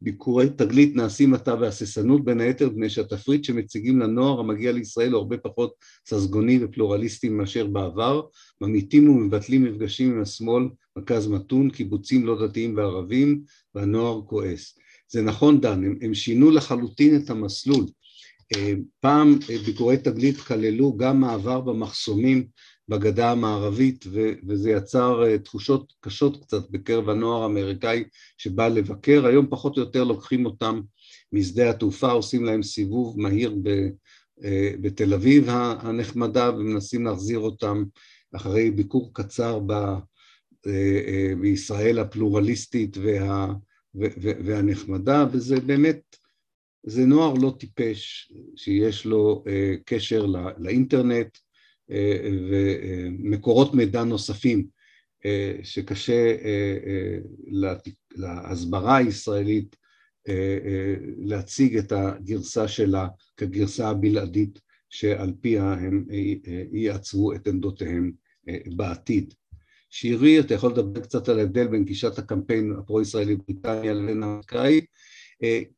ביקורי 0.00 0.50
תגלית 0.50 0.96
נעשים 0.96 1.34
עתה 1.34 1.56
בהססנות 1.56 2.24
בין 2.24 2.40
היתר 2.40 2.70
מפני 2.70 2.90
שהתפריט 2.90 3.44
שמציגים 3.44 3.98
לנוער 3.98 4.40
המגיע 4.40 4.72
לישראל 4.72 5.12
הוא 5.12 5.18
הרבה 5.18 5.36
פחות 5.38 5.72
ססגוני 6.08 6.64
ופלורליסטי 6.64 7.28
מאשר 7.28 7.66
בעבר, 7.66 8.22
ממיתים 8.60 9.10
ומבטלים 9.10 9.64
מפגשים 9.64 10.12
עם 10.12 10.22
השמאל, 10.22 10.64
מרכז 10.96 11.26
מתון, 11.26 11.70
קיבוצים 11.70 12.26
לא 12.26 12.46
דתיים 12.46 12.76
וערבים, 12.76 13.42
והנוער 13.74 14.22
כועס. 14.26 14.78
זה 15.08 15.22
נכון 15.22 15.60
דן, 15.60 15.84
הם, 15.84 15.98
הם 16.02 16.14
שינו 16.14 16.50
לחלוטין 16.50 17.16
את 17.16 17.30
המסלול. 17.30 17.84
פעם 19.00 19.38
ביקורי 19.66 19.96
תגלית 19.96 20.36
כללו 20.36 20.96
גם 20.96 21.20
מעבר 21.20 21.60
במחסומים 21.60 22.46
בגדה 22.88 23.30
המערבית 23.30 24.04
וזה 24.46 24.70
יצר 24.70 25.24
אה, 25.26 25.38
תחושות 25.38 25.92
קשות 26.00 26.44
קצת 26.44 26.70
בקרב 26.70 27.08
הנוער 27.08 27.42
האמריקאי 27.42 28.04
שבא 28.38 28.68
לבקר, 28.68 29.26
היום 29.26 29.46
פחות 29.50 29.76
או 29.76 29.82
יותר 29.82 30.04
לוקחים 30.04 30.46
אותם 30.46 30.80
משדה 31.32 31.70
התעופה, 31.70 32.10
עושים 32.10 32.44
להם 32.44 32.62
סיבוב 32.62 33.20
מהיר 33.20 33.56
אה, 34.44 34.70
בתל 34.80 35.14
אביב 35.14 35.46
הנחמדה 35.48 36.50
ומנסים 36.54 37.04
להחזיר 37.04 37.38
אותם 37.38 37.84
אחרי 38.36 38.70
ביקור 38.70 39.10
קצר 39.14 39.58
ב, 39.66 39.72
אה, 40.66 41.32
בישראל 41.40 41.98
הפלורליסטית 41.98 42.96
וה, 42.96 43.52
והנחמדה 44.44 45.26
וזה 45.32 45.60
באמת, 45.60 46.00
זה 46.86 47.06
נוער 47.06 47.34
לא 47.34 47.54
טיפש 47.58 48.32
שיש 48.56 49.06
לו 49.06 49.44
קשר 49.84 50.26
לאינטרנט 50.58 51.38
ומקורות 51.90 53.74
מידע 53.74 54.04
נוספים 54.04 54.66
אה, 55.24 55.54
שקשה 55.62 56.36
אה, 56.44 56.76
אה, 56.86 57.74
להסברה 58.16 58.96
הישראלית 58.96 59.76
להציג 61.18 61.76
את 61.76 61.92
הגרסה 61.92 62.68
שלה 62.68 63.08
כגרסה 63.36 63.88
הבלעדית 63.88 64.60
שעל 64.90 65.32
פיה 65.40 65.72
הם 65.72 66.04
יעצבו 66.72 67.34
את 67.34 67.48
עמדותיהם 67.48 68.12
בעתיד. 68.76 69.34
שירי, 69.90 70.40
אתה 70.40 70.54
יכול 70.54 70.72
לדבר 70.72 71.00
קצת 71.00 71.28
על 71.28 71.38
ההבדל 71.38 71.66
בין 71.66 71.84
גישת 71.84 72.18
הקמפיין 72.18 72.72
הפרו-ישראלי 72.78 73.36
בבריטניה 73.36 73.92
לבין 73.92 74.22
האמריקאי 74.22 74.74
אה, 74.74 74.84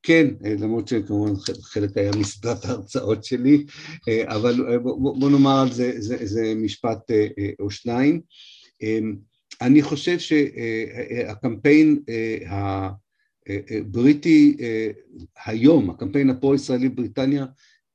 כן, 0.03 0.27
אה, 0.45 0.55
למרות 0.59 0.89
שכמובן 0.89 1.33
חלק 1.63 1.97
היה 1.97 2.11
מסדרת 2.19 2.65
ההרצאות 2.65 3.25
שלי, 3.25 3.65
אה, 4.09 4.35
אבל 4.37 4.79
בוא 4.95 5.31
נאמר 5.31 5.61
על 5.61 5.73
זה, 5.73 5.93
זה, 6.01 6.27
זה 6.27 6.53
משפט 6.57 7.11
או 7.61 7.71
שניים. 7.71 8.21
אני 9.61 9.83
חושב 9.83 10.19
שהקמפיין 10.19 12.03
הבריטי 13.71 14.57
היום, 15.47 15.91
הקמפיין 15.91 16.31
הפרו-ישראלי 16.31 16.89
בבריטניה, 16.89 17.47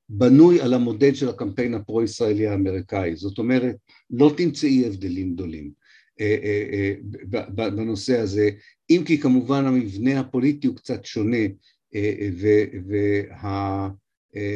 בנוי 0.08 0.60
על 0.60 0.74
המודל 0.74 1.14
של 1.14 1.28
הקמפיין 1.28 1.74
הפרו-ישראלי 1.74 2.46
האמריקאי, 2.46 3.16
זאת 3.16 3.38
אומרת, 3.38 3.76
לא 4.10 4.34
תמצאי 4.36 4.86
הבדלים 4.86 5.34
גדולים. 5.34 5.85
אה, 6.20 6.36
אה, 6.42 6.94
אה, 7.34 7.70
בנושא 7.70 8.18
הזה, 8.18 8.50
אם 8.90 9.02
כי 9.06 9.18
כמובן 9.18 9.64
המבנה 9.64 10.20
הפוליטי 10.20 10.66
הוא 10.66 10.76
קצת 10.76 11.04
שונה 11.04 11.46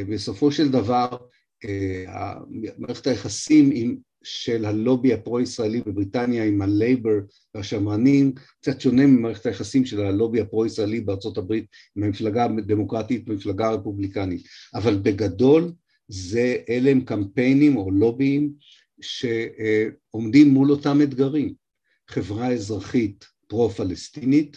ובסופו 0.08 0.52
של 0.52 0.68
דבר 0.68 1.08
מערכת 2.78 3.06
היחסים 3.06 3.70
עם, 3.74 3.96
של 4.22 4.64
הלובי 4.64 5.12
הפרו-ישראלי 5.12 5.80
בבריטניה 5.80 6.44
עם 6.44 6.62
הלייבר 6.62 7.18
והשמרנים 7.54 8.32
קצת 8.60 8.80
שונה 8.80 9.06
ממערכת 9.06 9.46
היחסים 9.46 9.84
של 9.84 10.00
הלובי 10.00 10.40
הפרו-ישראלי 10.40 11.00
בארצות 11.00 11.38
הברית 11.38 11.66
עם 11.96 12.02
המפלגה 12.02 12.44
הדמוקרטית 12.44 13.28
והמפלגה 13.28 13.68
הרפובליקנית. 13.68 14.42
אבל 14.74 14.96
בגדול 14.96 15.72
זה 16.08 16.56
אלה 16.68 16.90
הם 16.90 17.00
קמפיינים 17.00 17.76
או 17.76 17.90
לוביים 17.90 18.52
שעומדים 19.00 20.48
מול 20.48 20.70
אותם 20.70 21.02
אתגרים, 21.02 21.54
חברה 22.08 22.52
אזרחית 22.52 23.24
פרו-פלסטינית, 23.46 24.56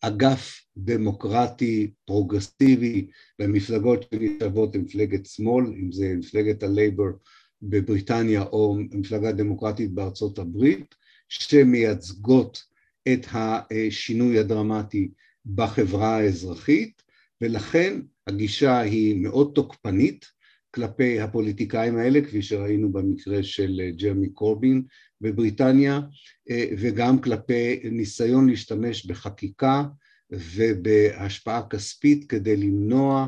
אגף 0.00 0.60
דמוקרטי 0.76 1.90
פרוגרסיבי 2.04 3.06
במפלגות 3.38 4.04
שנחשבות 4.14 4.76
למפלגת 4.76 5.26
שמאל, 5.26 5.66
אם 5.66 5.92
זה 5.92 6.14
מפלגת 6.18 6.62
הלייבר 6.62 7.10
בבריטניה 7.62 8.42
או 8.42 8.76
מפלגה 8.90 9.32
דמוקרטית 9.32 9.90
בארצות 9.90 10.38
הברית, 10.38 10.94
שמייצגות 11.28 12.62
את 13.12 13.26
השינוי 13.32 14.38
הדרמטי 14.38 15.10
בחברה 15.46 16.16
האזרחית, 16.16 17.02
ולכן 17.40 18.00
הגישה 18.26 18.80
היא 18.80 19.16
מאוד 19.16 19.52
תוקפנית, 19.54 20.26
כלפי 20.74 21.20
הפוליטיקאים 21.20 21.98
האלה, 21.98 22.20
כפי 22.20 22.42
שראינו 22.42 22.92
במקרה 22.92 23.42
של 23.42 23.80
אה, 23.80 23.90
ג'רמי 23.90 24.28
קורבין 24.28 24.82
בבריטניה, 25.20 26.00
אה, 26.50 26.64
וגם 26.78 27.20
כלפי 27.20 27.80
ניסיון 27.84 28.48
להשתמש 28.48 29.06
בחקיקה 29.06 29.82
ובהשפעה 30.30 31.68
כספית 31.70 32.24
כדי 32.30 32.56
למנוע 32.56 33.26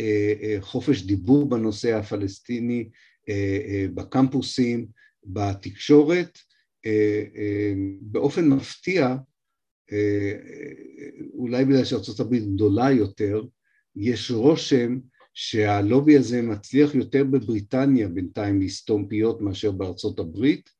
אה, 0.00 0.56
חופש 0.60 1.02
דיבור 1.02 1.48
בנושא 1.48 1.96
הפלסטיני 1.96 2.88
בקמפוסים, 3.94 4.86
בתקשורת. 5.24 6.38
באופן 8.00 8.48
מפתיע, 8.48 9.16
אולי 11.34 11.64
בגלל 11.64 11.84
שארה"ב 11.84 12.34
גדולה 12.34 12.90
יותר, 12.90 13.42
יש 13.96 14.30
רושם 14.30 14.98
שהלובי 15.34 16.16
הזה 16.16 16.42
מצליח 16.42 16.94
יותר 16.94 17.24
בבריטניה 17.24 18.08
בינתיים 18.08 18.60
לסתום 18.60 19.08
פיות 19.08 19.40
מאשר 19.40 19.70
בארצות 19.70 20.18
הברית, 20.18 20.70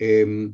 אמ, 0.00 0.50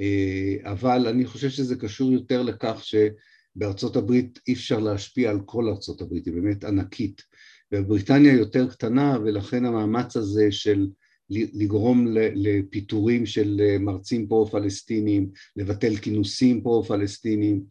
אה, 0.00 0.72
אבל 0.72 1.06
אני 1.06 1.26
חושב 1.26 1.48
שזה 1.48 1.76
קשור 1.76 2.12
יותר 2.12 2.42
לכך 2.42 2.84
שבארצות 2.84 3.96
הברית 3.96 4.38
אי 4.48 4.52
אפשר 4.52 4.78
להשפיע 4.78 5.30
על 5.30 5.40
כל 5.44 5.68
ארצות 5.68 6.00
הברית, 6.00 6.26
היא 6.26 6.34
באמת 6.34 6.64
ענקית, 6.64 7.22
ובריטניה 7.72 8.32
יותר 8.32 8.70
קטנה 8.70 9.18
ולכן 9.24 9.64
המאמץ 9.64 10.16
הזה 10.16 10.52
של 10.52 10.88
לגרום 11.30 12.06
לפיטורים 12.34 13.26
של 13.26 13.60
אה, 13.60 13.78
מרצים 13.78 14.28
פרו-פלסטינים, 14.28 15.30
לבטל 15.56 15.96
כינוסים 15.96 16.62
פרו-פלסטינים 16.62 17.62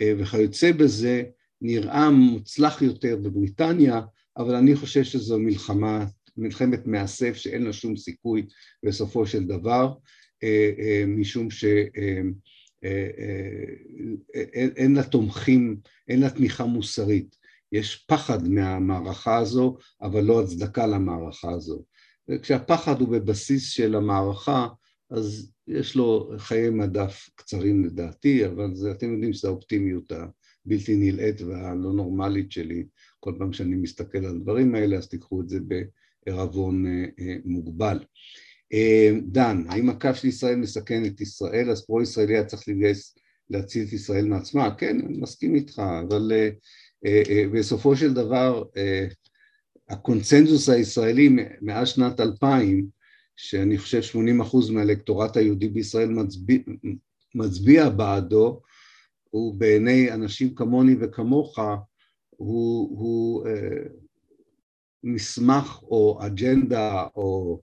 אה, 0.00 0.12
וכיוצא 0.18 0.72
בזה 0.72 1.22
נראה 1.60 2.10
מוצלח 2.10 2.82
יותר 2.82 3.16
בבריטניה 3.16 4.00
אבל 4.36 4.54
אני 4.54 4.76
חושב 4.76 5.04
שזו 5.04 5.38
מלחמה, 5.38 6.06
מלחמת 6.36 6.86
מאסף 6.86 7.36
שאין 7.36 7.62
לה 7.62 7.72
שום 7.72 7.96
סיכוי 7.96 8.46
בסופו 8.82 9.26
של 9.26 9.44
דבר, 9.44 9.94
אה, 10.42 10.70
אה, 10.78 11.04
משום 11.06 11.50
שאין 11.50 12.34
אה, 14.78 14.86
לה 14.94 15.02
תומכים, 15.02 15.76
אין 16.08 16.20
לה 16.20 16.30
תמיכה 16.30 16.64
מוסרית. 16.64 17.36
יש 17.72 18.04
פחד 18.08 18.48
מהמערכה 18.48 19.38
הזו, 19.38 19.76
אבל 20.02 20.24
לא 20.24 20.42
הצדקה 20.42 20.86
למערכה 20.86 21.50
הזו. 21.50 21.84
וכשהפחד 22.28 23.00
הוא 23.00 23.08
בבסיס 23.08 23.70
של 23.70 23.94
המערכה, 23.94 24.68
אז 25.10 25.52
יש 25.68 25.96
לו 25.96 26.32
חיי 26.38 26.70
מדף 26.70 27.28
קצרים 27.34 27.84
לדעתי, 27.84 28.46
אבל 28.46 28.74
זה, 28.74 28.90
אתם 28.90 29.12
יודעים 29.12 29.32
שזו 29.32 29.48
האופטימיות 29.48 30.12
הבלתי 30.12 30.96
נלאית 30.96 31.40
והלא 31.40 31.92
נורמלית 31.92 32.52
שלי. 32.52 32.86
כל 33.26 33.34
פעם 33.38 33.52
שאני 33.52 33.76
מסתכל 33.76 34.18
על 34.18 34.36
הדברים 34.36 34.74
האלה, 34.74 34.96
אז 34.96 35.08
תיקחו 35.08 35.40
את 35.40 35.48
זה 35.48 35.58
בערבון 36.26 36.86
אה, 36.86 37.04
אה, 37.20 37.36
מוגבל. 37.44 37.98
אה, 38.72 39.10
דן, 39.22 39.64
האם 39.68 39.88
הקו 39.88 40.08
של 40.14 40.28
ישראל 40.28 40.56
מסכן 40.56 41.04
את 41.04 41.20
ישראל? 41.20 41.70
אז 41.70 41.86
פרו-ישראלי 41.86 42.34
היה 42.34 42.44
צריך 42.44 42.68
להתגייס 42.68 43.18
להציל 43.50 43.86
את 43.88 43.92
ישראל 43.92 44.26
מעצמה? 44.26 44.74
כן, 44.74 45.00
אני 45.00 45.18
מסכים 45.18 45.54
איתך, 45.54 45.82
אבל 46.08 46.32
בסופו 47.52 47.96
של 47.96 48.14
דבר 48.14 48.64
הקונצנזוס 49.88 50.68
הישראלי 50.68 51.36
מאז 51.60 51.88
שנת 51.88 52.20
2000, 52.20 52.86
שאני 53.36 53.78
חושב 53.78 54.02
80 54.02 54.40
אחוז 54.40 54.70
מהאלקטורט 54.70 55.36
היהודי 55.36 55.68
בישראל 55.68 56.08
מצביע, 56.08 56.58
מצביע 57.34 57.88
בעדו, 57.88 58.60
הוא 59.30 59.54
בעיני 59.54 60.12
אנשים 60.12 60.54
כמוני 60.54 60.96
וכמוך, 61.00 61.58
הוא, 62.36 62.98
הוא 62.98 63.46
אה, 63.46 63.82
מסמך 65.04 65.82
או 65.82 66.18
אג'נדה 66.26 67.06
או 67.16 67.60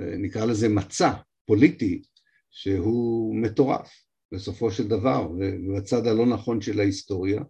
אה, 0.00 0.16
נקרא 0.16 0.44
לזה 0.44 0.68
מצע 0.68 1.12
פוליטי 1.46 2.02
שהוא 2.50 3.36
מטורף 3.36 3.90
בסופו 4.32 4.70
של 4.70 4.88
דבר, 4.88 5.30
ובצד 5.30 6.06
הלא 6.06 6.26
נכון 6.26 6.60
של 6.60 6.80
ההיסטוריה, 6.80 7.42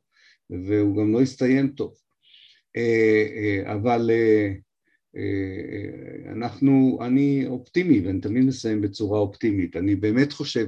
והוא 0.51 0.97
גם 0.97 1.13
לא 1.13 1.23
הסתיים 1.23 1.69
טוב. 1.69 1.95
אה, 2.77 3.73
אבל 3.75 4.11
אנחנו, 6.33 6.99
אני 7.07 7.47
אופטימי 7.47 8.01
ואני 8.01 8.21
תמיד 8.21 8.45
מסיים 8.45 8.81
בצורה 8.81 9.19
אופטימית. 9.19 9.77
אני 9.77 9.97
באמת 9.97 10.33
חושב 10.33 10.67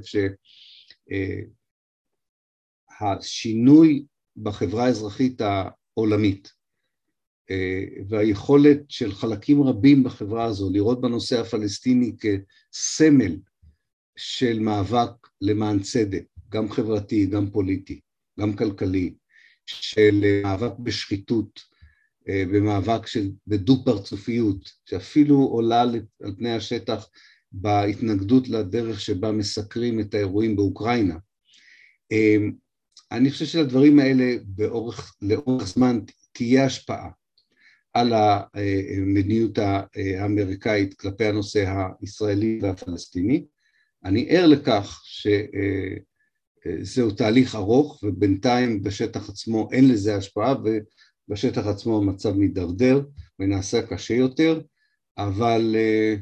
שהשינוי 3.01 4.05
בחברה 4.37 4.85
האזרחית 4.85 5.41
העולמית 5.97 6.53
והיכולת 8.09 8.79
של 8.89 9.13
חלקים 9.13 9.63
רבים 9.63 10.05
בחברה 10.05 10.45
הזו 10.45 10.71
לראות 10.71 11.01
בנושא 11.01 11.41
הפלסטיני 11.41 12.13
כסמל 12.21 13.37
של 14.17 14.59
מאבק 14.59 15.11
למען 15.41 15.79
צדק, 15.81 16.25
גם 16.49 16.71
חברתי, 16.71 17.27
גם 17.27 17.51
פוליטי, 17.51 18.01
גם 18.41 18.57
כלכלי, 18.57 19.15
של 19.67 20.25
מאבק 20.43 20.79
בשחיתות, 20.79 21.61
אה, 22.29 22.45
במאבק 22.53 23.07
של, 23.07 23.31
בדו 23.47 23.85
פרצופיות, 23.85 24.71
שאפילו 24.85 25.37
עולה 25.37 25.83
על 25.83 26.01
פני 26.39 26.53
השטח 26.53 27.09
בהתנגדות 27.53 28.49
לדרך 28.49 29.01
שבה 29.01 29.33
מסקרים 29.33 30.01
את 30.01 30.15
האירועים 30.15 30.57
באוקראינה. 30.57 31.17
אה, 33.13 33.17
אני 33.17 33.31
חושב 33.31 33.45
שלדברים 33.45 33.99
האלה 33.99 34.37
באורך, 34.45 35.17
לאורך 35.23 35.67
זמן 35.67 36.01
תהיה 36.33 36.65
השפעה 36.65 37.11
על 37.93 38.13
המדיניות 38.13 39.59
האמריקאית 39.59 40.95
כלפי 40.95 41.25
הנושא 41.25 41.85
הישראלי 42.01 42.59
והפלסטיני. 42.63 43.45
אני 44.05 44.27
ער 44.29 44.47
לכך 44.47 45.03
שזהו 45.05 47.11
תהליך 47.11 47.55
ארוך 47.55 48.03
ובינתיים 48.03 48.83
בשטח 48.83 49.29
עצמו 49.29 49.69
אין 49.73 49.89
לזה 49.89 50.17
השפעה 50.17 50.55
בשטח 51.29 51.67
עצמו 51.67 51.97
המצב 51.97 52.37
מידרדר 52.37 53.03
ונעשה 53.39 53.87
קשה 53.87 54.15
יותר, 54.15 54.61
אבל 55.19 55.75
uh, 55.75 56.21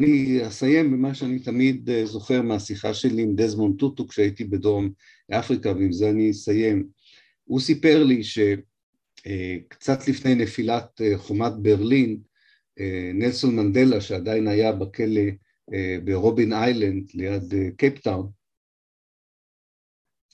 אני 0.00 0.46
אסיים 0.48 0.92
במה 0.92 1.14
שאני 1.14 1.38
תמיד 1.38 1.90
uh, 1.90 2.06
זוכר 2.06 2.42
מהשיחה 2.42 2.94
שלי 2.94 3.22
עם 3.22 3.34
דזמונד 3.34 3.78
טוטו 3.78 4.08
כשהייתי 4.08 4.44
בדרום 4.44 4.90
אפריקה, 5.30 5.72
ועם 5.72 5.92
זה 5.92 6.10
אני 6.10 6.30
אסיים. 6.30 6.88
הוא 7.44 7.60
סיפר 7.60 8.04
לי 8.04 8.22
שקצת 8.24 10.00
uh, 10.00 10.10
לפני 10.10 10.34
נפילת 10.34 11.00
uh, 11.00 11.18
חומת 11.18 11.52
ברלין, 11.62 12.20
נלסון 13.14 13.56
מנדלה, 13.56 14.00
שעדיין 14.00 14.48
היה 14.48 14.72
בכלא 14.72 15.22
ברובין 16.04 16.52
איילנד 16.52 17.10
ליד 17.14 17.54
קייפטאון, 17.76 18.30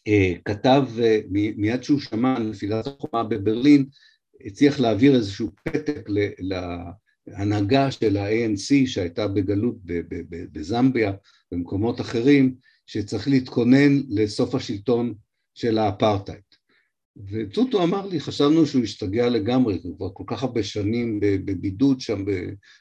אה, 0.08 0.32
כתב 0.44 0.82
אה, 1.02 1.20
מיד 1.56 1.82
שהוא 1.82 2.00
שמע 2.00 2.36
על 2.36 2.42
נפילת 2.42 2.86
החומה 2.86 3.24
בברלין, 3.24 3.86
הצליח 4.46 4.80
להעביר 4.80 5.14
איזשהו 5.14 5.50
פתק 5.64 6.08
להנהגה 7.26 7.90
של 7.90 8.16
ה-ANC 8.16 8.86
שהייתה 8.86 9.28
בגלות 9.28 9.76
בזמביה, 10.52 11.12
במקומות 11.52 12.00
אחרים, 12.00 12.54
שצריך 12.86 13.28
להתכונן 13.28 14.02
לסוף 14.08 14.54
השלטון 14.54 15.14
של 15.54 15.78
האפרטהייד. 15.78 16.42
וטוטו 17.30 17.82
אמר 17.82 18.06
לי, 18.06 18.20
חשבנו 18.20 18.66
שהוא 18.66 18.82
השתגע 18.82 19.28
לגמרי, 19.28 19.78
הוא 19.82 19.96
כבר 19.96 20.08
כל 20.12 20.24
כך 20.26 20.42
הרבה 20.42 20.62
שנים 20.62 21.20
בבידוד 21.20 22.00
שם, 22.00 22.24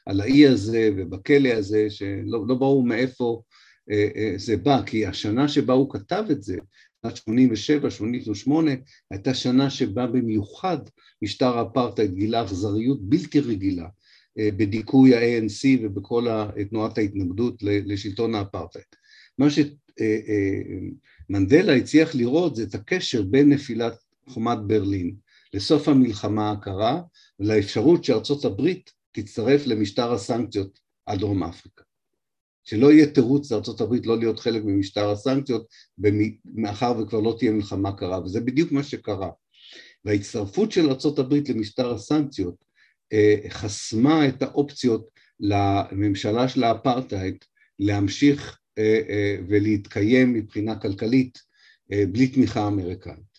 על 0.06 0.20
האי 0.20 0.46
הזה 0.46 0.90
ובכלא 0.96 1.48
הזה, 1.48 1.90
שלא 1.90 2.44
לא 2.48 2.54
ברור 2.54 2.82
מאיפה 2.82 3.42
אה, 3.90 4.32
זה 4.36 4.56
בא, 4.56 4.82
כי 4.86 5.06
השנה 5.06 5.48
שבה 5.48 5.74
הוא 5.74 5.92
כתב 5.92 6.24
את 6.30 6.42
זה, 6.42 6.56
שנת 7.02 7.16
87, 7.16 7.90
88, 7.90 8.70
הייתה 9.10 9.34
שנה 9.34 9.70
שבה 9.70 10.06
במיוחד 10.06 10.78
משטר 11.22 11.58
האפרטהייד 11.58 12.14
גילה 12.14 12.44
אכזריות 12.44 13.02
בלתי 13.02 13.40
רגילה 13.40 13.84
אה, 13.84 13.88
בדיכוי 14.38 15.14
ה-ANC 15.14 15.80
ובכל 15.82 16.26
תנועת 16.70 16.98
ההתנגדות 16.98 17.62
לשלטון 17.62 18.34
האפרטהייד. 18.34 18.86
מה 19.38 19.46
שמנדלה 21.30 21.74
הצליח 21.74 22.14
לראות 22.14 22.56
זה 22.56 22.62
את 22.62 22.74
הקשר 22.74 23.22
בין 23.22 23.48
נפילת 23.48 23.94
חומת 24.28 24.58
ברלין 24.66 25.14
לסוף 25.54 25.88
המלחמה 25.88 26.50
הקרה 26.50 27.00
ולאפשרות 27.40 28.04
שארצות 28.04 28.44
הברית 28.44 28.90
תצטרף 29.12 29.66
למשטר 29.66 30.12
הסנקציות 30.12 30.78
על 31.06 31.18
דרום 31.18 31.42
אפריקה. 31.42 31.82
שלא 32.64 32.92
יהיה 32.92 33.06
תירוץ 33.06 33.52
לארה"ב 33.52 33.94
לא 34.04 34.18
להיות 34.18 34.40
חלק 34.40 34.62
ממשטר 34.64 35.10
הסנקציות 35.10 35.66
מאחר 36.54 36.92
וכבר 36.98 37.20
לא 37.20 37.36
תהיה 37.38 37.50
מלחמה 37.50 37.96
קרה 37.96 38.20
וזה 38.24 38.40
בדיוק 38.40 38.72
מה 38.72 38.82
שקרה 38.82 39.30
וההצטרפות 40.04 40.72
של 40.72 40.90
ארה"ב 40.90 41.34
למשטר 41.48 41.94
הסנקציות 41.94 42.54
אה, 42.60 42.71
חסמה 43.48 44.28
את 44.28 44.42
האופציות 44.42 45.08
לממשלה 45.40 46.48
של 46.48 46.64
האפרטהייד 46.64 47.36
להמשיך 47.78 48.58
אה, 48.78 49.00
אה, 49.08 49.36
ולהתקיים 49.48 50.32
מבחינה 50.32 50.78
כלכלית 50.78 51.38
בלי 52.12 52.28
תמיכה 52.28 52.66
אמריקאית. 52.66 53.32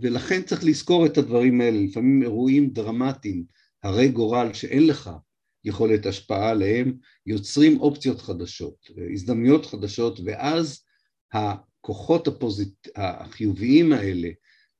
ולכן 0.00 0.42
צריך 0.42 0.64
לזכור 0.64 1.06
את 1.06 1.18
הדברים 1.18 1.60
האלה. 1.60 1.78
לפעמים 1.80 2.22
אירועים 2.22 2.70
דרמטיים 2.70 3.44
הרי 3.82 4.08
גורל 4.08 4.52
שאין 4.52 4.86
לך 4.86 5.10
יכולת 5.64 6.06
השפעה 6.06 6.50
עליהם, 6.50 6.92
יוצרים 7.26 7.80
אופציות 7.80 8.20
חדשות, 8.20 8.90
הזדמנויות 9.12 9.66
חדשות, 9.66 10.20
ואז 10.24 10.84
הכוחות 11.32 12.28
הפוזיט... 12.28 12.88
החיוביים 12.96 13.92
האלה, 13.92 14.28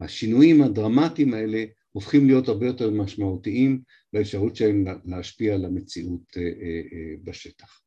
השינויים 0.01 0.62
הדרמטיים 0.62 1.35
האלה, 1.35 1.64
הופכים 1.97 2.27
להיות 2.27 2.49
הרבה 2.49 2.67
יותר 2.67 2.91
משמעותיים 2.91 3.83
באפשרות 4.13 4.57
שלהם 4.57 4.85
להשפיע 5.05 5.55
על 5.55 5.65
המציאות 5.65 6.37
אה, 6.37 6.43
אה, 6.43 6.49
אה, 6.93 7.15
בשטח. 7.25 7.84